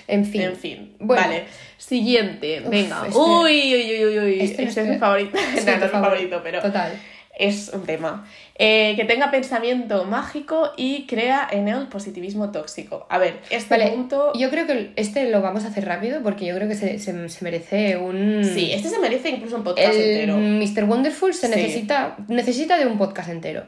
En 0.06 0.24
fin. 0.24 0.42
En 0.42 0.56
fin. 0.56 0.94
Bueno. 1.00 1.22
Vale. 1.22 1.44
Siguiente. 1.76 2.62
Venga. 2.68 3.02
este- 3.06 3.18
Uy, 3.18 3.74
uy, 3.74 3.94
uy, 3.96 4.04
uy, 4.06 4.18
uy. 4.18 4.40
Este 4.40 4.62
Este, 4.64 4.80
es 4.82 4.88
mi 4.88 4.96
favorito. 4.98 5.36
No, 5.36 5.42
no 5.42 5.58
es 5.58 5.64
mi 5.66 5.72
favor- 5.72 5.90
favorito, 5.90 6.40
pero 6.42 6.62
Total. 6.62 6.92
Es 7.40 7.70
un 7.74 7.84
tema. 7.84 8.26
Eh, 8.56 8.94
que 8.96 9.04
tenga 9.06 9.30
pensamiento 9.30 10.04
mágico 10.04 10.70
y 10.76 11.06
crea 11.06 11.48
en 11.50 11.68
él 11.68 11.86
positivismo 11.88 12.52
tóxico. 12.52 13.06
A 13.08 13.18
ver, 13.18 13.40
este 13.50 13.76
Vale, 13.78 13.90
punto. 13.92 14.32
yo 14.34 14.50
creo 14.50 14.66
que 14.66 14.92
este 14.96 15.30
lo 15.30 15.40
vamos 15.40 15.64
a 15.64 15.68
hacer 15.68 15.86
rápido 15.86 16.22
porque 16.22 16.44
yo 16.44 16.54
creo 16.54 16.68
que 16.68 16.74
se, 16.74 16.98
se- 16.98 17.28
se 17.28 17.44
merece 17.44 17.96
un... 17.96 18.44
Sí, 18.44 18.70
este 18.72 18.88
se 18.90 18.98
merece 18.98 19.30
incluso 19.30 19.56
un 19.56 19.64
podcast 19.64 19.94
el 19.94 20.30
entero. 20.30 20.36
Mr. 20.36 20.84
Wonderful 20.84 21.32
se 21.32 21.48
Sí. 21.48 21.54
necesita, 21.54 22.16
necesita 22.28 22.76
de 22.78 22.86
un 22.86 22.98
podcast 22.98 23.30
entero. 23.30 23.64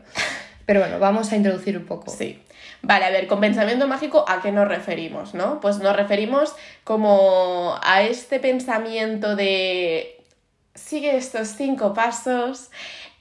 Pero 0.66 0.80
bueno, 0.80 0.98
vamos 0.98 1.32
a 1.32 1.36
introducir 1.36 1.76
un 1.76 1.86
poco. 1.86 2.10
Sí. 2.10 2.38
Vale, 2.82 3.04
a 3.04 3.10
ver, 3.10 3.26
con 3.28 3.40
pensamiento 3.40 3.86
mágico, 3.88 4.24
¿a 4.28 4.42
qué 4.42 4.52
nos 4.52 4.68
referimos, 4.68 5.34
no? 5.34 5.60
Pues 5.60 5.78
nos 5.78 5.96
referimos 5.96 6.52
como 6.84 7.78
a 7.82 8.02
este 8.02 8.40
pensamiento 8.40 9.36
de 9.36 10.18
sigue 10.74 11.16
estos 11.16 11.48
cinco 11.48 11.94
pasos 11.94 12.70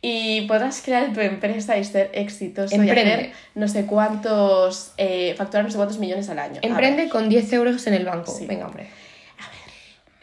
y 0.02 0.42
podrás 0.48 0.82
crear 0.82 1.14
tu 1.14 1.20
empresa 1.20 1.78
y 1.78 1.84
ser 1.84 2.10
exitoso 2.14 2.74
Emprende. 2.76 3.02
y 3.02 3.14
hacer 3.14 3.32
no 3.56 3.68
sé 3.68 3.86
cuántos, 3.86 4.94
eh, 4.98 5.36
facturar 5.38 5.64
no 5.66 5.70
sé 5.72 5.78
cuántos 5.78 6.00
millones 6.00 6.28
al 6.30 6.40
año. 6.40 6.60
A 6.64 6.66
Emprende 6.66 7.04
ver, 7.04 7.10
con 7.12 7.30
10 7.30 7.54
euros 7.54 7.86
en 7.88 7.94
el 7.94 8.06
banco. 8.06 8.32
Sí. 8.36 8.46
Venga, 8.48 8.66
hombre. 8.68 8.88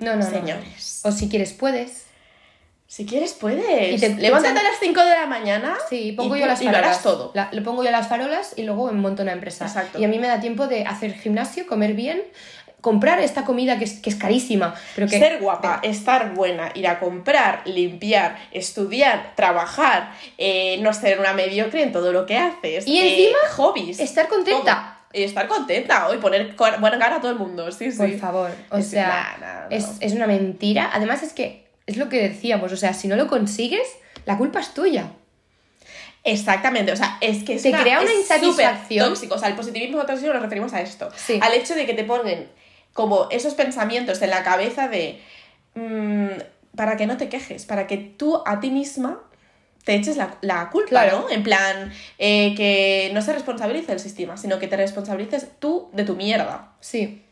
No, 0.01 0.13
no, 0.17 0.25
no. 0.25 0.31
Señores. 0.31 1.01
O 1.05 1.13
si 1.13 1.29
quieres, 1.29 1.53
puedes. 1.53 2.05
si 2.87 3.05
quieres, 3.05 3.35
puedes. 3.35 3.93
Y 3.93 3.99
te- 4.01 4.15
Levántate 4.21 4.59
a 4.59 4.63
las 4.63 4.79
5 4.81 5.01
de 5.05 5.11
la 5.15 5.27
mañana 5.27 5.77
Sí, 5.91 6.13
pongo 6.13 6.37
y, 6.37 6.41
yo 6.41 6.47
las 6.47 6.61
y 6.61 6.65
lo 6.65 6.71
farolas. 6.71 6.91
harás 6.91 7.03
todo. 7.03 7.33
La- 7.35 7.49
le 7.53 7.61
pongo 7.63 7.85
yo 7.85 7.91
las 7.91 8.09
farolas 8.09 8.55
y 8.57 8.63
luego 8.63 8.91
monto 8.93 9.23
una 9.23 9.33
empresa. 9.33 9.67
Exacto. 9.67 9.99
Y 10.01 10.05
a 10.05 10.09
mí 10.09 10.19
me 10.19 10.27
da 10.27 10.41
tiempo 10.41 10.67
de 10.69 10.85
hacer 10.85 11.13
gimnasio, 11.15 11.67
comer 11.67 11.95
bien, 11.95 12.23
comprar 12.81 13.19
esta 13.21 13.45
comida 13.45 13.79
que 13.79 13.85
es, 13.85 13.95
que 14.01 14.09
es 14.11 14.17
carísima. 14.17 14.75
Pero 14.95 15.09
que, 15.09 15.19
Ser 15.19 15.41
guapa, 15.41 15.81
estar 15.83 16.35
buena, 16.35 16.71
ir 16.75 16.87
a 16.87 16.99
comprar, 17.01 17.63
limpiar, 17.67 18.39
estudiar, 18.53 19.33
trabajar, 19.35 20.13
eh, 20.39 20.79
no 20.81 20.93
ser 20.95 21.19
una 21.19 21.33
mediocre 21.33 21.83
en 21.83 21.93
todo 21.93 22.13
lo 22.13 22.25
que 22.27 22.37
haces. 22.37 22.87
Y 22.87 22.99
eh, 23.01 23.11
encima, 23.11 23.39
hobbies. 23.57 23.99
estar 24.01 24.29
contenta. 24.29 24.63
todo. 24.75 24.99
Y 25.21 25.23
estar 25.25 25.49
contenta 25.49 26.07
hoy 26.09 26.19
poner 26.19 26.55
buena 26.57 26.99
cara 26.99 27.17
a 27.17 27.21
todo 27.21 27.31
el 27.33 27.39
mundo, 27.39 27.73
sí, 27.73 27.91
sí. 27.91 27.97
Por 27.97 28.19
favor, 28.19 28.51
o 28.71 28.77
Es- 28.77 28.89
sea, 28.89 29.37
nah, 29.41 29.47
nah, 29.47 29.61
no. 29.71 29.77
es, 29.77 29.87
es 30.01 30.13
una 30.13 30.27
mentira. 30.27 30.91
Además 30.93 31.23
es 31.23 31.33
que 31.33 31.67
es 31.87 31.97
lo 31.97 32.09
que 32.11 32.29
decíamos, 32.29 32.71
o 32.73 32.77
sea, 32.77 32.93
si 32.93 33.09
no 33.09 33.17
lo 33.17 33.27
consigues, 33.27 33.89
la 34.27 34.37
culpa 34.37 34.61
es 34.61 34.75
tuya. 34.75 35.11
Exactamente, 36.25 36.93
o 36.93 36.97
sea, 36.97 37.17
es 37.21 37.43
que 37.45 37.55
es 37.55 37.63
Te 37.63 37.71
crea 37.73 38.01
una 38.01 38.11
es 38.11 38.19
insatisfacción. 38.19 39.09
tóxico. 39.09 39.35
O 39.37 39.39
sea, 39.39 39.49
el 39.49 39.55
positivismo 39.55 40.05
tóxico 40.05 40.33
nos 40.33 40.43
referimos 40.43 40.73
a 40.75 40.83
esto. 40.83 41.09
Sí. 41.17 41.39
Al 41.43 41.55
hecho 41.55 41.75
de 41.75 41.87
que 41.87 41.95
te 41.95 42.05
pongan 42.05 42.47
como 42.99 43.29
esos 43.31 43.55
pensamientos 43.55 44.21
en 44.23 44.31
la 44.31 44.43
cabeza 44.43 44.89
de 44.89 45.21
mm, 45.77 46.77
para 46.77 46.97
que 46.97 47.07
no 47.07 47.17
te 47.17 47.29
quejes, 47.29 47.65
para 47.65 47.87
que 47.87 47.97
tú 47.97 48.43
a 48.45 48.59
ti 48.59 48.73
misma 48.73 49.21
te 49.85 49.95
eches 49.95 50.17
la, 50.17 50.37
la 50.41 50.69
culpa, 50.71 50.89
Claro. 50.89 51.21
¿no? 51.21 51.31
En 51.31 51.45
plan, 51.45 51.93
eh, 52.19 52.55
que 52.57 53.13
no 53.15 53.23
se 53.23 53.33
responsabilice 53.33 53.93
el 53.93 54.01
sistema, 54.01 54.37
sino 54.37 54.59
que 54.59 54.67
te 54.67 54.77
responsabilices 54.77 55.47
tú 55.61 55.91
de 55.93 56.03
tu 56.03 56.17
mierda. 56.17 56.73
Sí. 56.81 57.23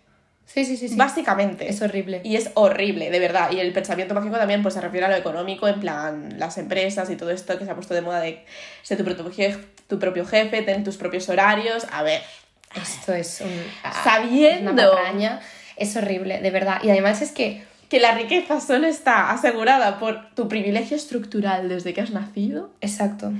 Sí, 0.46 0.64
sí, 0.64 0.76
sí, 0.76 0.88
sí. 0.88 0.94
Básicamente. 0.94 1.68
Es 1.68 1.83
horrible. 1.83 2.20
Y 2.22 2.37
es 2.37 2.52
horrible, 2.55 3.11
de 3.11 3.18
verdad. 3.18 3.50
Y 3.50 3.59
el 3.59 3.72
pensamiento 3.72 4.14
mágico 4.14 4.37
también 4.37 4.62
pues, 4.62 4.74
se 4.74 4.81
refiere 4.81 5.07
a 5.07 5.09
lo 5.09 5.16
económico, 5.16 5.66
en 5.66 5.81
plan 5.81 6.35
las 6.38 6.59
empresas 6.59 7.11
y 7.11 7.16
todo 7.16 7.33
esto 7.33 7.59
que 7.59 7.64
se 7.64 7.72
ha 7.72 7.74
puesto 7.74 7.92
de 7.92 8.02
moda 8.02 8.20
de 8.20 8.44
ser 8.83 8.96
tu 8.98 9.05
propio 9.05 9.33
jefe, 9.33 9.64
tu 9.88 9.98
propio 9.98 10.24
jefe 10.24 10.62
tener 10.62 10.85
tus 10.85 10.96
propios 10.96 11.29
horarios. 11.29 11.85
A 11.90 12.05
ver, 12.05 12.22
Esto 12.81 13.12
es 13.14 13.40
un... 13.40 13.50
Sabiendo. 14.05 14.70
Es 14.70 15.14
una. 15.14 15.40
Es 15.77 15.97
horrible, 15.97 16.41
de 16.41 16.51
verdad. 16.51 16.81
Y 16.83 16.91
además 16.91 17.23
es 17.23 17.33
que... 17.33 17.62
que 17.89 18.01
la 18.01 18.12
riqueza 18.15 18.61
solo 18.61 18.87
está 18.87 19.31
asegurada 19.31 19.99
por 19.99 20.31
tu 20.35 20.49
privilegio 20.49 20.97
estructural 20.97 21.69
desde 21.69 21.95
que 21.95 22.01
has 22.01 22.11
nacido. 22.11 22.71
Exacto. 22.81 23.33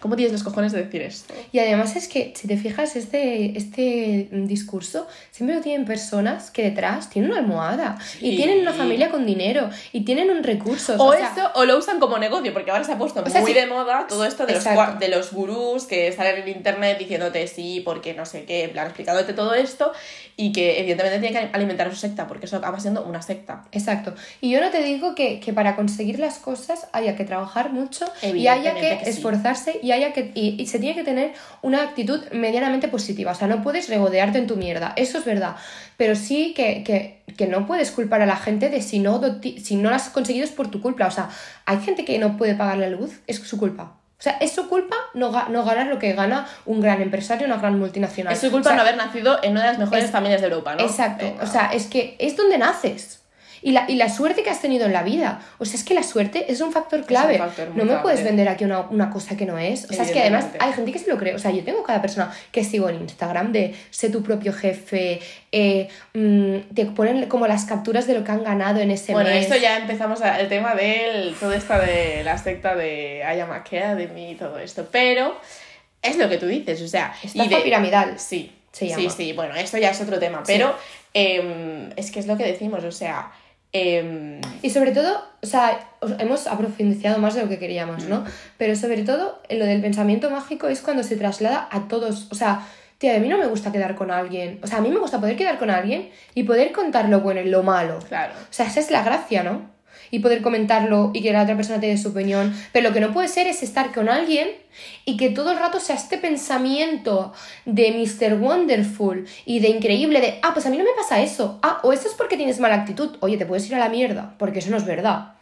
¿Cómo 0.00 0.16
tienes 0.16 0.32
los 0.32 0.42
cojones 0.42 0.72
de 0.72 0.84
decir 0.84 1.02
esto? 1.02 1.34
Y 1.52 1.58
además 1.58 1.96
es 1.96 2.08
que, 2.08 2.32
si 2.36 2.48
te 2.48 2.56
fijas, 2.56 2.96
este, 2.96 3.56
este 3.56 4.28
discurso 4.32 5.06
siempre 5.30 5.56
lo 5.56 5.62
tienen 5.62 5.86
personas 5.86 6.50
que 6.50 6.62
detrás 6.62 7.10
tienen 7.10 7.30
una 7.30 7.40
almohada 7.40 7.98
y 8.20 8.36
tienen 8.36 8.60
una 8.60 8.72
familia 8.72 9.10
con 9.10 9.26
dinero 9.26 9.70
y 9.92 10.04
tienen 10.04 10.30
un 10.30 10.42
recurso. 10.42 10.96
O, 10.98 11.12
sea, 11.12 11.28
esto, 11.28 11.50
o 11.54 11.64
lo 11.64 11.78
usan 11.78 11.98
como 11.98 12.18
negocio, 12.18 12.52
porque 12.52 12.70
ahora 12.70 12.84
se 12.84 12.92
ha 12.92 12.98
puesto 12.98 13.22
O 13.22 13.28
sea, 13.28 13.40
muy 13.40 13.52
sí. 13.52 13.58
de 13.58 13.66
moda 13.66 14.06
todo 14.08 14.24
esto 14.24 14.46
de 14.46 14.54
los, 14.54 14.66
Exacto. 14.66 14.98
de 14.98 15.08
los 15.08 15.32
gurús 15.32 15.84
que 15.84 16.12
salen 16.12 16.42
en 16.42 16.48
internet 16.48 16.98
diciéndote 16.98 17.46
sí, 17.46 17.82
porque 17.84 18.14
no 18.14 18.26
sé 18.26 18.44
qué, 18.44 18.64
en 18.64 18.70
plan 18.70 18.86
explicándote 18.86 19.32
todo 19.32 19.54
esto 19.54 19.92
y 20.36 20.52
que 20.52 20.78
evidentemente 20.80 21.18
tiene 21.18 21.38
que 21.38 21.50
alimentar 21.52 21.90
su 21.90 21.96
secta, 21.96 22.26
porque 22.28 22.46
eso 22.46 22.56
acaba 22.56 22.78
siendo 22.78 23.04
una 23.04 23.22
secta. 23.22 23.64
Exacto. 23.72 24.14
Y 24.40 24.50
yo 24.50 24.60
no 24.60 24.70
te 24.70 24.82
digo 24.82 25.14
que, 25.14 25.40
que 25.40 25.52
para 25.52 25.74
conseguir 25.74 26.18
las 26.18 26.38
cosas 26.38 26.86
haya 26.92 27.16
que 27.16 27.24
trabajar 27.24 27.72
mucho 27.72 28.06
y 28.22 28.46
haya 28.46 28.74
que, 28.74 29.12
sí. 29.12 29.20
Y 29.82 29.92
haya 29.92 30.12
que 30.12 30.30
y, 30.34 30.60
y 30.60 30.66
se 30.66 30.78
tiene 30.78 30.94
que 30.94 31.04
tener 31.04 31.32
una 31.62 31.82
actitud 31.82 32.20
medianamente 32.32 32.88
positiva. 32.88 33.32
O 33.32 33.34
sea, 33.34 33.48
no 33.48 33.62
puedes 33.62 33.88
regodearte 33.88 34.38
en 34.38 34.46
tu 34.46 34.56
mierda. 34.56 34.92
Eso 34.96 35.18
es 35.18 35.24
verdad. 35.24 35.56
Pero 35.96 36.14
sí 36.14 36.54
que, 36.54 36.82
que, 36.84 37.22
que 37.36 37.46
no 37.46 37.66
puedes 37.66 37.90
culpar 37.90 38.22
a 38.22 38.26
la 38.26 38.36
gente 38.36 38.68
de 38.70 38.80
si 38.82 38.98
no, 38.98 39.20
si 39.62 39.76
no 39.76 39.90
lo 39.90 39.96
has 39.96 40.08
conseguido 40.10 40.44
es 40.44 40.52
por 40.52 40.70
tu 40.70 40.80
culpa. 40.80 41.06
O 41.06 41.10
sea, 41.10 41.28
hay 41.66 41.78
gente 41.80 42.04
que 42.04 42.18
no 42.18 42.36
puede 42.36 42.54
pagar 42.54 42.78
la 42.78 42.88
luz, 42.88 43.20
es 43.26 43.36
su 43.38 43.58
culpa. 43.58 43.94
O 44.18 44.20
sea, 44.22 44.32
es 44.40 44.50
su 44.50 44.68
culpa 44.68 44.96
no, 45.14 45.30
no 45.48 45.64
ganar 45.64 45.86
lo 45.86 46.00
que 46.00 46.12
gana 46.12 46.48
un 46.66 46.80
gran 46.80 47.00
empresario, 47.00 47.46
una 47.46 47.58
gran 47.58 47.78
multinacional. 47.78 48.32
Es 48.32 48.40
su 48.40 48.50
culpa 48.50 48.70
O 48.70 48.72
sea, 48.72 48.76
no 48.76 48.82
haber 48.82 48.96
nacido 48.96 49.38
en 49.44 49.52
una 49.52 49.60
de 49.62 49.68
las 49.68 49.78
mejores 49.78 50.04
es- 50.06 50.10
familias 50.10 50.40
de 50.40 50.48
Europa, 50.48 50.74
¿no? 50.74 50.82
Exacto. 50.82 51.24
Venga. 51.24 51.44
O 51.44 51.46
sea, 51.46 51.66
es 51.72 51.86
que 51.86 52.16
es 52.18 52.36
donde 52.36 52.58
naces. 52.58 53.17
Y 53.62 53.72
la, 53.72 53.84
y 53.88 53.96
la 53.96 54.08
suerte 54.08 54.42
que 54.42 54.50
has 54.50 54.60
tenido 54.60 54.86
en 54.86 54.92
la 54.92 55.02
vida. 55.02 55.40
O 55.58 55.64
sea, 55.64 55.74
es 55.78 55.84
que 55.84 55.94
la 55.94 56.02
suerte 56.02 56.50
es 56.52 56.60
un 56.60 56.72
factor 56.72 57.04
clave. 57.04 57.38
factor 57.38 57.68
no 57.74 57.84
me 57.84 57.96
puedes 57.98 58.22
vender 58.22 58.48
aquí 58.48 58.64
una, 58.64 58.80
una 58.82 59.10
cosa 59.10 59.36
que 59.36 59.46
no 59.46 59.58
es. 59.58 59.84
O 59.90 59.92
sea, 59.92 60.04
es 60.04 60.10
que 60.12 60.20
además 60.20 60.46
hay 60.60 60.72
gente 60.72 60.92
que 60.92 60.98
se 60.98 61.10
lo 61.10 61.16
cree. 61.18 61.34
O 61.34 61.38
sea, 61.38 61.50
yo 61.50 61.64
tengo 61.64 61.82
cada 61.82 62.00
persona 62.00 62.32
que 62.52 62.62
sigo 62.64 62.88
en 62.88 62.96
Instagram 63.00 63.52
de 63.52 63.74
sé 63.90 64.10
tu 64.10 64.22
propio 64.22 64.52
jefe, 64.52 65.20
eh, 65.52 65.88
mm, 66.14 66.74
te 66.74 66.86
ponen 66.86 67.26
como 67.28 67.46
las 67.46 67.64
capturas 67.64 68.06
de 68.06 68.14
lo 68.14 68.24
que 68.24 68.30
han 68.32 68.44
ganado 68.44 68.80
en 68.80 68.90
ese 68.90 69.12
Bueno, 69.12 69.30
mes. 69.30 69.42
esto 69.44 69.56
ya 69.56 69.78
empezamos 69.78 70.20
a- 70.22 70.40
el 70.40 70.48
tema 70.48 70.74
del 70.74 71.34
todo 71.34 71.52
esto 71.52 71.74
de 71.78 72.22
la 72.24 72.38
secta 72.38 72.74
de 72.74 73.18
I 73.36 73.40
Am 73.40 73.50
Academy 73.52 74.30
y 74.32 74.34
todo 74.34 74.58
esto, 74.58 74.86
pero 74.92 75.36
es 76.02 76.16
lo 76.16 76.28
que 76.28 76.36
tú 76.38 76.46
dices, 76.46 76.80
o 76.82 76.88
sea, 76.88 77.12
Estafa 77.22 77.44
y 77.44 77.48
de- 77.48 77.60
piramidal. 77.62 78.18
Sí, 78.18 78.52
Se 78.72 78.86
sí, 78.86 78.90
llama. 79.02 79.10
sí, 79.10 79.32
bueno, 79.32 79.54
esto 79.56 79.78
ya 79.78 79.90
es 79.90 80.00
otro 80.00 80.18
tema, 80.18 80.42
pero 80.46 80.76
em, 81.14 81.90
es 81.96 82.10
que 82.10 82.20
es 82.20 82.26
lo 82.26 82.36
que 82.36 82.44
decimos, 82.44 82.84
o 82.84 82.92
sea, 82.92 83.30
em, 83.72 84.40
Y 84.62 84.70
sobre 84.70 84.92
todo, 84.92 85.22
o 85.42 85.46
sea, 85.46 85.78
os- 86.00 86.14
hemos 86.18 86.46
aprofundizado 86.46 87.18
más 87.18 87.34
de 87.34 87.42
lo 87.42 87.48
que 87.48 87.58
queríamos, 87.58 88.04
¿no? 88.08 88.24
Pero 88.56 88.74
sobre 88.76 89.02
todo, 89.02 89.40
en 89.48 89.58
lo 89.58 89.66
del 89.66 89.80
pensamiento 89.80 90.30
mágico 90.30 90.68
es 90.68 90.80
cuando 90.80 91.02
se 91.02 91.16
traslada 91.16 91.68
a 91.70 91.86
todos. 91.88 92.28
O 92.30 92.34
sea, 92.34 92.66
tía, 92.98 93.14
a 93.16 93.18
mí 93.20 93.28
no 93.28 93.38
me 93.38 93.46
gusta 93.46 93.70
quedar 93.70 93.94
con 93.94 94.10
alguien. 94.10 94.58
O 94.62 94.66
sea, 94.66 94.78
a 94.78 94.80
mí 94.80 94.88
me 94.90 94.98
gusta 94.98 95.20
poder 95.20 95.36
quedar 95.36 95.58
con 95.58 95.70
alguien 95.70 96.10
y 96.34 96.42
poder 96.44 96.72
contar 96.72 97.08
lo 97.08 97.20
bueno 97.20 97.40
y 97.40 97.48
lo 97.48 97.62
malo. 97.62 97.98
claro. 98.08 98.32
O 98.34 98.52
sea, 98.52 98.66
esa 98.66 98.80
es 98.80 98.90
la 98.90 99.02
gracia, 99.04 99.42
¿no? 99.44 99.76
Y 100.10 100.20
poder 100.20 100.42
comentarlo 100.42 101.10
y 101.14 101.22
que 101.22 101.32
la 101.32 101.42
otra 101.42 101.56
persona 101.56 101.80
te 101.80 101.86
dé 101.86 101.98
su 101.98 102.08
opinión. 102.08 102.54
Pero 102.72 102.88
lo 102.88 102.94
que 102.94 103.00
no 103.00 103.12
puede 103.12 103.28
ser 103.28 103.46
es 103.46 103.62
estar 103.62 103.92
con 103.92 104.08
alguien 104.08 104.48
y 105.04 105.16
que 105.16 105.30
todo 105.30 105.52
el 105.52 105.58
rato 105.58 105.80
sea 105.80 105.96
este 105.96 106.18
pensamiento 106.18 107.32
de 107.64 107.92
Mr. 107.92 108.34
Wonderful 108.34 109.26
y 109.44 109.60
de 109.60 109.68
increíble 109.68 110.20
de, 110.20 110.38
ah, 110.42 110.50
pues 110.52 110.66
a 110.66 110.70
mí 110.70 110.78
no 110.78 110.84
me 110.84 110.94
pasa 110.96 111.20
eso. 111.20 111.58
Ah, 111.62 111.80
o 111.82 111.92
eso 111.92 112.08
es 112.08 112.14
porque 112.14 112.36
tienes 112.36 112.60
mala 112.60 112.76
actitud. 112.76 113.16
Oye, 113.20 113.36
te 113.36 113.46
puedes 113.46 113.66
ir 113.68 113.74
a 113.74 113.78
la 113.78 113.88
mierda, 113.88 114.34
porque 114.38 114.60
eso 114.60 114.70
no 114.70 114.76
es 114.76 114.84
verdad. 114.84 115.34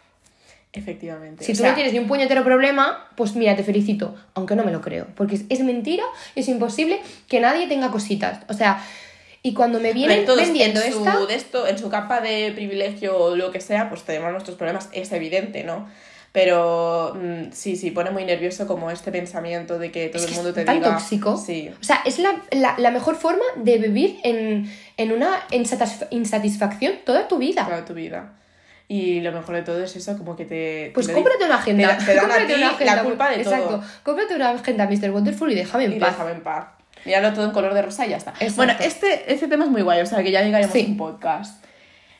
Efectivamente. 0.73 1.43
Si 1.43 1.53
o 1.53 1.55
tú 1.55 1.63
sea, 1.63 1.71
no 1.71 1.75
tienes 1.75 1.95
ni 1.95 1.99
un 1.99 2.07
puñetero 2.07 2.45
problema, 2.45 3.09
pues 3.17 3.35
mira, 3.35 3.57
te 3.57 3.65
felicito, 3.65 4.15
aunque 4.35 4.55
no 4.57 4.63
me 4.63 4.73
lo 4.73 4.83
creo, 4.83 5.07
porque 5.15 5.37
es, 5.37 5.45
es 5.49 5.61
mentira, 5.61 6.05
es 6.35 6.49
imposible 6.49 7.01
que 7.29 7.41
nadie 7.41 7.67
tenga 7.67 7.91
cositas. 7.91 8.41
O 8.49 8.53
sea, 8.53 8.85
y 9.49 9.55
cuando 9.55 9.79
me 9.81 9.93
vienen 9.93 10.25
todos 10.25 10.41
vendiendo 10.41 10.81
en 10.83 10.93
su, 10.93 10.99
esta... 11.07 11.27
de 11.27 11.35
esto, 11.35 11.67
en 11.67 11.79
su 11.79 11.89
capa 11.89 12.21
de 12.21 12.53
privilegio 12.55 13.17
o 13.17 13.37
lo 13.37 13.51
que 13.53 13.61
sea, 13.61 13.89
pues 13.89 14.03
tenemos 14.03 14.33
nuestros 14.33 14.57
problemas, 14.57 14.89
es 14.93 15.13
evidente, 15.13 15.63
¿no? 15.65 15.89
Pero 16.33 17.15
mm, 17.15 17.53
sí, 17.53 17.77
sí, 17.77 17.91
pone 17.93 18.11
muy 18.11 18.25
nervioso 18.25 18.67
como 18.67 18.91
este 18.91 19.11
pensamiento 19.11 19.79
de 19.79 19.91
que 19.91 20.09
todo 20.09 20.23
Es 20.23 20.29
el 20.29 20.35
mundo 20.35 20.49
es 20.51 20.55
te 20.57 20.65
tan 20.65 20.77
diga. 20.81 20.91
tóxico. 20.93 21.37
Sí. 21.37 21.71
O 21.81 21.85
sea, 21.85 22.03
es 22.05 22.19
la, 22.19 22.43
la- 22.51 22.75
la 22.77 22.91
mejor 22.91 23.15
forma 23.17 23.45
de 23.57 23.79
vivir 23.79 24.19
en, 24.23 24.71
en 24.99 25.13
una 25.13 25.47
insatisf- 25.51 26.07
insatisfacción 26.11 26.93
toda 27.07 27.27
tu 27.29 27.39
vida. 27.39 27.65
toda 27.65 27.85
tu 27.85 27.95
vida. 27.95 28.33
Y 28.89 29.21
lo 29.21 29.33
mejor 29.33 29.55
de 29.57 29.63
todo 29.63 29.83
es 29.83 29.97
eso, 29.97 30.17
como 30.19 30.37
que 30.37 30.45
te... 30.45 30.91
Pues 30.95 31.07
te 31.07 31.13
cómprate 31.15 31.45
una 31.45 31.57
agenda. 31.57 31.97
te- 31.99 32.05
te 32.05 32.15
dan 32.15 32.31
a 32.31 32.47
ti 32.47 32.53
una 32.53 32.71
agenda. 32.71 32.97
la 32.97 33.03
culpa 33.03 33.31
de 33.31 33.37
Exacto. 33.37 33.69
todo. 33.69 33.83
Cómprate 34.03 34.35
una 34.37 34.51
agenda 34.51 34.87
Mr. 34.87 35.11
Wonderful 35.11 35.51
y 35.51 35.55
déjame 35.55 35.85
en 35.87 35.93
Y 35.95 35.99
paz. 36.01 36.11
déjame 36.13 36.33
en 36.33 36.43
paz. 36.43 36.67
Míralo 37.07 37.33
todo 37.33 37.45
en 37.47 37.53
color 37.53 37.73
de 37.75 37.83
rosa 37.83 38.07
y 38.07 38.11
ya 38.11 38.17
está. 38.19 38.33
Exacto. 38.33 38.57
Bueno, 38.57 38.75
este, 38.81 39.33
este 39.33 39.49
tema 39.49 39.65
es 39.65 39.71
muy 39.71 39.83
guay, 39.83 40.01
o 40.03 40.07
sea 40.07 40.23
que 40.23 40.31
ya 40.31 40.43
llegaremos 40.43 40.73
Sí. 40.73 40.85
un 40.89 40.97
podcast. 40.97 41.65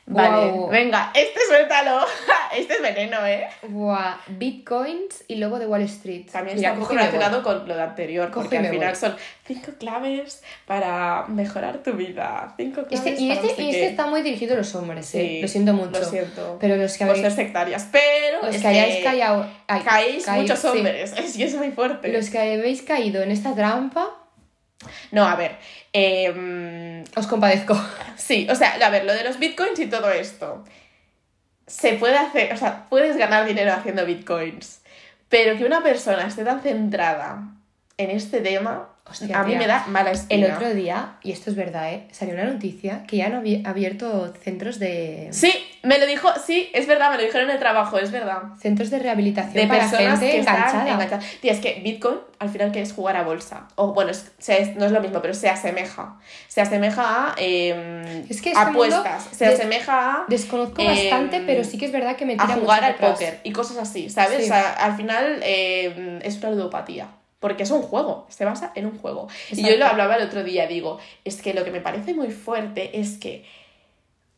Vale, 0.09 0.53
venga, 0.71 1.11
este 1.13 1.37
suéltalo. 1.49 1.99
este 2.55 2.75
es 2.75 2.81
veneno, 2.81 3.27
¿eh? 3.27 3.45
Buah, 3.67 4.15
bitcoins 4.27 5.25
y 5.27 5.35
lobo 5.35 5.59
de 5.59 5.67
Wall 5.67 5.81
Street. 5.81 6.27
También 6.31 6.55
Mira, 6.55 6.69
está 6.69 6.79
un 6.79 6.83
poco 6.85 6.93
y 6.93 6.95
voy. 6.95 7.05
relacionado 7.07 7.43
con 7.43 7.67
lo 7.67 7.75
de 7.75 7.81
anterior, 7.81 8.31
porque 8.33 8.55
y 8.55 8.59
al 8.59 8.67
final 8.69 8.87
voy. 8.91 8.95
son 8.95 9.15
cinco 9.45 9.71
claves 9.77 10.41
para 10.65 11.25
mejorar 11.27 11.79
tu 11.83 11.91
vida. 11.91 12.53
Cinco 12.55 12.83
claves 12.85 13.05
Este, 13.05 13.21
y 13.21 13.27
para 13.27 13.41
este, 13.41 13.51
no 13.51 13.55
sé 13.57 13.63
y 13.63 13.69
este 13.71 13.87
está 13.87 14.05
muy 14.07 14.21
dirigido 14.21 14.53
a 14.53 14.57
los 14.59 14.73
hombres, 14.75 15.13
eh. 15.13 15.19
Sí, 15.19 15.41
lo 15.41 15.47
siento 15.49 15.73
mucho. 15.73 15.99
Lo 15.99 16.05
siento. 16.05 16.57
Pero 16.61 16.77
los 16.77 16.93
que 16.97 16.99
por 17.05 17.09
habéis, 17.09 17.23
ser 17.23 17.31
sectarias. 17.45 17.89
Pero 17.91 18.43
los 18.43 18.55
es 18.55 18.61
que 18.61 18.67
hayáis 18.69 19.03
callado, 19.03 19.45
ay, 19.67 19.81
caéis 19.81 20.25
caído, 20.25 20.41
muchos 20.43 20.59
sí. 20.59 20.67
hombres. 20.67 21.13
Es 21.17 21.35
que 21.35 21.43
es 21.43 21.55
muy 21.55 21.71
fuerte. 21.71 22.07
Los 22.13 22.29
que 22.29 22.39
habéis 22.39 22.81
caído 22.81 23.21
en 23.21 23.31
esta 23.31 23.53
trampa, 23.53 24.09
No, 25.11 25.25
a 25.27 25.35
ver. 25.35 25.57
eh, 25.93 27.03
os 27.15 27.27
compadezco. 27.27 27.73
Sí, 28.17 28.47
o 28.49 28.55
sea, 28.55 28.73
a 28.75 28.89
ver, 28.89 29.05
lo 29.05 29.13
de 29.13 29.23
los 29.23 29.39
bitcoins 29.39 29.79
y 29.79 29.87
todo 29.87 30.11
esto. 30.11 30.63
Se 31.67 31.93
puede 31.93 32.17
hacer, 32.17 32.51
o 32.53 32.57
sea, 32.57 32.87
puedes 32.89 33.15
ganar 33.17 33.45
dinero 33.45 33.73
haciendo 33.73 34.05
bitcoins. 34.05 34.81
Pero 35.29 35.57
que 35.57 35.65
una 35.65 35.83
persona 35.83 36.25
esté 36.27 36.43
tan 36.43 36.61
centrada 36.61 37.43
en 37.97 38.09
este 38.11 38.41
tema, 38.41 38.89
Hostia, 39.09 39.39
a 39.39 39.43
mí 39.43 39.51
tía. 39.51 39.59
me 39.59 39.67
da 39.67 39.85
mala 39.87 40.09
El 40.11 40.15
espina. 40.17 40.55
otro 40.55 40.73
día, 40.73 41.13
y 41.23 41.31
esto 41.31 41.49
es 41.49 41.55
verdad, 41.55 41.91
¿eh? 41.93 42.07
salió 42.11 42.33
una 42.33 42.43
noticia 42.45 43.03
que 43.07 43.17
ya 43.17 43.27
han 43.27 43.41
abi- 43.41 43.65
abierto 43.65 44.33
centros 44.43 44.79
de 44.79 45.29
Sí, 45.31 45.51
me 45.83 45.97
lo 45.97 46.05
dijo, 46.05 46.29
sí, 46.45 46.69
es 46.73 46.87
verdad, 46.87 47.11
me 47.11 47.17
lo 47.17 47.23
dijeron 47.23 47.47
en 47.49 47.53
el 47.55 47.59
trabajo, 47.59 47.97
es 47.99 48.11
verdad. 48.11 48.41
centros 48.59 48.89
de 48.89 48.99
rehabilitación 48.99 49.53
De 49.53 49.67
para 49.67 49.81
personas 49.89 50.19
gente 50.19 50.31
que 50.31 50.39
enganchada. 50.39 51.19
Tía, 51.41 51.51
es 51.53 51.59
que 51.59 51.81
Bitcoin 51.83 52.17
al 52.39 52.49
final 52.49 52.71
que 52.71 52.81
es 52.81 52.93
jugar 52.93 53.15
a 53.17 53.23
bolsa. 53.23 53.67
O 53.75 53.93
bueno, 53.93 54.11
es- 54.11 54.31
se- 54.37 54.75
no 54.75 54.85
es 54.85 54.91
lo 54.91 55.01
mismo, 55.01 55.21
pero 55.21 55.33
se 55.33 55.49
asemeja. 55.49 56.17
Se 56.47 56.61
asemeja 56.61 57.03
a 57.31 57.35
eh, 57.37 58.25
Es 58.29 58.41
que 58.41 58.49
este 58.51 58.61
apuestas. 58.61 59.27
Se 59.31 59.45
asemeja 59.45 60.11
a. 60.11 60.25
Desconozco 60.27 60.81
eh, 60.81 60.87
bastante, 60.87 61.41
pero 61.45 61.63
sí 61.63 61.77
que 61.77 61.85
es 61.85 61.91
verdad 61.91 62.15
que 62.15 62.25
me 62.25 62.33
tira 62.33 62.45
a 62.53 62.57
jugar 62.57 62.83
al 62.83 62.91
atrás. 62.93 63.11
póker 63.13 63.39
y 63.43 63.51
cosas 63.51 63.77
así, 63.77 64.09
¿sabes? 64.09 64.37
Sí. 64.39 64.43
O 64.43 64.47
sea, 64.47 64.73
al 64.73 64.95
final 64.97 65.39
eh, 65.43 66.19
es 66.23 66.37
una 66.37 66.51
ludopatía. 66.51 67.07
Porque 67.39 67.63
es 67.63 67.71
un 67.71 67.81
juego, 67.81 68.25
se 68.29 68.45
basa 68.45 68.71
en 68.75 68.85
un 68.85 68.97
juego. 68.97 69.27
Y 69.51 69.67
yo 69.67 69.77
lo 69.77 69.85
hablaba 69.85 70.15
el 70.15 70.25
otro 70.25 70.43
día, 70.43 70.67
digo, 70.67 70.99
es 71.23 71.41
que 71.41 71.53
lo 71.53 71.63
que 71.63 71.71
me 71.71 71.81
parece 71.81 72.13
muy 72.13 72.31
fuerte 72.31 72.99
es 72.99 73.17
que 73.17 73.45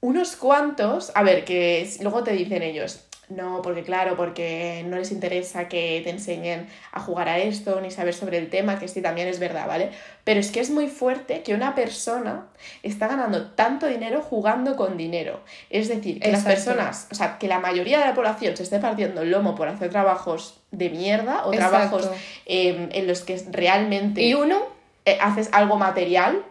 unos 0.02 0.36
cuantos, 0.36 1.12
a 1.16 1.24
ver, 1.24 1.45
que 1.45 1.89
luego 2.02 2.24
te 2.24 2.32
dicen 2.32 2.62
ellos, 2.64 3.09
no, 3.30 3.62
porque 3.62 3.84
claro, 3.84 4.18
porque 4.18 4.84
no 4.88 4.98
les 4.98 5.12
interesa 5.12 5.68
que 5.68 6.02
te 6.04 6.10
enseñen 6.10 6.68
a 6.92 7.00
jugar 7.00 7.30
a 7.30 7.38
esto, 7.38 7.80
ni 7.80 7.92
saber 7.92 8.16
sobre 8.16 8.40
el 8.40 8.50
tema, 8.50 8.80
que 8.80 8.88
sí, 8.88 9.04
también 9.04 9.28
es 9.28 9.38
verdad, 9.38 9.68
¿vale? 9.68 9.92
Pero 10.24 10.40
es 10.40 10.50
que 10.50 10.60
es 10.60 10.72
muy 10.72 10.88
fuerte 10.88 11.44
que 11.44 11.54
una 11.54 11.76
persona 11.76 12.48
está 12.82 13.08
ganando 13.08 13.52
tanto 13.52 13.86
dinero 13.86 14.22
jugando 14.22 14.76
con 14.76 14.98
dinero. 14.98 15.42
Es 15.70 15.90
decir, 15.90 16.20
que 16.20 16.32
las 16.32 16.44
personas, 16.44 17.08
o 17.12 17.16
sea, 17.16 17.38
que 17.38 17.48
la 17.48 17.60
mayoría 17.60 18.00
de 18.00 18.06
la 18.06 18.16
población 18.16 18.58
se 18.58 18.64
esté 18.64 18.80
partiendo 18.80 19.22
el 19.22 19.30
lomo 19.30 19.54
por 19.54 19.68
hacer 19.68 19.92
trabajos 19.92 20.60
de 20.72 20.90
mierda 20.90 21.46
o 21.46 21.54
Exacto. 21.54 21.78
trabajos 21.78 22.10
eh, 22.48 22.90
en 22.92 23.08
los 23.08 23.22
que 23.22 23.40
realmente 23.52 24.24
Y 24.24 24.34
uno, 24.34 24.60
eh, 25.06 25.20
haces 25.22 25.50
algo 25.52 25.78
material 25.78 26.44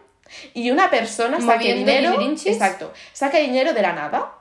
y 0.53 0.71
una 0.71 0.89
persona 0.89 1.39
Moviendo 1.39 1.91
dinero, 1.91 2.21
exacto, 2.45 2.93
saca 3.13 3.39
dinero 3.39 3.73
de 3.73 3.81
la 3.81 3.93
nada 3.93 4.38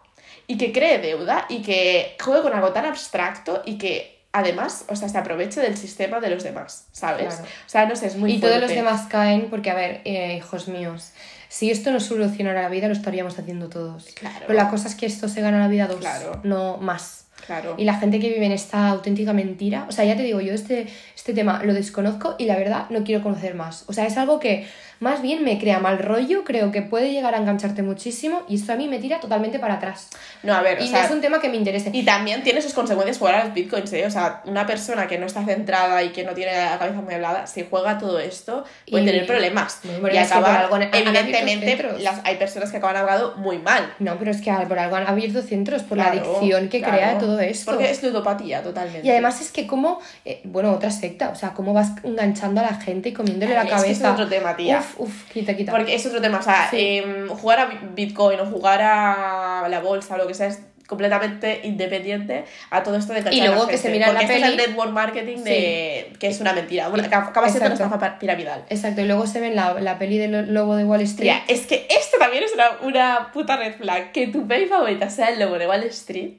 y 0.49 0.57
que 0.57 0.73
cree 0.73 0.99
deuda 0.99 1.47
y 1.49 1.63
que 1.63 2.17
juegue 2.21 2.43
con 2.43 2.53
algo 2.55 2.73
tan 2.73 2.87
abstracto 2.87 3.63
y 3.65 3.79
que 3.79 4.19
además, 4.33 4.87
o 4.89 4.97
sea, 4.97 5.09
se 5.09 5.19
aproveche 5.19 5.61
del 5.61 5.77
sistema 5.77 6.21
de 6.21 6.31
los 6.31 6.43
demás, 6.43 6.89
¿sabes? 6.91 7.35
Claro. 7.35 7.43
O 7.45 7.69
sea, 7.69 7.87
no 7.87 7.95
sé, 7.95 8.07
es 8.07 8.17
muy 8.17 8.33
y 8.33 8.41
todos 8.41 8.61
los 8.61 8.71
demás 8.71 9.07
caen 9.09 9.49
porque, 9.51 9.71
a 9.71 9.75
ver, 9.75 10.01
eh, 10.05 10.37
hijos 10.37 10.69
míos, 10.69 11.13
si 11.49 11.71
esto 11.71 11.91
no 11.93 12.01
solucionara 12.01 12.63
la 12.63 12.69
vida, 12.69 12.89
lo 12.89 12.95
estaríamos 12.95 13.39
haciendo 13.39 13.69
todos. 13.69 14.07
Claro. 14.15 14.47
Pero 14.47 14.55
la 14.55 14.71
cosa 14.71 14.89
es 14.89 14.95
que 14.95 15.07
esto 15.07 15.29
se 15.29 15.41
gana 15.41 15.59
la 15.59 15.69
vida 15.69 15.87
dos, 15.87 16.01
Claro. 16.01 16.41
no 16.45 16.79
más. 16.79 17.27
Claro. 17.47 17.75
Y 17.79 17.85
la 17.85 17.95
gente 17.95 18.21
que 18.21 18.29
vive 18.29 18.45
en 18.45 18.53
esta 18.53 18.89
auténtica 18.89 19.33
mentira, 19.33 19.87
o 19.89 19.93
sea, 19.93 20.05
ya 20.05 20.17
te 20.17 20.23
digo, 20.23 20.41
yo 20.41 20.53
este, 20.53 20.87
este 21.15 21.33
tema 21.33 21.63
lo 21.65 21.73
desconozco 21.73 22.35
y 22.39 22.45
la 22.45 22.57
verdad 22.57 22.91
no 22.91 23.05
quiero 23.05 23.23
conocer 23.23 23.55
más. 23.55 23.85
O 23.87 23.93
sea, 23.93 24.07
es 24.07 24.19
algo 24.19 24.39
que 24.39 24.67
más 25.01 25.23
bien 25.23 25.45
me 25.45 25.59
crea 25.59 25.79
mal 25.79 25.99
rollo, 25.99 26.45
creo 26.45 26.73
que 26.73 26.83
puede 26.83 27.13
llegar 27.13 27.35
a 27.35 27.39
engancharte 27.39 27.83
muchísimo 27.83 28.43
y 28.49 28.57
esto 28.57 28.73
a 28.73 28.77
mí 28.77 28.89
me 28.89 28.99
tira 28.99 29.21
totalmente 29.21 29.59
para 29.59 29.75
atrás. 29.75 30.09
No, 30.43 30.55
a 30.55 30.63
ver, 30.63 30.79
o 30.81 30.85
Y 30.85 30.89
sea, 30.89 31.01
no 31.01 31.05
es 31.07 31.11
un 31.13 31.21
tema 31.21 31.41
que 31.41 31.49
me 31.49 31.57
interese. 31.57 31.91
Y 31.93 32.05
también 32.05 32.43
tiene 32.43 32.61
sus 32.63 32.73
consecuencias 32.75 33.19
jugar 33.19 33.35
a 33.37 33.45
los 33.45 33.55
bitcoins, 33.55 33.93
¿eh? 33.93 34.07
O 34.07 34.11
sea, 34.11 34.43
una 34.45 34.67
persona 34.67 35.07
que 35.07 35.19
no 35.19 35.27
está 35.27 35.45
centrada 35.45 36.03
y 36.03 36.11
que 36.11 36.25
no 36.25 36.33
tiene 36.33 36.53
la 36.53 36.79
cabeza 36.79 37.01
muy 37.01 37.15
hablada, 37.15 37.47
si 37.47 37.67
juega 37.69 37.99
todo 37.99 38.19
esto, 38.19 38.65
puede 38.91 39.05
Y- 39.05 39.07
tener 39.07 39.27
problemas. 39.27 39.81
Y 39.85 39.89
es 39.89 39.95
que 39.95 40.01
por 40.01 40.11
acaba, 40.13 40.59
algo 40.61 40.77
evidentemente, 40.77 41.89
las, 42.01 42.21
hay 42.25 42.37
personas 42.37 42.71
que 42.71 42.79
acaban 42.79 42.97
abogado 42.97 43.35
muy 43.37 43.59
mal. 43.59 43.93
No, 43.99 44.17
pero 44.19 44.31
es 44.31 44.41
que 44.41 44.53
por 44.69 44.79
algo 44.79 44.97
han 44.97 45.07
abierto 45.07 45.43
centros, 45.43 45.83
por 45.83 45.99
la 45.99 46.11
Claro, 46.11 46.37
adicción 46.39 46.69
que 46.69 46.79
claro. 46.79 46.95
crea 46.95 47.19
todo 47.19 47.41
esto. 47.41 47.71
Porque 47.71 47.91
es 47.91 48.03
ludopatía, 48.03 48.63
totalmente. 48.63 49.07
Y 49.07 49.11
además 49.11 49.41
es 49.41 49.51
que 49.53 49.67
como, 49.67 50.01
eh, 50.25 50.41
bueno, 50.45 50.73
otra 50.73 50.91
secta, 50.91 51.31
o 51.31 51.35
sea, 51.35 51.51
cómo 51.55 51.73
vas 51.75 51.93
enganchando 52.03 52.61
a 52.61 52.65
la 52.65 52.75
gente 52.75 53.11
y 53.11 53.13
comiéndole 53.13 53.55
la 53.55 53.61
Ay, 53.63 53.67
es 53.69 53.73
que 53.75 53.81
cabeza. 53.81 54.07
es 54.09 54.13
otro 54.15 54.29
tema, 54.29 54.57
tía. 54.57 54.79
Uf, 54.79 54.88
uf, 54.97 55.25
quita, 55.31 55.55
quita. 55.57 55.73
Porque 55.73 55.95
es 55.95 56.05
otro 56.07 56.21
tema, 56.21 56.39
o 56.39 56.43
sea, 56.43 56.69
Sí. 56.71 56.99
em, 56.99 57.29
jugar 57.29 57.61
a 57.61 57.67
bi- 57.67 57.79
Bitcoin 57.95 58.41
o 58.41 58.47
jugar 58.47 58.81
a 58.83 59.67
la 59.69 59.81
bolsa 59.81 60.15
o 60.15 60.19
lo 60.19 60.27
que 60.27 60.35
sea 60.35 60.47
es 60.47 60.61
completamente 60.87 61.61
independiente 61.65 62.45
a 62.71 62.83
todo 62.83 62.97
esto 62.97 63.13
de 63.13 63.19
enganchar 63.19 63.45
Y 63.45 63.47
luego 63.47 63.67
que 63.67 63.73
gente. 63.77 63.89
se 63.89 63.91
mira 63.93 64.07
Porque 64.07 64.25
la 64.27 64.33
esto 64.33 64.35
es 64.47 64.51
peli- 64.53 64.63
el 64.63 64.69
network 64.71 64.91
marketing 64.93 65.37
de 65.45 66.13
que 66.19 66.29
es 66.29 66.41
una 66.41 66.55
mentira. 66.55 66.89
Bueno, 66.89 67.07
acaba 67.13 67.47
siendo 67.51 67.67
una 67.67 67.75
estafa 67.75 68.19
piramidal. 68.19 68.65
Exacto, 68.71 69.03
y 69.03 69.05
luego 69.05 69.27
se 69.27 69.41
ve 69.41 69.49
en 69.49 69.57
la, 69.57 69.75
la 69.81 69.99
peli 69.99 70.17
del 70.17 70.55
lobo 70.55 70.77
de 70.77 70.85
Wall 70.85 71.03
Street. 71.03 71.31
Tía, 71.31 71.43
es 71.47 71.67
que 71.67 71.87
esto 71.91 72.17
también 72.19 72.43
es 72.45 72.55
una, 72.55 72.71
una 72.83 73.31
puta 73.35 73.57
red 73.59 73.75
flag. 73.77 74.13
Que 74.13 74.29
tu 74.29 74.47
peli 74.49 74.65
favorita 74.65 75.11
sea 75.11 75.29
el 75.29 75.39
lobo 75.39 75.59
de 75.59 75.67
Wall 75.69 75.83
Street 75.85 76.37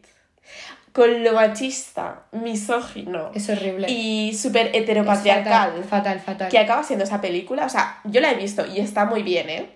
con 0.99 1.23
lo 1.23 1.31
machista, 1.31 2.23
misógino 2.33 3.31
Es 3.33 3.49
horrible. 3.49 3.87
y 3.89 4.33
súper 4.33 4.67
Es 4.67 4.81
heteropatriarcal 4.83 5.71
Fatal, 5.71 5.83
fatal, 5.89 6.19
fatal. 6.19 6.49
que 6.49 6.59
acaba 6.59 6.83
siendo 6.83 7.05
esa 7.05 7.21
película. 7.21 7.65
O 7.65 7.69
sea, 7.69 8.01
yo 8.03 8.19
la 8.19 8.31
he 8.31 8.35
visto 8.35 8.65
y 8.65 8.81
está 8.81 9.05
muy 9.05 9.23
bien, 9.23 9.49
¿eh? 9.49 9.69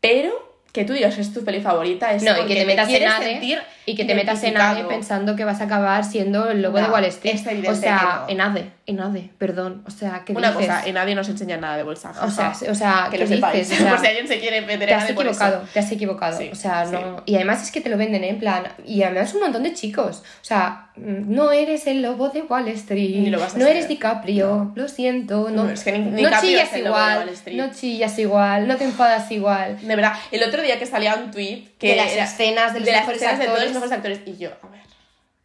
Pero 0.00 0.32
que 0.72 0.86
tú 0.86 0.94
digas 0.94 1.18
es 1.18 1.34
tu 1.34 1.44
peli 1.44 1.60
favorita 1.60 2.14
es 2.14 2.22
No, 2.22 2.32
y 2.32 2.36
porque 2.36 2.54
que 2.54 2.60
te 2.60 2.66
metas 2.66 2.88
en 2.88 2.94
quieres 2.96 3.10
ADE 3.12 3.24
sentir 3.32 3.62
y 3.86 3.94
que 3.96 4.04
te 4.04 4.14
metas 4.14 4.42
en 4.44 4.56
ADE 4.56 4.84
pensando 4.84 5.34
que 5.36 5.44
vas 5.44 5.60
a 5.60 5.64
acabar 5.64 6.04
siendo 6.04 6.50
el 6.50 6.62
lobo 6.62 6.78
No, 6.78 6.86
de 6.86 6.92
Wall 6.92 7.04
Street. 7.06 7.34
es 7.34 7.68
o 7.68 7.74
sea, 7.74 8.24
que 8.28 8.34
no. 8.34 8.40
en 8.40 8.40
ADE, 8.40 8.70
en 8.86 9.00
ADE, 9.00 9.30
perdón. 9.38 9.82
O 9.86 9.90
sea, 9.90 10.22
¿qué 10.24 10.32
Una 10.32 10.52
dices? 10.52 10.66
cosa, 10.68 10.86
en 10.86 10.94
nadie 10.94 11.14
nos 11.14 11.28
enseña 11.28 11.56
nada 11.56 11.76
de 11.76 11.82
bolsa. 11.82 12.12
O 12.22 12.30
sea, 12.30 12.52
o 12.70 12.74
sea, 12.74 13.08
que 13.10 13.16
¿qué 13.18 13.24
lo 13.24 13.28
sepáis. 13.28 13.68
dices? 13.68 13.80
O 13.80 13.82
sea, 13.84 13.90
por 13.92 14.00
si 14.00 14.06
alguien 14.06 14.28
se 14.28 14.38
quiere 14.38 14.60
meter 14.60 14.80
te 14.88 14.92
en 14.92 14.98
has 14.98 15.04
ADE 15.04 15.14
por 15.14 15.26
eso. 15.26 15.32
equivocado, 15.34 15.64
te 15.72 15.78
has 15.80 15.92
equivocado. 15.92 16.38
Sí, 16.38 16.50
o 16.52 16.54
sea, 16.54 16.86
sí. 16.86 16.92
no. 16.92 17.22
Y 17.26 17.34
además 17.36 17.62
es 17.62 17.70
que 17.72 17.80
te 17.80 17.88
lo 17.88 17.96
venden, 17.96 18.22
¿eh? 18.24 18.28
En 18.30 18.38
plan. 18.38 18.64
Y 18.86 19.02
además 19.02 19.34
un 19.34 19.40
montón 19.40 19.62
de 19.64 19.72
chicos. 19.74 20.22
O 20.40 20.44
sea, 20.44 20.86
mm, 20.96 21.34
no 21.34 21.50
eres 21.52 21.86
el 21.86 22.02
lobo 22.02 22.28
de 22.28 22.42
Wall 22.42 22.68
Street. 22.68 23.16
Ni 23.16 23.30
lo 23.30 23.40
vas 23.40 23.54
a 23.54 23.58
no 23.58 23.64
ser. 23.64 23.76
eres 23.76 23.88
DiCaprio. 23.88 24.72
Lo 24.74 24.88
siento. 24.88 25.48
No, 25.50 25.64
No, 25.64 25.70
es 25.70 25.82
que 25.82 25.92
ni- 25.92 26.10
ni 26.10 26.22
no 26.22 26.30
chillas 26.40 26.76
igual. 26.76 27.30
No 27.52 27.70
chillas 27.72 28.18
igual. 28.18 28.68
No 28.68 28.76
te 28.76 28.84
enfadas 28.84 29.30
igual. 29.32 29.78
De 29.80 29.96
verdad, 29.96 30.12
el 30.30 30.42
otro 30.44 30.62
día 30.62 30.78
que 30.78 30.86
salía 30.86 31.14
un 31.16 31.30
tweet 31.30 31.64
que 31.78 31.88
De 31.90 31.96
las 31.96 32.12
escenas 32.12 32.72
de 32.74 32.80
los 32.80 32.86
de 32.86 32.92
las 32.92 33.08
mejores 33.08 33.20
todos 33.46 33.71
los 33.74 33.82
mejores 33.82 33.92
actores 33.92 34.20
y 34.26 34.36
yo, 34.36 34.50
a 34.62 34.68
ver, 34.68 34.80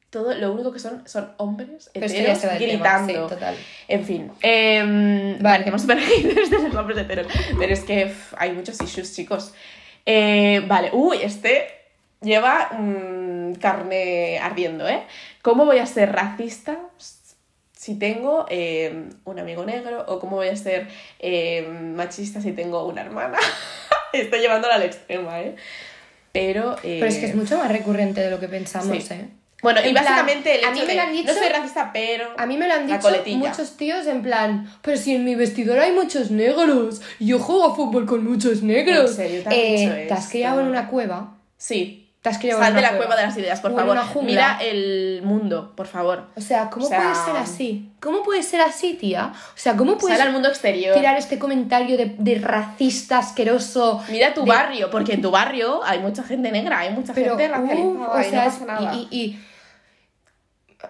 todo 0.09 0.34
lo 0.36 0.51
único 0.51 0.71
que 0.71 0.80
son 0.80 1.07
son 1.07 1.34
hombres 1.38 1.89
heteros 1.93 2.39
tema, 2.41 2.53
gritando. 2.55 3.28
sí, 3.28 3.36
total. 3.36 3.55
En 3.88 4.05
fin, 4.05 4.32
eh, 4.41 5.38
Vale. 5.39 5.63
que 5.63 5.69
hemos 5.69 5.82
super 5.82 5.99
haters 5.99 6.49
de 6.51 6.59
los 6.59 6.75
hombres 6.75 6.97
heteros, 6.97 7.28
pero 7.59 7.73
es 7.73 7.82
que 7.84 8.13
hay 8.38 8.51
muchos 8.53 8.82
issues, 8.82 9.13
chicos. 9.15 9.53
Eh, 10.05 10.63
vale, 10.67 10.89
uy, 10.93 11.17
este 11.21 11.67
lleva 12.21 12.69
mm, 12.71 13.53
carne 13.55 14.39
ardiendo, 14.39 14.88
¿eh? 14.88 15.03
¿Cómo 15.41 15.65
voy 15.65 15.80
a 15.80 15.86
ser 15.86 16.11
racista 16.13 16.80
si 17.73 17.97
tengo 17.97 18.45
eh, 18.49 19.09
un 19.25 19.39
amigo 19.39 19.65
negro? 19.65 20.05
¿O 20.07 20.19
cómo 20.19 20.38
voy 20.38 20.47
a 20.47 20.55
ser 20.55 20.88
eh, 21.19 21.67
machista 21.69 22.41
si 22.41 22.53
tengo 22.53 22.86
una 22.86 23.01
hermana? 23.01 23.38
Estoy 24.13 24.39
llevándola 24.39 24.75
al 24.75 24.84
extremo, 24.84 25.32
¿eh? 25.34 25.55
Pero, 26.39 26.75
eh, 26.83 26.97
Pero 26.99 27.05
es 27.05 27.17
que 27.17 27.25
es 27.27 27.35
mucho 27.35 27.57
más 27.57 27.71
recurrente 27.71 28.21
de 28.21 28.29
lo 28.29 28.39
que 28.39 28.47
pensamos, 28.47 29.03
Sí. 29.03 29.13
¿eh? 29.13 29.29
Bueno, 29.63 29.79
y 29.83 29.91
plan, 29.91 30.05
básicamente 30.05 30.59
el 30.59 30.65
a 30.65 30.69
hecho 30.69 30.73
mí 30.73 30.81
me 30.81 30.88
de, 30.88 30.95
lo 30.95 31.01
han 31.01 31.11
dicho- 31.13 31.33
no 31.33 31.39
soy 31.39 31.49
racista, 31.49 31.89
pero... 31.91 32.25
A 32.38 32.45
mí 32.45 32.57
me 32.57 32.67
lo 32.67 32.73
han 32.75 32.85
dicho 32.85 33.09
muchos 33.38 33.75
tíos 33.75 34.05
en 34.05 34.21
plan, 34.21 34.71
pero 34.83 34.97
si 34.97 35.15
en 35.15 35.25
mi 35.25 35.33
vestidor 35.33 35.79
hay 35.79 35.93
muchos 35.93 36.29
negros, 36.29 37.01
yo 37.19 37.39
juego 37.39 37.65
a 37.65 37.75
fútbol 37.75 38.05
con 38.05 38.23
muchos 38.23 38.61
negros. 38.61 39.11
¿En 39.11 39.15
serio 39.15 39.41
te 39.41 39.47
han 39.49 39.53
Eh, 39.55 39.75
dicho 39.77 40.07
¿Te 40.09 40.13
has 40.13 40.29
criado 40.29 40.61
en 40.61 40.67
una 40.67 40.88
cueva? 40.89 41.38
Sí, 41.57 42.06
Te 42.28 42.32
has 42.36 42.39
criado 42.39 42.59
Sal 42.61 42.75
de 42.75 42.82
la 42.82 42.97
cueva 42.97 43.15
de 43.15 43.23
las 43.23 43.38
ideas, 43.38 43.61
por 43.61 43.71
o 43.71 43.75
favor. 43.75 43.97
jungla. 43.99 44.21
Mira 44.30 44.57
el 44.61 45.21
mundo, 45.23 45.71
por 45.75 45.88
favor. 45.88 46.25
O 46.36 46.41
sea, 46.41 46.69
¿cómo 46.69 46.86
O 46.86 46.89
sea, 46.89 46.99
puede 47.01 47.15
ser 47.15 47.36
así? 47.38 47.89
¿Cómo 48.01 48.21
puede 48.23 48.43
ser 48.43 48.59
así, 48.61 48.95
tía? 48.95 49.32
O 49.34 49.57
sea, 49.57 49.78
¿cómo 49.78 49.97
puedes 49.97 50.17
Sal 50.17 50.28
al 50.28 50.34
mundo 50.34 50.49
exterior. 50.49 50.93
tirar 50.93 51.17
este 51.17 51.39
comentario 51.39 51.95
de, 51.95 52.15
de 52.17 52.39
racista 52.39 53.19
asqueroso? 53.19 54.03
Mira 54.09 54.34
tu 54.34 54.41
de- 54.43 54.49
barrio, 54.51 54.89
porque 54.89 55.13
en 55.13 55.21
tu 55.21 55.32
barrio 55.32 55.82
hay 55.86 55.99
mucha 55.99 56.23
gente 56.23 56.51
negra, 56.51 56.80
hay 56.80 56.89
mucha 56.91 57.13
Pero, 57.13 57.38
gente 57.38 57.47
racializada 57.47 57.88
uf, 57.88 58.09
o 58.09 58.21
sea, 58.23 58.32
no 58.43 58.49
es- 58.49 58.53
pasa 58.53 58.65
nada. 58.65 58.93
y, 58.93 59.07
y- 59.09 59.17
y- 59.23 59.43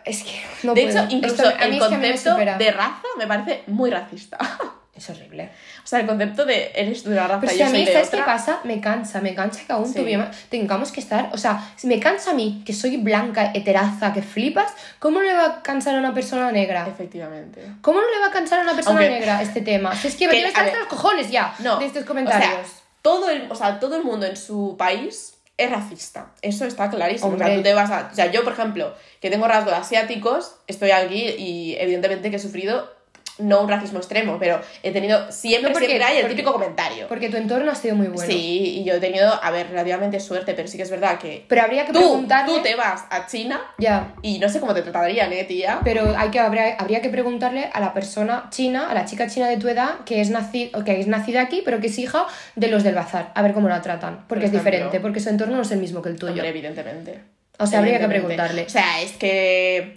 Es 0.06 0.24
que 0.24 0.32
no 0.64 0.74
de 0.74 0.84
puedo. 0.84 1.00
hecho, 1.04 1.16
incluso 1.16 1.36
Esto- 1.44 1.48
a 1.50 1.68
mí 1.68 1.76
el 1.78 1.82
es 1.82 1.88
que 1.88 1.96
a 1.96 1.98
mí 1.98 1.98
me 1.98 2.08
concepto 2.10 2.32
supera. 2.32 2.58
de 2.58 2.72
raza 2.72 3.04
me 3.18 3.28
parece 3.28 3.64
muy 3.68 3.90
racista. 3.90 4.38
Es 4.98 5.10
horrible. 5.12 5.52
o 5.84 5.88
sea, 5.88 6.00
el 6.00 6.08
concepto 6.08 6.44
de 6.46 6.72
eres 6.74 7.04
de 7.04 7.12
una 7.12 7.28
raza 7.28 7.40
Pero 7.42 7.52
si 7.54 7.60
yo 7.60 7.66
a 7.66 7.70
soy 7.70 7.80
mí, 7.80 7.86
de 7.86 7.94
¿sabes 7.94 8.08
otra. 8.08 8.20
qué 8.20 8.26
pasa? 8.26 8.60
Me 8.64 8.82
cansa, 8.82 9.22
me 9.22 9.36
cansa 9.36 9.62
que 9.66 9.72
aún 9.74 9.86
Sí. 9.88 10.00
tuviera- 10.00 10.32
tengamos 10.50 10.92
que 10.92 11.00
estar. 11.00 11.30
O 11.34 11.38
sea, 11.38 11.72
si 11.76 11.86
me 11.88 12.00
cansa 12.00 12.32
a 12.32 12.34
mí, 12.34 12.64
que 12.66 12.74
soy 12.74 12.98
blanca, 12.98 13.52
heteraza, 13.54 14.12
que 14.12 14.22
flipas, 14.24 14.72
¿cómo 15.00 15.20
no 15.20 15.26
le 15.26 15.34
va 15.34 15.46
a 15.46 15.62
cansar 15.62 15.96
a 15.96 16.00
una 16.00 16.14
persona 16.16 16.52
negra? 16.52 16.88
Efectivamente. 16.88 17.62
¿Cómo 17.82 18.02
no 18.02 18.10
le 18.12 18.20
va 18.20 18.28
a 18.28 18.32
cansar 18.32 18.60
a 18.60 18.64
una 18.64 18.74
persona 18.74 19.00
Aunque- 19.00 19.14
negra 19.20 19.42
este 19.42 19.62
tema? 19.62 19.96
Si 19.96 20.08
es 20.08 20.16
que, 20.16 20.28
me 20.28 20.34
ver, 20.34 20.48
hasta 20.48 20.78
los 20.80 20.88
cojones 20.88 21.30
ya 21.30 21.54
No. 21.60 21.78
de 21.78 21.86
estos 21.86 22.04
O 22.04 22.06
comentarios. 22.08 22.50
sea, 22.68 22.82
todo 23.04 23.30
el, 23.30 23.52
o 23.52 23.56
sea, 23.56 23.80
todo 23.80 23.96
el 23.98 24.04
mundo 24.04 24.26
en 24.26 24.36
su 24.36 24.76
país 24.78 25.36
es 25.58 25.72
racista. 25.72 26.32
Eso 26.42 26.66
está 26.66 26.90
clarísimo. 26.90 27.34
O 27.34 27.38
sea, 27.38 27.56
tú 27.56 27.62
te 27.64 27.74
vas 27.74 27.90
a. 27.90 28.10
O 28.12 28.16
sea, 28.16 28.32
yo, 28.32 28.44
por 28.44 28.54
ejemplo, 28.54 28.94
que 29.22 29.30
tengo 29.30 29.48
rasgos 29.48 29.74
asiáticos, 29.74 30.56
estoy 30.68 30.92
aquí 30.92 31.24
y 31.38 31.76
evidentemente 31.80 32.30
que 32.30 32.36
he 32.36 32.40
sufrido. 32.40 32.97
No 33.40 33.62
un 33.62 33.70
racismo 33.70 34.00
extremo, 34.00 34.38
pero 34.40 34.60
he 34.84 34.92
tenido. 34.92 35.32
Siempre, 35.32 35.70
No, 35.70 35.74
porque- 35.74 35.88
siempre 35.88 36.06
hay 36.08 36.16
el 36.18 36.22
porque- 36.24 36.36
típico 36.36 36.54
comentario. 36.54 37.08
Porque 37.08 37.30
tu 37.30 37.38
entorno 37.38 37.72
ha 37.72 37.76
sido 37.76 37.96
muy 37.96 38.08
bueno. 38.08 38.30
Sí, 38.32 38.80
y 38.80 38.84
yo 38.84 38.96
he 38.96 39.00
tenido, 39.00 39.32
a 39.44 39.52
ver, 39.52 39.70
relativamente 39.70 40.20
suerte, 40.20 40.54
pero 40.54 40.68
sí 40.68 40.78
que 40.78 40.84
es 40.84 40.90
verdad 40.90 41.20
que. 41.20 41.46
Pero 41.48 41.62
habría 41.62 41.86
que 41.86 41.94
tú, 41.94 42.00
preguntarle. 42.00 42.54
tú 42.56 42.62
te 42.64 42.76
vas 42.76 43.06
a 43.10 43.28
China 43.28 43.62
Ya. 43.78 44.14
y 44.22 44.40
no 44.40 44.50
sé 44.50 44.60
cómo 44.60 44.74
te 44.74 44.82
tratarían, 44.82 45.32
eh, 45.34 45.44
tía. 45.44 45.82
Pero 45.84 46.16
hay 46.18 46.30
que, 46.30 46.40
habría, 46.40 46.76
habría 46.78 47.02
que 47.02 47.10
preguntarle 47.10 47.70
a 47.72 47.80
la 47.80 47.94
persona 47.94 48.48
china, 48.50 48.90
a 48.90 48.94
la 48.94 49.06
chica 49.06 49.28
china 49.28 49.48
de 49.48 49.58
tu 49.58 49.68
edad, 49.68 50.00
que 50.06 50.22
es, 50.22 50.32
naci- 50.32 50.72
o 50.74 50.84
que 50.84 51.00
es 51.00 51.08
nacida 51.08 51.42
aquí, 51.42 51.62
pero 51.64 51.80
que 51.80 51.88
es 51.88 51.98
hija 52.00 52.26
de 52.56 52.68
los 52.70 52.84
del 52.84 52.96
bazar, 52.96 53.32
a 53.36 53.42
ver 53.42 53.54
cómo 53.54 53.70
la 53.70 53.82
tratan. 53.82 54.26
Porque 54.28 54.46
es 54.46 54.52
ejemplo. 54.52 54.72
diferente, 54.72 55.00
porque 55.00 55.20
su 55.20 55.30
entorno 55.30 55.56
no 55.58 55.62
es 55.62 55.72
el 55.72 55.80
mismo 55.80 56.02
que 56.02 56.10
el 56.10 56.18
tuyo. 56.18 56.32
Hombre, 56.34 56.50
evidentemente. 56.50 57.20
O 57.60 57.66
sea, 57.66 57.80
habría 57.80 58.00
que 58.00 58.08
preguntarle. 58.08 58.64
O 58.66 58.70
sea, 58.70 59.02
es 59.02 59.14
que. 59.14 59.96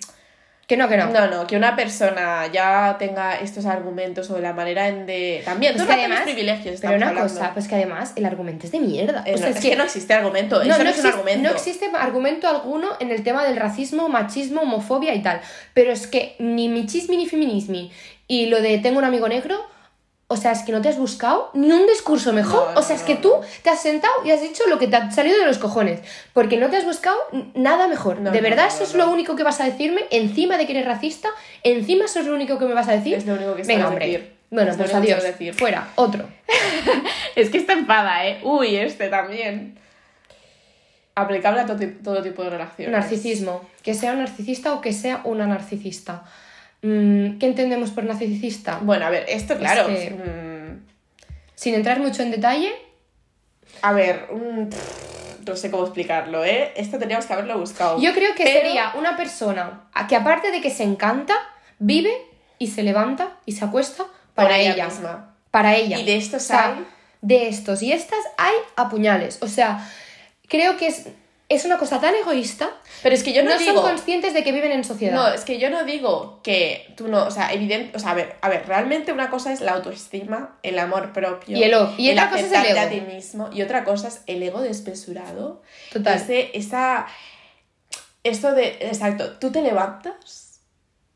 Que 0.70 0.76
no, 0.76 0.88
que 0.88 0.96
no. 0.96 1.06
No, 1.10 1.26
no, 1.26 1.48
que 1.48 1.56
una 1.56 1.74
persona 1.74 2.46
ya 2.46 2.94
tenga 2.96 3.40
estos 3.40 3.66
argumentos 3.66 4.28
sobre 4.28 4.42
la 4.42 4.52
manera 4.52 4.86
en 4.86 5.04
de. 5.04 5.42
También, 5.44 5.72
Pues 5.74 5.82
tú 5.84 5.90
no 5.92 5.98
además, 5.98 6.20
privilegios. 6.20 6.78
pero 6.80 6.94
una 6.94 7.08
hablando. 7.08 7.28
cosa, 7.28 7.52
pues 7.52 7.66
que 7.66 7.74
además 7.74 8.12
el 8.14 8.24
argumento 8.24 8.66
es 8.66 8.70
de 8.70 8.78
mierda. 8.78 9.24
Eh, 9.26 9.34
o 9.34 9.38
sea, 9.38 9.48
no, 9.48 9.56
es, 9.56 9.60
que... 9.60 9.74
no 9.74 9.82
existe 9.82 10.14
argumento. 10.14 10.62
No, 10.62 10.62
eso 10.62 10.78
no, 10.78 10.84
no 10.84 10.90
es 10.90 10.98
un 11.00 11.06
existe, 11.06 11.08
argumento. 11.08 11.42
no 11.48 11.54
existe 11.56 11.90
argumento 11.98 12.46
alguno 12.48 12.90
en 13.00 13.10
el 13.10 13.24
tema 13.24 13.44
del 13.44 13.56
racismo, 13.56 14.08
machismo, 14.08 14.60
homofobia 14.60 15.12
y 15.16 15.22
tal. 15.22 15.40
Pero 15.74 15.90
es 15.90 16.06
que 16.06 16.36
ni 16.38 16.68
michismi 16.68 17.16
ni 17.16 17.26
feminismi 17.26 17.90
y 18.28 18.46
lo 18.46 18.62
de 18.62 18.78
tengo 18.78 19.00
un 19.00 19.04
amigo 19.04 19.28
negro, 19.28 19.60
o 20.32 20.36
sea, 20.36 20.52
es 20.52 20.62
que 20.62 20.70
no 20.70 20.80
te 20.80 20.88
has 20.88 20.96
buscado 20.96 21.50
ni 21.54 21.72
un 21.72 21.88
discurso 21.88 22.32
mejor. 22.32 22.68
No, 22.68 22.74
no, 22.74 22.78
o 22.78 22.82
sea, 22.84 22.94
es 22.94 23.02
que 23.02 23.16
tú 23.16 23.32
te 23.64 23.70
has 23.70 23.82
sentado 23.82 24.14
y 24.24 24.30
has 24.30 24.40
dicho 24.40 24.62
lo 24.68 24.78
que 24.78 24.86
te 24.86 24.94
ha 24.94 25.10
salido 25.10 25.36
de 25.36 25.44
los 25.44 25.58
cojones. 25.58 25.98
Porque 26.32 26.56
no 26.56 26.70
te 26.70 26.76
has 26.76 26.84
buscado 26.84 27.16
nada 27.54 27.88
mejor. 27.88 28.20
De 28.20 28.40
verdad, 28.40 28.68
eso 28.68 28.84
es 28.84 28.94
lo 28.94 29.10
único 29.10 29.34
que 29.34 29.42
vas 29.42 29.60
a 29.60 29.64
decirme. 29.64 30.02
Encima 30.12 30.56
de 30.56 30.66
que 30.66 30.72
eres 30.72 30.86
racista, 30.86 31.30
encima 31.64 32.04
eso 32.04 32.20
es 32.20 32.26
lo 32.26 32.34
único 32.34 32.60
que 32.60 32.66
me 32.66 32.74
vas 32.74 32.86
a 32.86 32.92
decir. 32.92 33.14
Es 33.14 33.26
lo 33.26 33.34
único 33.34 33.56
que 33.56 33.64
Venga, 33.64 33.88
hombre. 33.88 34.06
decir. 34.06 34.32
Bueno, 34.52 34.72
pues 34.76 34.94
adiós. 34.94 35.20
decir. 35.20 35.52
Fuera, 35.52 35.88
otro. 35.96 36.28
Es 37.34 37.50
que 37.50 37.58
está 37.58 37.72
enfada, 37.72 38.24
¿eh? 38.24 38.38
Uy, 38.44 38.76
este 38.76 39.08
también. 39.08 39.78
Aplicable 41.16 41.62
a 41.62 41.66
todo, 41.66 41.78
todo 42.04 42.22
tipo 42.22 42.44
de 42.44 42.50
relaciones. 42.50 42.92
Narcisismo. 42.92 43.68
Que 43.82 43.94
sea 43.94 44.12
un 44.12 44.20
narcisista 44.20 44.74
o 44.74 44.80
que 44.80 44.92
sea 44.92 45.22
una 45.24 45.48
narcisista. 45.48 46.22
Mm, 46.82 47.38
¿Qué 47.38 47.46
entendemos 47.46 47.90
por 47.90 48.04
narcisista? 48.04 48.78
Bueno, 48.82 49.06
a 49.06 49.10
ver, 49.10 49.26
esto, 49.28 49.56
claro. 49.58 49.86
que- 49.86 50.10
mm, 50.10 50.86
Sin 51.54 51.74
entrar 51.74 52.00
mucho 52.00 52.22
en 52.22 52.30
detalle, 52.30 52.72
a 53.82 53.92
ver, 53.92 54.28
mm, 54.32 54.68
pff, 54.70 55.46
no 55.46 55.56
sé 55.56 55.70
cómo 55.70 55.82
explicarlo, 55.84 56.42
¿eh? 56.44 56.72
Esto 56.74 56.98
teníamos 56.98 57.26
que 57.26 57.32
haberlo 57.34 57.58
buscado. 57.58 58.00
yo 58.00 58.14
creo 58.14 58.34
que 58.34 58.44
Pero- 58.44 58.60
sería 58.60 58.92
una 58.96 59.14
persona 59.16 59.82
que 60.08 60.16
aparte 60.16 60.50
de 60.52 60.62
que 60.62 60.70
se 60.70 60.84
encanta, 60.84 61.34
vive 61.78 62.12
y 62.58 62.68
se 62.68 62.82
levanta 62.82 63.36
y 63.44 63.52
se 63.52 63.64
acuesta 63.66 64.06
para 64.34 64.56
ella 64.58 64.72
ella. 64.74 64.86
misma. 64.86 65.34
Para 65.50 65.76
ella. 65.76 65.98
Y 65.98 66.04
de 66.06 66.16
estos 66.16 66.44
O 66.44 66.46
sea, 66.46 66.74
hay- 66.76 66.86
De 67.22 67.48
estos 67.48 67.82
y 67.82 67.92
estas 67.92 68.20
hay 68.38 68.54
a 68.76 68.88
puñales. 68.88 69.38
O 69.42 69.46
sea, 69.46 69.86
creo 70.48 70.78
que 70.78 70.86
es, 70.86 71.08
es 71.50 71.64
una 71.66 71.76
cosa 71.78 72.00
tan 72.00 72.14
egoísta. 72.14 72.70
Pero 73.02 73.14
es 73.14 73.22
que 73.22 73.32
yo 73.34 73.42
no, 73.42 73.50
no 73.50 73.58
digo. 73.58 73.74
son 73.74 73.82
conscientes 73.82 74.32
de 74.32 74.42
que 74.42 74.52
viven 74.52 74.72
en 74.72 74.84
sociedad. 74.84 75.14
No, 75.14 75.28
es 75.28 75.44
que 75.44 75.58
yo 75.58 75.68
no 75.68 75.84
digo 75.84 76.40
que 76.42 76.94
tú 76.96 77.08
no, 77.08 77.24
o 77.26 77.30
sea, 77.30 77.52
evidente, 77.52 77.94
o 77.96 78.00
sea, 78.00 78.12
a 78.12 78.14
ver, 78.14 78.36
a 78.40 78.48
ver, 78.48 78.66
realmente 78.66 79.12
una 79.12 79.28
cosa 79.30 79.52
es 79.52 79.60
la 79.60 79.72
autoestima, 79.72 80.56
el 80.62 80.78
amor 80.78 81.12
propio, 81.12 81.58
Y 81.58 81.62
el 81.64 81.74
o- 81.74 81.92
y 81.98 82.10
otra 82.12 82.30
cosa 82.30 82.46
es 82.46 82.52
el 82.52 82.66
ego. 82.66 82.80
a 82.80 82.88
ti 82.88 83.00
mismo, 83.02 83.50
y 83.52 83.62
otra 83.62 83.84
cosa 83.84 84.08
es 84.08 84.20
el 84.26 84.42
ego 84.42 84.60
desmesurado. 84.62 85.60
Total. 85.92 86.16
Ese, 86.16 86.50
esa, 86.56 87.06
esto 88.22 88.52
de, 88.54 88.78
exacto, 88.80 89.32
tú 89.38 89.50
te 89.50 89.62
levantas 89.62 90.60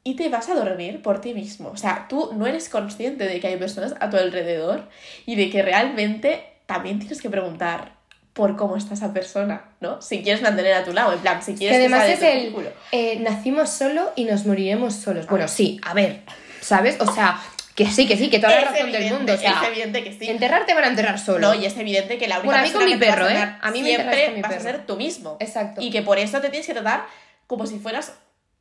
y 0.02 0.16
te 0.16 0.28
vas 0.28 0.48
a 0.48 0.54
dormir 0.54 1.00
por 1.02 1.20
ti 1.20 1.32
mismo. 1.34 1.70
O 1.70 1.76
sea, 1.76 2.06
tú 2.08 2.30
no 2.34 2.46
eres 2.46 2.68
consciente 2.68 3.24
de 3.26 3.40
que 3.40 3.46
hay 3.46 3.56
personas 3.56 3.94
a 4.00 4.10
tu 4.10 4.16
alrededor 4.16 4.88
y 5.26 5.36
de 5.36 5.48
que 5.50 5.62
realmente 5.62 6.44
también 6.66 6.98
tienes 6.98 7.20
que 7.22 7.30
preguntar 7.30 7.92
por 8.34 8.56
cómo 8.56 8.76
está 8.76 8.94
esa 8.94 9.12
persona, 9.14 9.64
¿no? 9.80 10.02
Si 10.02 10.22
quieres 10.22 10.42
mantener 10.42 10.74
a 10.74 10.84
tu 10.84 10.92
lado, 10.92 11.12
en 11.12 11.20
plan, 11.20 11.42
si 11.42 11.52
que 11.52 11.58
quieres 11.58 11.78
además 11.78 12.00
sea 12.00 12.16
de 12.16 12.46
es 12.48 12.54
el 12.54 12.72
eh, 12.92 13.18
nacimos 13.20 13.70
solo 13.70 14.12
y 14.16 14.24
nos 14.24 14.44
moriremos 14.44 14.94
solos. 14.94 15.26
Bueno, 15.28 15.46
sí, 15.46 15.80
a 15.82 15.94
ver, 15.94 16.22
¿sabes? 16.60 16.96
O 17.00 17.10
sea, 17.10 17.40
que 17.76 17.86
sí, 17.86 18.08
que 18.08 18.16
sí, 18.16 18.30
que 18.30 18.40
toda 18.40 18.52
la 18.52 18.60
Es 18.60 18.70
razón 18.72 18.92
del 18.92 19.12
mundo. 19.12 19.34
O 19.34 19.36
sea, 19.36 19.62
es 19.62 19.68
evidente 19.68 20.02
que 20.02 20.12
sí. 20.12 20.28
enterrarte 20.28 20.74
van 20.74 20.84
a 20.84 20.88
enterrar 20.88 21.18
solo. 21.18 21.38
No, 21.38 21.54
y 21.54 21.64
es 21.64 21.76
evidente 21.76 22.18
que 22.18 22.26
la 22.26 22.40
única 22.40 22.46
Bueno, 22.46 22.60
a 22.60 22.66
mí 22.66 22.72
con 22.72 22.84
mi 22.84 22.92
que 22.92 22.98
te 22.98 23.06
perro, 23.06 23.28
¿eh? 23.28 23.56
A 23.60 23.70
mí 23.70 23.82
me 23.82 23.88
siempre 23.90 24.24
con 24.26 24.34
mi 24.34 24.42
vas 24.42 24.52
a 24.52 24.60
ser 24.60 24.84
tú 24.84 24.96
mismo. 24.96 25.36
Exacto. 25.38 25.80
Y 25.80 25.90
que 25.90 26.02
por 26.02 26.18
eso 26.18 26.40
te 26.40 26.50
tienes 26.50 26.66
que 26.66 26.72
tratar 26.72 27.06
como 27.46 27.66
si 27.66 27.78
fueras 27.78 28.14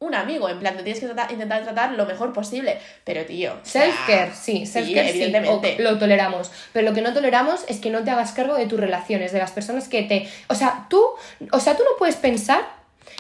un 0.06 0.16
amigo. 0.16 0.50
En 0.50 0.60
plan, 0.60 0.76
te 0.78 0.84
tienes 0.84 1.00
que 1.00 1.08
tratar- 1.08 1.32
intentar 1.32 1.64
tratar 1.64 1.92
lo 1.94 2.06
mejor 2.06 2.34
posible. 2.34 2.78
Pero, 3.04 3.26
tío. 3.26 3.54
Self-care, 3.64 4.32
sí, 4.34 4.66
self-care 4.66 5.12
sí, 5.12 5.22
evidentemente. 5.24 5.78
o- 5.80 5.82
lo 5.84 5.98
toleramos. 5.98 6.52
Pero 6.74 6.88
lo 6.90 6.94
que 6.96 7.02
no 7.02 7.14
toleramos 7.14 7.64
es 7.68 7.80
que 7.80 7.90
no 7.90 8.04
te 8.04 8.12
hagas 8.12 8.32
cargo 8.34 8.56
de 8.56 8.66
tus 8.66 8.80
relaciones, 8.80 9.32
de 9.32 9.40
las 9.40 9.52
personas 9.52 9.88
que 9.88 10.04
te... 10.04 10.30
O 10.48 10.56
sea, 10.56 10.88
tú, 10.90 11.02
o 11.52 11.60
sea, 11.60 11.76
tú 11.78 11.84
no 11.84 11.98
puedes 11.98 12.16
pensar 12.16 12.62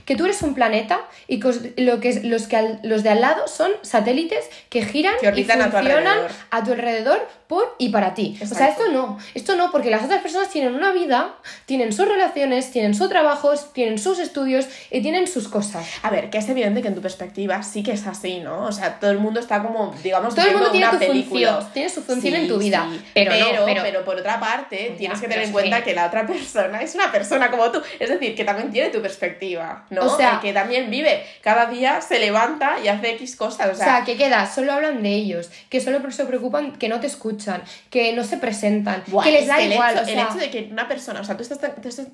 que 0.05 0.15
tú 0.15 0.25
eres 0.25 0.41
un 0.41 0.53
planeta 0.55 1.01
y 1.27 1.39
que 1.39 1.73
lo 1.77 1.99
que 1.99 2.21
los, 2.23 2.47
que 2.47 2.55
al- 2.57 2.79
los 2.83 3.03
de 3.03 3.09
al 3.09 3.21
lado 3.21 3.47
son 3.47 3.71
satélites 3.81 4.45
que 4.69 4.83
giran 4.85 5.15
Que 5.19 5.25
y 5.25 5.29
a 5.29 5.31
tu 5.31 5.37
funcionan 5.37 5.75
alrededor. 5.75 6.31
a 6.51 6.63
tu 6.63 6.71
alrededor 6.73 7.27
por 7.47 7.75
y 7.77 7.89
para 7.89 8.13
ti. 8.13 8.37
O 8.41 8.45
sea, 8.45 8.69
esto 8.69 8.89
no, 8.91 9.19
esto 9.35 9.55
no, 9.55 9.69
porque 9.71 9.91
las 9.91 10.03
otras 10.03 10.21
personas 10.21 10.49
tienen 10.49 10.73
una 10.73 10.91
vida, 10.91 11.35
tienen 11.65 11.93
sus 11.93 12.07
relaciones, 12.07 12.71
tienen 12.71 12.95
sus 12.95 13.09
trabajos, 13.09 13.71
tienen 13.73 13.99
sus 13.99 14.17
estudios 14.19 14.65
y 14.89 15.01
tienen 15.01 15.27
sus 15.27 15.47
cosas. 15.47 15.87
A 16.01 16.09
ver, 16.09 16.29
que 16.29 16.39
es 16.39 16.49
evidente 16.49 16.81
que 16.81 16.87
en 16.87 16.95
tu 16.95 17.01
perspectiva 17.01 17.61
sí 17.61 17.83
que 17.83 17.91
es 17.91 18.07
así, 18.07 18.39
¿no? 18.39 18.63
O 18.65 18.71
sea, 18.71 18.99
todo 18.99 19.11
el 19.11 19.19
mundo 19.19 19.39
está 19.39 19.61
como, 19.61 19.93
digamos, 20.03 20.33
Todo 20.33 20.47
el 20.47 20.53
mundo 20.53 20.71
tiene 20.71 20.87
una 20.87 20.99
tu 20.99 21.05
película. 21.05 21.51
función, 21.53 21.73
tiene 21.73 21.89
su 21.89 22.01
función 22.01 22.33
Sí, 22.33 22.41
en 22.41 22.47
tu 22.47 22.57
vida, 22.57 22.87
sí. 22.91 23.01
pero 23.13 23.31
no, 23.31 23.45
pero, 23.51 23.65
pero- 23.65 23.81
pero 23.83 24.05
por 24.05 24.15
otra 24.17 24.39
parte, 24.39 24.89
Ya, 24.91 24.97
tienes 24.97 25.19
que 25.19 25.27
pero 25.27 25.33
tener 25.35 25.47
en 25.47 25.53
cuenta 25.53 25.77
que- 25.79 25.91
que... 25.91 25.95
la 25.95 26.07
otra 26.07 26.25
persona 26.27 26.81
es 26.81 26.95
una 26.95 27.11
persona 27.11 27.51
como 27.51 27.71
tú. 27.71 27.81
Es 27.99 28.09
decir, 28.09 28.33
que 28.35 28.43
también 28.43 28.71
tiene 28.71 28.89
tu 28.89 29.01
perspectiva, 29.01 29.85
¿no? 29.93 30.05
O 30.05 30.17
sea- 30.17 30.35
Y 30.41 30.45
que 30.47 30.53
también 30.53 30.89
vive. 30.89 31.25
Cada 31.41 31.67
día 31.67 32.01
se 32.01 32.19
levanta 32.19 32.77
y 32.83 32.87
hace 32.87 33.11
X 33.11 33.35
cosas. 33.35 33.67
O 33.69 33.71
O 33.71 33.75
sea, 33.75 33.85
sea, 33.85 34.03
que 34.03 34.17
queda, 34.17 34.45
solo 34.51 34.73
hablan 34.73 35.01
de 35.03 35.09
ellos, 35.09 35.49
que 35.69 35.79
solo 35.79 35.99
se 36.11 36.25
preocupan, 36.25 36.73
que 36.73 36.89
no 36.89 36.99
te 36.99 37.07
escuchan, 37.07 37.63
que 37.89 38.13
no 38.13 38.23
se 38.23 38.37
presentan, 38.37 39.03
que 39.03 39.31
les 39.31 39.41
es 39.43 39.47
da 39.47 39.61
el 39.61 39.71
igual. 39.73 39.93
Hecho, 39.93 40.01
o 40.03 40.05
sea, 40.05 40.13
El 40.13 40.27
hecho 40.27 40.37
de 40.37 40.49
que 40.49 40.69
una 40.71 40.87
persona, 40.87 41.21
o 41.21 41.23
sea, 41.23 41.37
tú, 41.37 41.43
estás, 41.43 41.59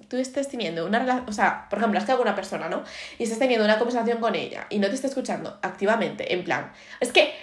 tú, 0.08 0.18
estés 0.18 0.48
teniendo 0.50 0.86
una 0.86 1.00
relación, 1.00 1.26
o 1.28 1.32
sea, 1.34 1.68
por 1.70 1.80
ejemplo, 1.80 1.98
has 2.00 2.06
quedado 2.06 2.20
con 2.20 2.28
una 2.28 2.36
persona, 2.36 2.70
¿no? 2.70 2.84
Y 3.18 3.24
estás 3.24 3.40
teniendo 3.40 3.66
una 3.66 3.78
conversación 3.78 4.20
con 4.20 4.36
ella 4.36 4.66
y 4.70 4.80
no 4.80 4.88
te 4.88 4.96
está 4.96 5.08
escuchando 5.08 5.58
activamente, 5.62 6.34
en 6.34 6.44
plan, 6.44 6.72
es 7.00 7.12
que 7.12 7.34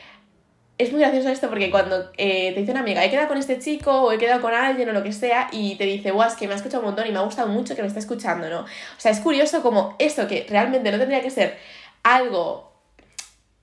es 0.79 0.93
muy 0.93 1.01
gracioso 1.01 1.31
esto 1.31 1.49
porque 1.49 1.71
cuando 1.71 2.11
eh, 2.19 2.53
te 2.53 2.61
dice 2.61 2.73
una 2.73 2.81
amiga, 2.81 3.03
he 3.03 3.11
quedado 3.11 3.29
con 3.29 3.39
este 3.39 3.59
chico 3.59 4.03
o 4.03 4.13
he 4.13 4.19
quedado 4.19 4.43
con 4.43 4.53
alguien 4.53 4.89
o 4.91 4.93
lo 4.93 5.03
que 5.03 5.13
sea 5.13 5.49
y 5.51 5.77
te 5.77 5.85
dice, 5.85 6.11
guau, 6.11 6.29
es 6.29 6.35
que 6.35 6.47
me 6.47 6.53
ha 6.53 6.57
escuchado 6.57 6.81
un 6.81 6.87
montón 6.87 7.07
y 7.07 7.13
me 7.13 7.19
ha 7.19 7.23
gustado 7.23 7.49
mucho 7.49 7.75
que 7.75 7.83
me 7.83 7.89
está 7.89 8.01
escuchando, 8.01 8.51
¿no? 8.51 8.61
O 8.61 8.67
sea, 8.99 9.11
es 9.11 9.21
curioso 9.21 9.63
como 9.63 9.97
esto 9.99 10.29
que 10.29 10.47
realmente 10.49 10.91
no 10.93 10.99
tendría 10.99 11.23
que 11.23 11.31
ser 11.31 11.57
algo 12.03 12.73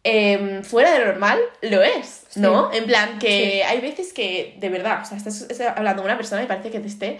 em, 0.03 0.63
fuera 0.63 0.91
de 0.91 0.99
lo 0.99 1.05
normal, 1.05 1.39
lo 1.61 1.83
es, 1.83 2.25
¿no? 2.35 2.73
En 2.73 2.85
plan, 2.85 3.19
que 3.19 3.63
hay 3.63 3.79
veces 3.79 4.11
que, 4.11 4.55
de 4.59 4.69
verdad, 4.69 5.01
o 5.03 5.05
sea, 5.05 5.15
estás, 5.15 5.41
estás 5.41 5.77
hablando 5.77 6.01
con 6.01 6.09
una 6.09 6.17
persona 6.17 6.41
y 6.43 6.47
parece 6.47 6.71
que 6.71 6.79
te 6.79 6.87
esté... 6.87 7.19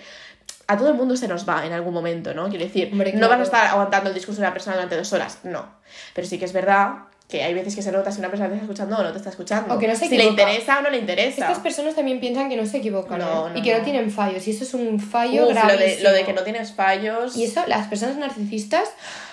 A 0.66 0.78
todo 0.78 0.88
el 0.88 0.96
mundo 0.96 1.18
se 1.18 1.28
nos 1.28 1.48
va 1.48 1.66
en 1.66 1.74
algún 1.74 1.94
momento, 1.94 2.34
¿no? 2.34 2.48
Quiero 2.48 2.64
decir, 2.64 2.88
Hombre, 2.90 3.12
no 3.12 3.28
vas 3.28 3.34
a 3.34 3.36
claro. 3.36 3.44
estar 3.44 3.66
aguantando 3.68 4.10
el 4.10 4.16
discurso 4.16 4.40
de 4.40 4.48
una 4.48 4.54
persona 4.54 4.78
durante 4.78 4.96
dos 4.96 5.12
horas, 5.12 5.40
no. 5.44 5.76
Pero 6.16 6.26
sí 6.26 6.40
que 6.40 6.46
es 6.46 6.54
verdad 6.54 7.04
que 7.30 7.42
hay 7.44 7.54
veces 7.56 7.76
que 7.76 7.82
se 7.82 7.92
nota 7.92 8.12
si 8.12 8.20
una 8.20 8.30
persona 8.30 8.50
te 8.50 8.56
está 8.56 8.66
escuchando 8.66 8.98
o 8.98 9.04
no 9.04 9.12
te 9.12 9.18
está 9.18 9.30
escuchando. 9.32 9.74
O 9.74 9.80
que 9.80 9.88
no 9.88 9.96
se 9.96 10.08
si 10.08 10.18
le 10.18 10.26
interesa 10.26 10.80
o 10.80 10.82
no 10.84 10.90
le 10.92 10.98
interesa. 11.00 11.42
Estas 11.42 11.60
personas 11.60 11.96
también 11.96 12.20
piensan 12.20 12.48
que 12.50 12.56
no 12.56 12.66
se 12.66 12.78
equivocan 12.78 13.18
No, 13.20 13.48
¿eh? 13.48 13.52
no, 13.54 13.58
y 13.60 13.62
que 13.64 13.76
no. 13.76 13.84
tienen 13.84 14.12
fallos. 14.12 14.46
Y 14.48 14.52
eso 14.52 14.64
es 14.64 14.74
un 14.76 15.00
fallo 15.00 15.48
Uf, 15.48 15.56
lo, 15.56 15.62
de, 15.62 15.76
gravísimo. 15.76 16.04
lo 16.04 16.12
de 16.12 16.24
que 16.26 16.34
no 16.34 16.44
tienes 16.44 16.74
fallos. 16.74 17.36
Y 17.36 17.46
eso, 17.46 17.64
las 17.68 17.88
personas 17.88 18.18
narcisistas, 18.18 18.88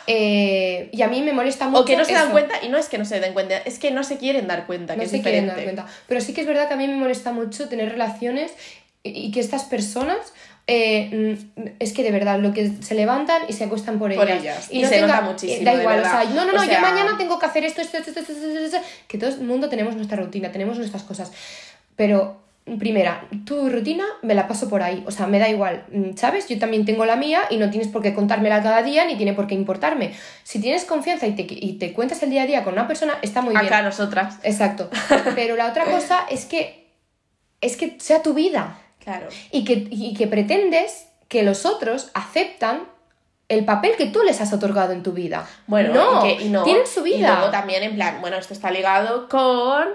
eh, 0.07 0.89
y 0.93 1.03
a 1.03 1.09
mí 1.09 1.21
me 1.23 1.33
molesta 1.33 1.69
mucho. 1.69 1.83
o 1.83 1.85
que 1.85 1.97
no 1.97 2.05
se 2.05 2.13
dan 2.15 2.31
cuenta, 2.31 2.55
y 2.63 2.69
no 2.69 2.79
es 2.79 2.89
que 2.89 2.97
no 2.99 3.05
se 3.05 3.21
den 3.21 3.35
cuenta, 3.35 3.59
es 3.59 3.79
que 3.79 3.91
no 3.91 4.03
se 4.03 4.17
quieren 4.17 4.47
dar 4.49 4.67
cuenta, 4.67 4.95
No 4.97 5.03
que 5.03 5.09
se 5.09 5.17
es 5.19 5.23
quieren 5.23 5.47
dar 5.47 5.63
cuenta. 5.63 5.87
Pero 6.07 6.21
sí 6.21 6.33
que 6.33 6.41
es 6.41 6.47
verdad 6.47 6.69
que 6.69 6.75
a 6.75 6.77
mí 6.79 6.87
me 6.89 6.97
molesta 6.97 7.33
mucho 7.33 7.69
tener 7.69 7.91
relaciones 7.91 8.53
y 9.03 9.31
que 9.31 9.41
estas 9.41 9.65
personas. 9.65 10.33
Eh, 10.71 11.37
es 11.79 11.93
que 11.93 12.03
de 12.03 12.11
verdad, 12.13 12.39
lo 12.39 12.53
que 12.55 12.71
se 12.81 12.95
levantan 12.95 13.43
y 13.49 13.53
se 13.53 13.65
acuestan 13.65 13.99
por, 13.99 14.15
Por 14.15 14.29
ellas. 14.31 14.41
ellas. 14.43 14.69
Y 14.71 14.85
se 14.87 15.01
nota 15.01 15.21
muchísimo, 15.23 15.65
Da 15.65 15.75
igual, 15.75 15.99
o 15.99 16.03
verdad. 16.03 16.23
sea, 16.23 16.31
no, 16.31 16.45
no, 16.45 16.53
no, 16.53 16.61
O 16.61 16.65
sea- 16.65 16.75
yo 16.75 16.81
mañana 16.81 17.17
tengo 17.19 17.39
que 17.39 17.47
hacer 17.47 17.65
esto, 17.65 17.81
esto, 17.81 17.99
esto, 17.99 18.11
esto, 18.11 18.21
esto, 18.33 18.33
esto, 18.47 18.77
esto, 18.77 18.79
que 19.09 19.19
todo 19.19 19.31
el 19.31 19.41
mundo 19.41 19.69
tenemos 19.69 19.95
nuestra 19.97 20.17
rutina, 20.17 20.53
tenemos 20.53 20.79
nuestras 20.79 21.03
cosas. 21.03 21.33
Pero, 21.97 22.41
primera, 22.79 23.27
tu 23.45 23.69
rutina 23.69 24.05
me 24.23 24.35
la 24.35 24.47
paso 24.47 24.69
por 24.69 24.83
ahí, 24.83 25.03
o 25.07 25.11
sea, 25.11 25.27
me 25.27 25.39
da 25.39 25.49
igual, 25.49 25.85
mm, 25.93 26.17
¿sabes? 26.17 26.47
Yo 26.49 26.59
también 26.59 26.85
tengo 26.85 27.05
la 27.05 27.17
mía 27.17 27.41
y 27.51 27.57
no 27.57 27.69
tienes 27.71 27.89
por 27.89 28.01
qué 28.03 28.15
contármela 28.15 28.63
cada 28.63 28.83
día 28.83 29.05
ni 29.07 29.17
tiene 29.17 29.33
por 29.33 29.47
qué 29.49 29.55
importarme. 29.55 30.13
Si 30.45 30.61
tienes 30.61 30.85
confianza 30.85 31.27
y 31.27 31.33
te, 31.35 31.47
y 31.49 31.73
te 31.79 31.93
cuentas 31.93 32.23
el 32.23 32.31
día 32.31 32.43
a 32.43 32.47
día 32.47 32.63
con 32.65 32.75
una 32.75 32.87
persona, 32.87 33.15
está 33.23 33.43
muy 33.43 33.55
bien. 33.55 33.67
Acá 33.67 33.83
nosotras. 33.83 34.37
Exacto. 34.45 34.89
Pero 35.35 35.57
la 35.57 35.67
otra 35.69 35.85
cosa 35.87 36.21
es 36.31 36.45
que 36.45 36.81
es 37.61 37.77
que 37.77 37.97
sea 37.99 38.23
tu 38.23 38.33
vida 38.33 38.79
Claro. 39.03 39.29
y 39.51 39.65
que, 39.65 39.89
y 39.91 40.15
que 40.15 40.27
pretendes 40.27 41.07
que 41.29 41.43
los 41.43 41.65
otros 41.67 42.11
aceptan 42.15 42.83
el 43.49 43.65
papel 43.65 43.97
que 43.97 44.07
tú 44.07 44.23
les 44.23 44.41
has 44.41 44.53
otorgado 44.53 44.93
en 44.93 45.03
tu 45.03 45.13
vida. 45.13 45.49
Bueno, 45.67 45.93
no, 45.95 46.27
y 46.27 46.37
que- 46.37 46.45
y 46.45 46.49
no. 46.51 46.63
tienen 46.63 46.87
su 46.87 47.05
Y 47.07 47.15
vida. 47.17 47.35
luego 47.37 47.51
también, 47.51 47.83
en 47.83 47.95
plan, 47.97 48.21
bueno, 48.21 48.37
esto 48.37 48.53
está 48.55 48.71
ligado 48.71 49.29
con. 49.29 49.89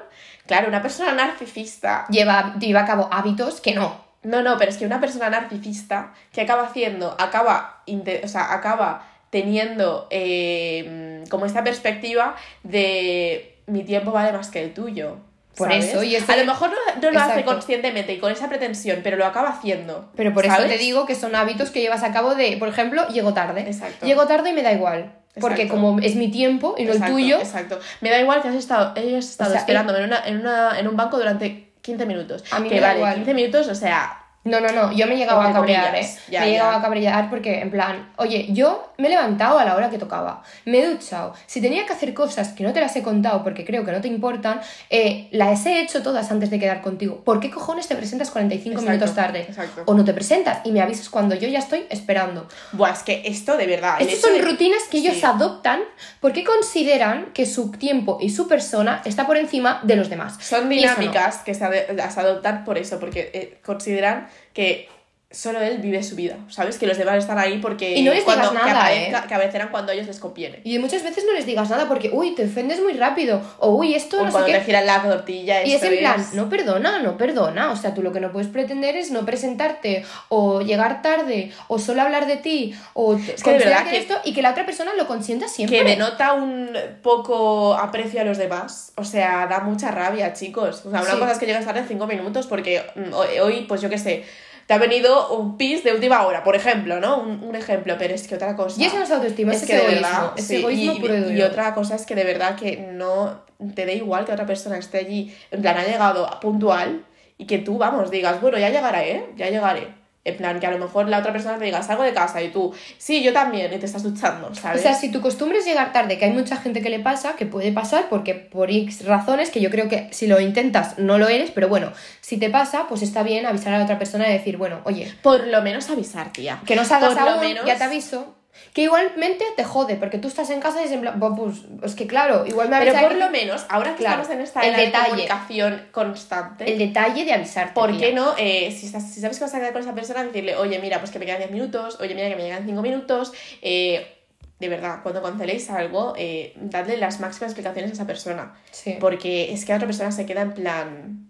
Claro, 0.46 0.68
una 0.68 0.82
persona 0.82 1.14
narcisista. 1.14 2.06
Lleva, 2.10 2.56
lleva 2.60 2.82
a 2.82 2.86
cabo 2.86 3.08
hábitos 3.12 3.62
que 3.62 3.74
no. 3.74 4.04
No, 4.24 4.42
no, 4.42 4.58
pero 4.58 4.72
es 4.72 4.78
que 4.78 4.86
una 4.86 5.00
persona 5.00 5.30
narcisista 5.30 6.14
que 6.34 6.42
acaba 6.42 6.64
haciendo, 6.64 7.16
acaba, 7.20 7.84
o 8.24 8.28
sea, 8.28 8.54
acaba 8.54 9.08
teniendo 9.30 10.08
eh, 10.10 11.24
como 11.30 11.46
esta 11.46 11.64
perspectiva 11.64 12.36
de 12.64 13.58
mi 13.68 13.84
tiempo 13.84 14.12
vale 14.12 14.32
más 14.34 14.50
que 14.50 14.64
el 14.64 14.74
tuyo. 14.74 15.18
Por 15.56 15.70
¿sabes? 15.70 15.86
eso, 15.86 16.04
y 16.04 16.16
A 16.16 16.36
lo 16.36 16.46
mejor 16.46 16.70
no, 16.70 17.02
no 17.02 17.12
lo 17.12 17.20
hace 17.20 17.44
conscientemente 17.44 18.14
y 18.14 18.20
con 18.20 18.32
esa 18.32 18.50
pretensión, 18.50 19.00
pero 19.04 19.18
lo 19.18 19.26
acaba 19.26 19.50
haciendo. 19.50 20.12
Pero 20.16 20.34
por 20.34 20.46
eso 20.46 20.64
te 20.64 20.78
digo 20.78 21.06
que 21.06 21.16
son 21.16 21.36
hábitos 21.36 21.72
que 21.72 21.82
llevas 21.82 22.04
a 22.04 22.12
cabo 22.12 22.36
de, 22.36 22.58
por 22.58 22.68
ejemplo, 22.68 23.08
llego 23.08 23.34
tarde. 23.34 23.62
Exacto. 23.62 24.06
Llego 24.06 24.28
tarde 24.28 24.50
y 24.50 24.54
me 24.54 24.64
da 24.64 24.74
igual. 24.74 25.14
Porque 25.40 25.64
Exacto. 25.64 25.82
como 25.82 26.00
es 26.00 26.16
mi 26.16 26.32
tiempo 26.32 26.76
y 26.78 26.86
no 26.86 26.94
Exacto, 26.94 27.18
el 27.18 27.24
tuyo, 27.24 27.38
Exacto. 27.40 27.80
Me 28.00 28.10
da 28.10 28.22
igual 28.22 28.42
que 28.42 28.48
has 28.48 28.56
estado, 28.56 28.94
hayas 28.96 29.26
estado 29.26 29.50
O 29.50 29.52
sea, 29.52 29.60
esperándome 29.60 30.00
en, 30.00 30.06
una, 30.06 30.26
en, 30.26 30.40
una, 30.40 30.80
en 30.80 30.88
un 30.88 30.96
banco 30.96 31.18
durante 31.18 31.74
15 31.82 32.06
minutos. 32.06 32.44
A 32.52 32.60
mí 32.60 32.70
que 32.70 32.76
me 32.76 32.82
da 32.82 32.88
vale, 32.88 33.00
igual. 33.00 33.16
15 33.16 33.34
minutos, 33.34 33.68
o 33.68 33.76
sea, 33.76 34.25
No, 34.46 34.60
no, 34.60 34.68
no, 34.72 34.92
yo 34.92 35.08
me 35.08 35.16
he 35.16 35.18
llegado 35.18 35.42
a 35.42 35.52
cabrear, 35.52 35.96
¿eh? 35.96 36.08
ya, 36.30 36.42
me 36.42 36.48
he 36.48 36.52
llegado 36.52 36.72
ya. 36.74 36.78
a 36.78 36.82
cabrear 36.84 37.30
porque, 37.32 37.62
en 37.62 37.72
plan, 37.72 38.12
oye, 38.18 38.46
yo 38.54 38.94
me 39.00 39.08
he 39.08 39.10
levantado 39.10 39.58
a 39.58 39.66
la 39.66 39.76
hora 39.76 39.90
que 39.90 39.98
tocaba, 39.98 40.44
me 40.66 40.78
he 40.80 40.86
duchado, 40.88 41.34
si 41.48 41.62
tenía 41.62 41.88
que 41.88 41.94
hacer 41.94 42.14
cosas 42.14 42.50
que 42.50 42.64
no 42.64 42.72
te 42.72 42.80
las 42.80 42.96
he 42.96 43.02
contado 43.02 43.44
porque 43.44 43.66
creo 43.66 43.84
que 43.84 43.92
no 43.92 44.02
te 44.02 44.08
importan, 44.08 44.62
eh, 44.92 45.30
las 45.32 45.66
he 45.66 45.82
hecho 45.82 46.04
todas 46.04 46.30
antes 46.30 46.52
de 46.52 46.60
quedar 46.60 46.84
contigo. 46.84 47.24
¿Por 47.24 47.40
qué 47.40 47.50
cojones 47.50 47.88
te 47.88 47.96
presentas 47.96 48.30
45 48.30 48.74
Exacto, 48.82 48.92
minutos 48.92 49.16
tarde? 49.16 49.40
exacto. 49.50 49.82
O 49.88 49.96
no 49.96 50.06
te 50.06 50.14
presentas 50.14 50.60
y 50.64 50.72
me 50.72 50.80
avisas 50.80 51.10
cuando 51.10 51.34
yo 51.34 51.48
ya 51.48 51.58
estoy 51.60 51.88
esperando. 51.90 52.48
buah, 52.74 52.92
es 52.92 53.02
que 53.02 53.24
esto 53.26 53.58
de 53.58 53.66
verdad. 53.66 53.98
Estas 54.00 54.20
son 54.22 54.34
de- 54.34 54.42
rutinas 54.44 54.84
que 54.92 54.98
ellos 55.00 55.16
Sí. 55.16 55.26
adoptan 55.26 55.80
porque 56.20 56.44
consideran 56.44 57.32
que 57.34 57.48
su 57.48 57.72
tiempo 57.72 58.20
y 58.22 58.30
su 58.30 58.48
persona 58.48 59.02
está 59.06 59.26
por 59.26 59.38
encima 59.38 59.80
de 59.82 59.96
los 59.96 60.10
demás. 60.12 60.38
Son 60.40 60.66
no. 60.66 60.70
dinámicas 60.70 61.38
que 61.40 61.56
se 61.56 61.66
ade- 61.66 61.94
las 61.96 62.16
adoptan 62.20 62.64
por 62.64 62.78
eso, 62.78 63.00
porque 63.00 63.32
eh, 63.34 63.58
consideran 63.66 64.28
que 64.54 64.88
solo 65.36 65.60
él 65.62 65.80
vive 65.80 66.02
su 66.02 66.16
vida, 66.16 66.38
¿sabes? 66.50 66.78
Que 66.80 66.88
los 66.88 66.98
demás 66.98 67.18
están 67.18 67.38
ahí 67.38 67.58
porque 67.60 67.94
Y 67.96 68.04
no 68.04 68.14
les 68.14 68.24
cuando, 68.24 68.50
digas 68.50 68.64
que, 68.64 68.70
nada, 68.72 68.86
aparezca- 68.86 69.20
¿eh? 69.24 69.28
que 69.28 69.34
aparecerán 69.34 69.70
cuando 69.70 69.92
a 69.92 69.96
ellos 69.96 70.08
les 70.08 70.20
conviene. 70.20 70.62
Y 70.64 70.80
muchas 70.80 71.04
veces 71.04 71.26
no 71.28 71.34
les 71.34 71.46
digas 71.46 71.70
nada 71.70 71.88
porque, 71.88 72.10
uy, 72.14 72.34
te 72.36 72.46
ofendes 72.46 72.80
muy 72.82 72.94
rápido, 72.94 73.42
o 73.60 73.72
uy, 73.76 73.94
esto 73.96 74.18
O 74.18 74.22
no 74.22 74.28
sé 74.28 74.32
cuando 74.32 74.48
qué. 74.48 74.60
te 74.60 74.64
giran 74.66 74.86
la 74.86 75.04
tortilla, 75.04 75.64
Y 75.66 75.74
es 75.74 75.84
en 75.84 75.98
plan, 76.00 76.26
no 76.34 76.48
perdona, 76.50 77.00
no 77.00 77.18
perdona. 77.18 77.72
O 77.72 77.76
sea, 77.76 77.94
tú 77.94 78.02
lo 78.02 78.14
que 78.14 78.22
no 78.22 78.32
puedes 78.32 78.48
pretender 78.48 78.96
es 78.96 79.12
no 79.12 79.26
presentarte 79.26 80.06
o 80.30 80.62
llegar 80.62 81.02
tarde 81.02 81.52
o 81.68 81.80
solo 81.80 82.02
hablar 82.02 82.28
de 82.28 82.38
ti 82.38 82.74
o 82.94 83.18
que 83.18 83.52
de 83.52 83.58
verdad 83.60 83.84
que 83.84 83.92
que- 83.92 83.98
esto 83.98 84.16
y 84.24 84.34
que 84.34 84.42
la 84.42 84.52
otra 84.52 84.66
persona 84.66 84.94
lo 84.96 85.06
consienta 85.06 85.48
siempre. 85.48 85.80
que 85.80 85.84
denota 85.84 86.34
un 86.34 86.70
poco 87.02 87.74
aprecio 87.76 88.22
a 88.22 88.24
los 88.24 88.38
demás. 88.38 88.92
O 88.96 89.04
sea, 89.04 89.48
da 89.48 89.60
mucha 89.60 89.92
rabia, 89.92 90.34
chicos. 90.34 90.84
O 90.86 90.92
sea, 90.92 91.02
una 91.02 91.12
Sí. 91.12 91.18
cosa 91.20 91.32
es 91.34 91.38
que 91.38 91.46
llegas 91.46 91.66
tarde 91.66 91.82
en 91.82 91.88
cinco 91.88 92.08
minutos 92.08 92.48
porque 92.48 92.84
mm, 92.96 93.14
hoy, 93.42 93.66
pues 93.68 93.82
yo 93.82 93.90
qué 93.90 93.98
sé, 93.98 94.24
te 94.66 94.74
ha 94.74 94.78
venido 94.78 95.36
un 95.36 95.58
pis 95.58 95.84
de 95.84 95.94
última 95.94 96.26
hora, 96.26 96.44
por 96.44 96.56
ejemplo, 96.56 97.00
¿no? 97.00 97.20
Un, 97.20 97.44
un 97.44 97.56
ejemplo, 97.56 97.96
pero 98.00 98.16
es 98.16 98.28
que 98.28 98.36
otra 98.36 98.56
cosa... 98.56 98.82
Y 98.82 98.86
eso 98.86 98.98
no 98.98 99.04
es 99.04 99.12
autoestima, 99.12 99.54
es, 99.54 99.62
es 99.62 99.68
que 99.68 99.76
de 99.76 99.82
egoísmo. 99.82 100.02
verdad, 100.02 100.32
es 100.38 100.48
sí, 100.48 100.56
egoísmo 100.56 100.94
y, 100.94 101.00
puro 101.00 101.32
y 101.32 101.42
otra 101.44 101.74
cosa 101.76 101.96
es 101.96 102.06
que 102.06 102.16
de 102.16 102.24
verdad 102.24 102.56
que 102.56 102.78
no 102.78 103.44
te 103.76 103.86
dé 103.86 103.96
igual 103.96 104.26
que 104.26 104.32
otra 104.32 104.46
persona 104.46 104.78
esté 104.78 105.00
allí, 105.00 105.36
en 105.52 105.62
plan, 105.62 105.78
ha 105.78 105.86
llegado 105.86 106.28
puntual 106.40 107.06
y 107.38 107.46
que 107.46 107.60
tú, 107.60 107.78
vamos, 107.78 108.10
digas, 108.10 108.42
bueno, 108.42 108.58
ya 108.58 108.70
llegaré, 108.70 109.12
¿eh? 109.12 109.26
Ya 109.36 109.50
llegaré. 109.50 110.05
En 110.26 110.38
plan, 110.38 110.60
que 110.60 110.66
a 110.66 110.72
lo 110.72 110.80
mejor 110.80 111.08
la 111.08 111.20
otra 111.20 111.32
persona 111.32 111.60
te 111.60 111.66
diga, 111.66 111.84
salgo 111.84 112.02
de 112.02 112.12
casa 112.12 112.42
y 112.42 112.50
tú, 112.50 112.74
sí, 112.98 113.22
yo 113.22 113.32
también, 113.32 113.72
y 113.72 113.78
te 113.78 113.86
estás 113.86 114.02
duchando, 114.02 114.48
O 114.48 114.56
¿sabes? 114.56 114.82
sea, 114.82 114.96
si 114.96 115.12
tu 115.12 115.22
costumbre 115.22 115.60
es 115.60 115.66
llegar 115.66 115.94
tarde, 115.94 116.18
que 116.18 116.26
hay 116.26 116.32
mucha 116.32 116.58
gente 116.58 116.82
que 116.82 116.90
le 116.90 117.00
pasa, 117.00 117.36
que 117.36 117.46
puede 117.46 117.72
pasar 117.72 118.08
porque 118.10 118.34
por 118.34 118.72
X 118.72 119.06
razones, 119.06 119.52
que 119.52 119.62
yo 119.62 119.70
creo 119.70 119.88
que 119.88 120.10
si 120.12 120.26
lo 120.26 120.40
intentas 120.40 120.98
no 120.98 121.20
lo 121.20 121.28
eres, 121.28 121.52
pero 121.52 121.70
bueno, 121.70 121.92
si 122.22 122.38
te 122.38 122.50
pasa, 122.50 122.88
pues 122.90 123.04
está 123.04 123.22
bien 123.22 123.46
avisar 123.46 123.74
a 123.76 123.78
la 123.78 123.84
otra 123.84 124.00
persona 124.00 124.28
y 124.28 124.34
decir, 124.34 124.58
bueno, 124.58 124.80
oye, 124.84 125.14
Por 125.22 125.46
lo 125.46 125.62
menos 125.62 125.92
avisar, 125.92 126.34
tía. 126.34 126.60
que 126.66 126.76
no 126.76 126.84
salgas 126.86 127.14
Por 127.14 127.22
lo 127.24 127.30
aún, 127.30 127.42
menos- 127.42 127.66
ya 127.66 127.78
te 127.78 127.84
aviso. 127.84 128.36
Que 128.74 128.84
igualmente 128.84 129.46
te 129.56 129.64
jode, 129.64 129.96
porque 129.96 130.18
tú 130.18 130.28
estás 130.28 130.50
en 130.50 130.60
casa 130.60 130.82
y 130.82 130.86
es 130.86 130.92
en 130.92 131.02
plan, 131.02 131.20
"Buah, 131.20 131.36
pues 131.36 131.58
es 131.84 131.96
que 131.96 132.08
claro, 132.08 132.46
igual 132.46 132.70
me 132.70 132.80
Pero 132.80 132.94
por 133.00 133.10
que- 133.10 133.16
lo 133.20 133.30
menos, 133.30 133.66
ahora 133.70 133.92
que 133.96 134.00
Claro, 134.04 134.22
estamos 134.22 134.38
en 134.38 134.42
esta 134.44 134.62
el 134.62 134.76
de 134.76 134.92
comunicación 134.98 135.88
constante, 135.92 136.72
el 136.72 136.78
detalle 136.78 137.26
de 137.26 137.34
avisarte. 137.34 137.74
¿por 137.74 137.98
qué 137.98 138.12
no? 138.14 138.34
eh, 138.38 138.76
si, 138.78 138.86
estás- 138.88 139.12
si 139.14 139.22
sabes 139.22 139.38
que 139.38 139.46
vas 139.46 139.54
a 139.54 139.60
quedar 139.60 139.74
con 139.74 139.82
esa 139.82 139.94
persona, 139.94 140.24
decirle, 140.24 140.56
oye, 140.56 140.80
mira, 140.80 141.00
pues 141.00 141.12
que 141.12 141.20
me 141.20 141.26
quedan 141.26 141.40
10 141.40 141.52
minutos, 141.52 141.98
oye, 142.02 142.16
mira, 142.16 142.28
que 142.30 142.36
me 142.36 142.44
quedan 142.44 142.66
5 142.66 142.82
minutos. 142.82 143.32
eh, 143.62 144.12
de 144.58 144.70
verdad, 144.70 145.00
cuando 145.04 145.22
canceléis 145.22 145.70
algo, 145.70 146.14
eh, 146.18 146.54
dadle 146.56 146.96
las 146.96 147.20
máximas 147.20 147.52
explicaciones 147.52 147.92
a 147.92 147.94
esa 147.96 148.08
persona. 148.08 148.54
Sí. 148.72 148.96
Porque 149.02 149.52
es 149.54 149.66
que 149.66 149.74
la 149.74 149.76
otra 149.78 149.88
persona 149.88 150.12
se 150.14 150.26
queda 150.26 150.42
en 150.44 150.54
plan. 150.54 151.30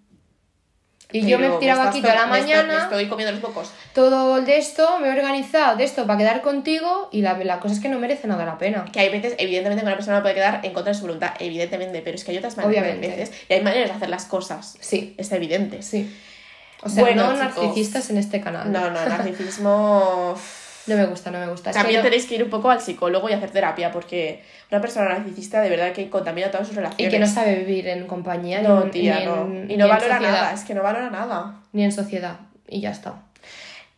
Y 1.11 1.21
yo 1.27 1.37
me 1.37 1.45
"Pero 1.45 1.57
he 1.57 1.59
tirado 1.59 1.79
estás 1.81 1.93
aquí 1.95 2.01
to- 2.01 2.07
toda 2.07 2.19
la 2.21 2.25
mañana, 2.27 2.73
me 2.77 2.83
estoy 2.83 3.07
comiendo 3.07 3.31
los 3.31 3.41
mocos. 3.41 3.71
todo 3.93 4.41
de 4.41 4.57
esto, 4.57 4.99
me 4.99 5.07
he 5.07 5.11
organizado 5.11 5.77
de 5.77 5.83
esto 5.83 6.05
para 6.05 6.17
quedar 6.17 6.41
contigo 6.41 7.09
y 7.11 7.21
la, 7.21 7.37
la 7.37 7.59
cosa 7.59 7.73
es 7.75 7.79
que 7.79 7.89
no 7.89 7.99
merece 7.99 8.27
nada 8.27 8.43
la 8.43 8.57
pena. 8.57 8.85
Que 8.91 8.99
hay 9.01 9.09
veces, 9.09 9.35
evidentemente, 9.37 9.81
que 9.81 9.87
una 9.87 9.95
persona 9.95 10.17
no 10.17 10.23
puede 10.23 10.35
quedar 10.35 10.59
en 10.63 10.73
contra 10.73 10.91
de 10.93 10.97
su 10.99 11.05
voluntad, 11.05 11.31
evidentemente, 11.39 12.01
pero 12.03 12.15
es 12.15 12.23
que 12.23 12.31
hay 12.31 12.37
otras 12.37 12.57
maneras 12.57 12.83
Obviamente. 12.83 13.07
veces 13.15 13.35
y 13.47 13.53
hay 13.53 13.61
maneras 13.61 13.89
de 13.89 13.95
hacer 13.95 14.09
las 14.09 14.25
cosas. 14.25 14.75
Sí, 14.81 15.13
Es 15.17 15.31
evidente. 15.31 15.81
sí. 15.81 16.13
O 16.83 16.89
sea, 16.89 17.03
Bueno, 17.03 17.23
no 17.27 17.33
chicos. 17.33 17.55
narcisistas 17.63 18.09
en 18.09 18.17
este 18.17 18.41
canal. 18.41 18.71
No, 18.71 18.89
no, 18.91 19.05
narcisismo. 19.07 20.35
No 20.87 20.95
me 20.95 21.05
gusta, 21.05 21.31
no 21.31 21.39
me 21.39 21.47
gusta. 21.47 21.71
Es 21.71 21.75
que 21.75 21.81
También 21.81 21.99
no- 22.01 22.03
tenéis 22.03 22.25
que 22.27 22.35
ir 22.35 22.43
un 22.43 22.49
poco 22.49 22.69
al 22.69 22.79
psicólogo 22.81 23.27
y 23.29 23.33
hacer 23.33 23.49
terapia, 23.51 23.91
porque 23.91 24.43
una 24.71 24.81
persona 24.81 25.09
narcisista 25.09 25.61
de 25.61 25.69
verdad 25.69 25.91
que 25.93 26.09
contamina 26.09 26.51
todas 26.51 26.67
sus 26.67 26.75
Y 26.75 26.79
relaciones. 26.79 27.13
que 27.13 27.19
no 27.19 27.27
sabe 27.27 27.55
vivir 27.55 27.87
en 27.87 28.05
compañía 28.07 28.61
No, 28.61 28.83
tía, 28.83 29.19
ni 29.19 29.25
no. 29.25 29.41
en- 29.45 29.71
Y 29.71 29.77
no 29.77 29.87
valora 29.87 30.19
nada, 30.19 30.53
es 30.53 30.63
que 30.63 30.73
no 30.75 30.83
valora 30.83 31.09
nada. 31.09 31.55
Ni 31.73 31.83
en 31.83 31.91
sociedad. 31.91 32.37
Y 32.67 32.81
ya 32.81 32.91
está. 32.91 33.21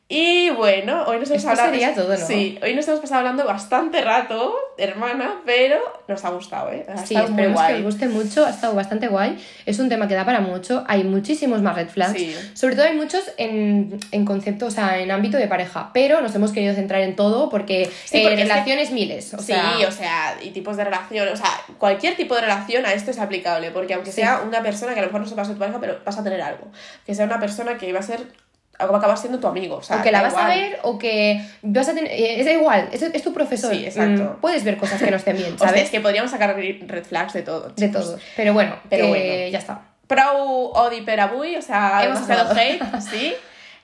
Y 0.09 0.51
bueno, 0.51 1.03
hoy 1.05 1.19
nos 1.19 1.27
hemos 1.29 1.39
Esto 1.39 1.49
hablado. 1.49 1.69
sería 1.69 1.93
todo, 1.93 2.15
¿no? 2.17 2.25
Sí, 2.27 2.57
hoy 2.63 2.73
nos 2.73 2.87
hemos 2.87 3.01
pasado 3.01 3.19
hablando 3.19 3.43
bastante 3.43 3.99
rato, 4.01 4.55
hermana, 4.77 5.41
pero 5.45 5.79
nos 6.07 6.23
ha 6.23 6.29
gustado, 6.29 6.71
¿eh? 6.71 6.85
Ha 6.87 6.95
Sí, 7.05 7.13
estado 7.13 7.27
muy 7.33 7.41
esperemos 7.41 7.61
que 7.61 7.67
guay. 7.73 7.79
os 7.79 7.83
guste 7.83 8.07
mucho, 8.07 8.45
ha 8.45 8.49
estado 8.51 8.73
bastante 8.73 9.09
guay. 9.09 9.37
Es 9.65 9.79
un 9.79 9.89
tema 9.89 10.07
que 10.07 10.13
da 10.13 10.23
para 10.23 10.39
mucho, 10.39 10.85
hay 10.87 11.03
muchísimos 11.03 11.61
más 11.61 11.75
red 11.75 11.89
flags. 11.89 12.13
Sí. 12.17 12.33
Sobre 12.53 12.77
todo 12.77 12.85
hay 12.85 12.95
muchos 12.95 13.21
en, 13.35 13.99
en 14.13 14.23
concepto, 14.23 14.67
o 14.67 14.71
sea, 14.71 14.97
en 14.99 15.11
ámbito 15.11 15.35
de 15.35 15.47
pareja, 15.49 15.91
pero 15.93 16.21
nos 16.21 16.33
hemos 16.35 16.53
querido 16.53 16.73
centrar 16.73 17.01
en 17.01 17.17
todo 17.17 17.49
porque, 17.49 17.91
Sí, 18.05 18.19
eh, 18.19 18.21
porque 18.21 18.35
es 18.35 18.47
que- 18.47 18.53
relaciones 18.53 18.91
miles. 18.91 19.33
O 19.33 19.39
sí, 19.39 19.47
sea, 19.47 19.73
o 19.85 19.91
sea, 19.91 20.37
y 20.41 20.51
tipos 20.51 20.77
de 20.77 20.85
relación, 20.85 21.27
o 21.27 21.35
sea, 21.35 21.49
cualquier 21.79 22.15
tipo 22.15 22.33
de 22.33 22.41
relación 22.41 22.85
a 22.85 22.93
esto 22.93 23.11
es 23.11 23.19
aplicable, 23.19 23.71
porque 23.71 23.95
aunque 23.95 24.11
Sí. 24.11 24.21
sea 24.21 24.39
una 24.47 24.63
persona 24.63 24.93
que 24.93 24.99
a 24.99 25.01
lo 25.01 25.09
mejor 25.09 25.19
no 25.19 25.27
sepa 25.27 25.43
ser 25.43 25.55
tu 25.55 25.59
pareja, 25.59 25.81
pero 25.81 25.97
vas 26.05 26.17
a 26.17 26.23
tener 26.23 26.41
algo. 26.41 26.71
Que 27.05 27.13
sea 27.13 27.25
una 27.25 27.41
persona 27.41 27.77
que 27.77 27.91
va 27.91 27.99
a 27.99 28.03
ser, 28.03 28.21
va 28.79 28.95
a 28.95 28.97
acabar 28.97 29.17
siendo 29.17 29.39
tu 29.39 29.47
amigo, 29.47 29.77
o 29.77 29.81
sea, 29.81 29.97
o 29.97 30.03
que 30.03 30.11
la 30.11 30.21
vas 30.21 30.35
a 30.35 30.47
ver 30.47 30.79
o 30.83 30.97
que 30.99 31.41
vas 31.63 31.87
a 31.89 31.93
tener... 31.95 32.11
eh, 32.11 32.39
Es 32.41 32.47
igual, 32.51 32.89
es, 32.91 33.01
es 33.01 33.23
tu 33.23 33.33
profesor. 33.33 33.73
Sí, 33.73 33.85
exacto. 33.85 34.23
Mm, 34.37 34.41
puedes 34.41 34.63
ver 34.63 34.77
cosas 34.77 35.01
que 35.01 35.09
no 35.09 35.17
estén 35.17 35.35
bien, 35.37 35.51
Hostia, 35.53 35.67
¿sabes? 35.69 35.83
es 35.83 35.89
que 35.89 35.99
podríamos 35.99 36.29
sacar 36.31 36.55
red 36.55 37.03
flags 37.03 37.33
de 37.33 37.41
todo. 37.43 37.69
De 37.75 37.89
todo. 37.89 38.19
Pero 38.35 38.53
bueno, 38.53 38.75
Pero 38.89 39.05
que 39.05 39.09
bueno. 39.09 39.51
ya 39.51 39.57
está. 39.59 39.81
Prou 40.07 40.71
odi 40.73 41.01
per 41.01 41.19
avui, 41.19 41.55
o 41.57 41.61
sea, 41.61 42.01
Hemos 42.05 42.21
acabado. 42.21 42.55
hate, 42.57 42.81
sí. 43.11 43.33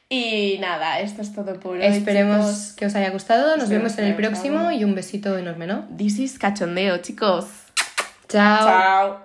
Y 0.09 0.57
nada, 0.59 0.99
esto 0.99 1.21
es 1.23 1.33
todo 1.33 1.59
por 1.59 1.77
hoy. 1.77 1.83
Esperemos 1.85 2.45
chicos. 2.45 2.73
que 2.77 2.85
os 2.85 2.95
haya 2.95 3.09
gustado. 3.09 3.55
Nos 3.57 3.63
Esperemos 3.63 3.95
vemos 3.95 3.97
en 3.99 4.05
el 4.05 4.15
próximo 4.15 4.57
gustado. 4.59 4.71
y 4.79 4.83
un 4.83 4.93
besito 4.95 5.37
enorme, 5.37 5.65
¿no? 5.65 5.85
This 5.97 6.19
is 6.19 6.37
cachondeo, 6.37 6.99
chicos. 6.99 7.45
Chao. 8.29 8.67
Chao. 8.67 9.19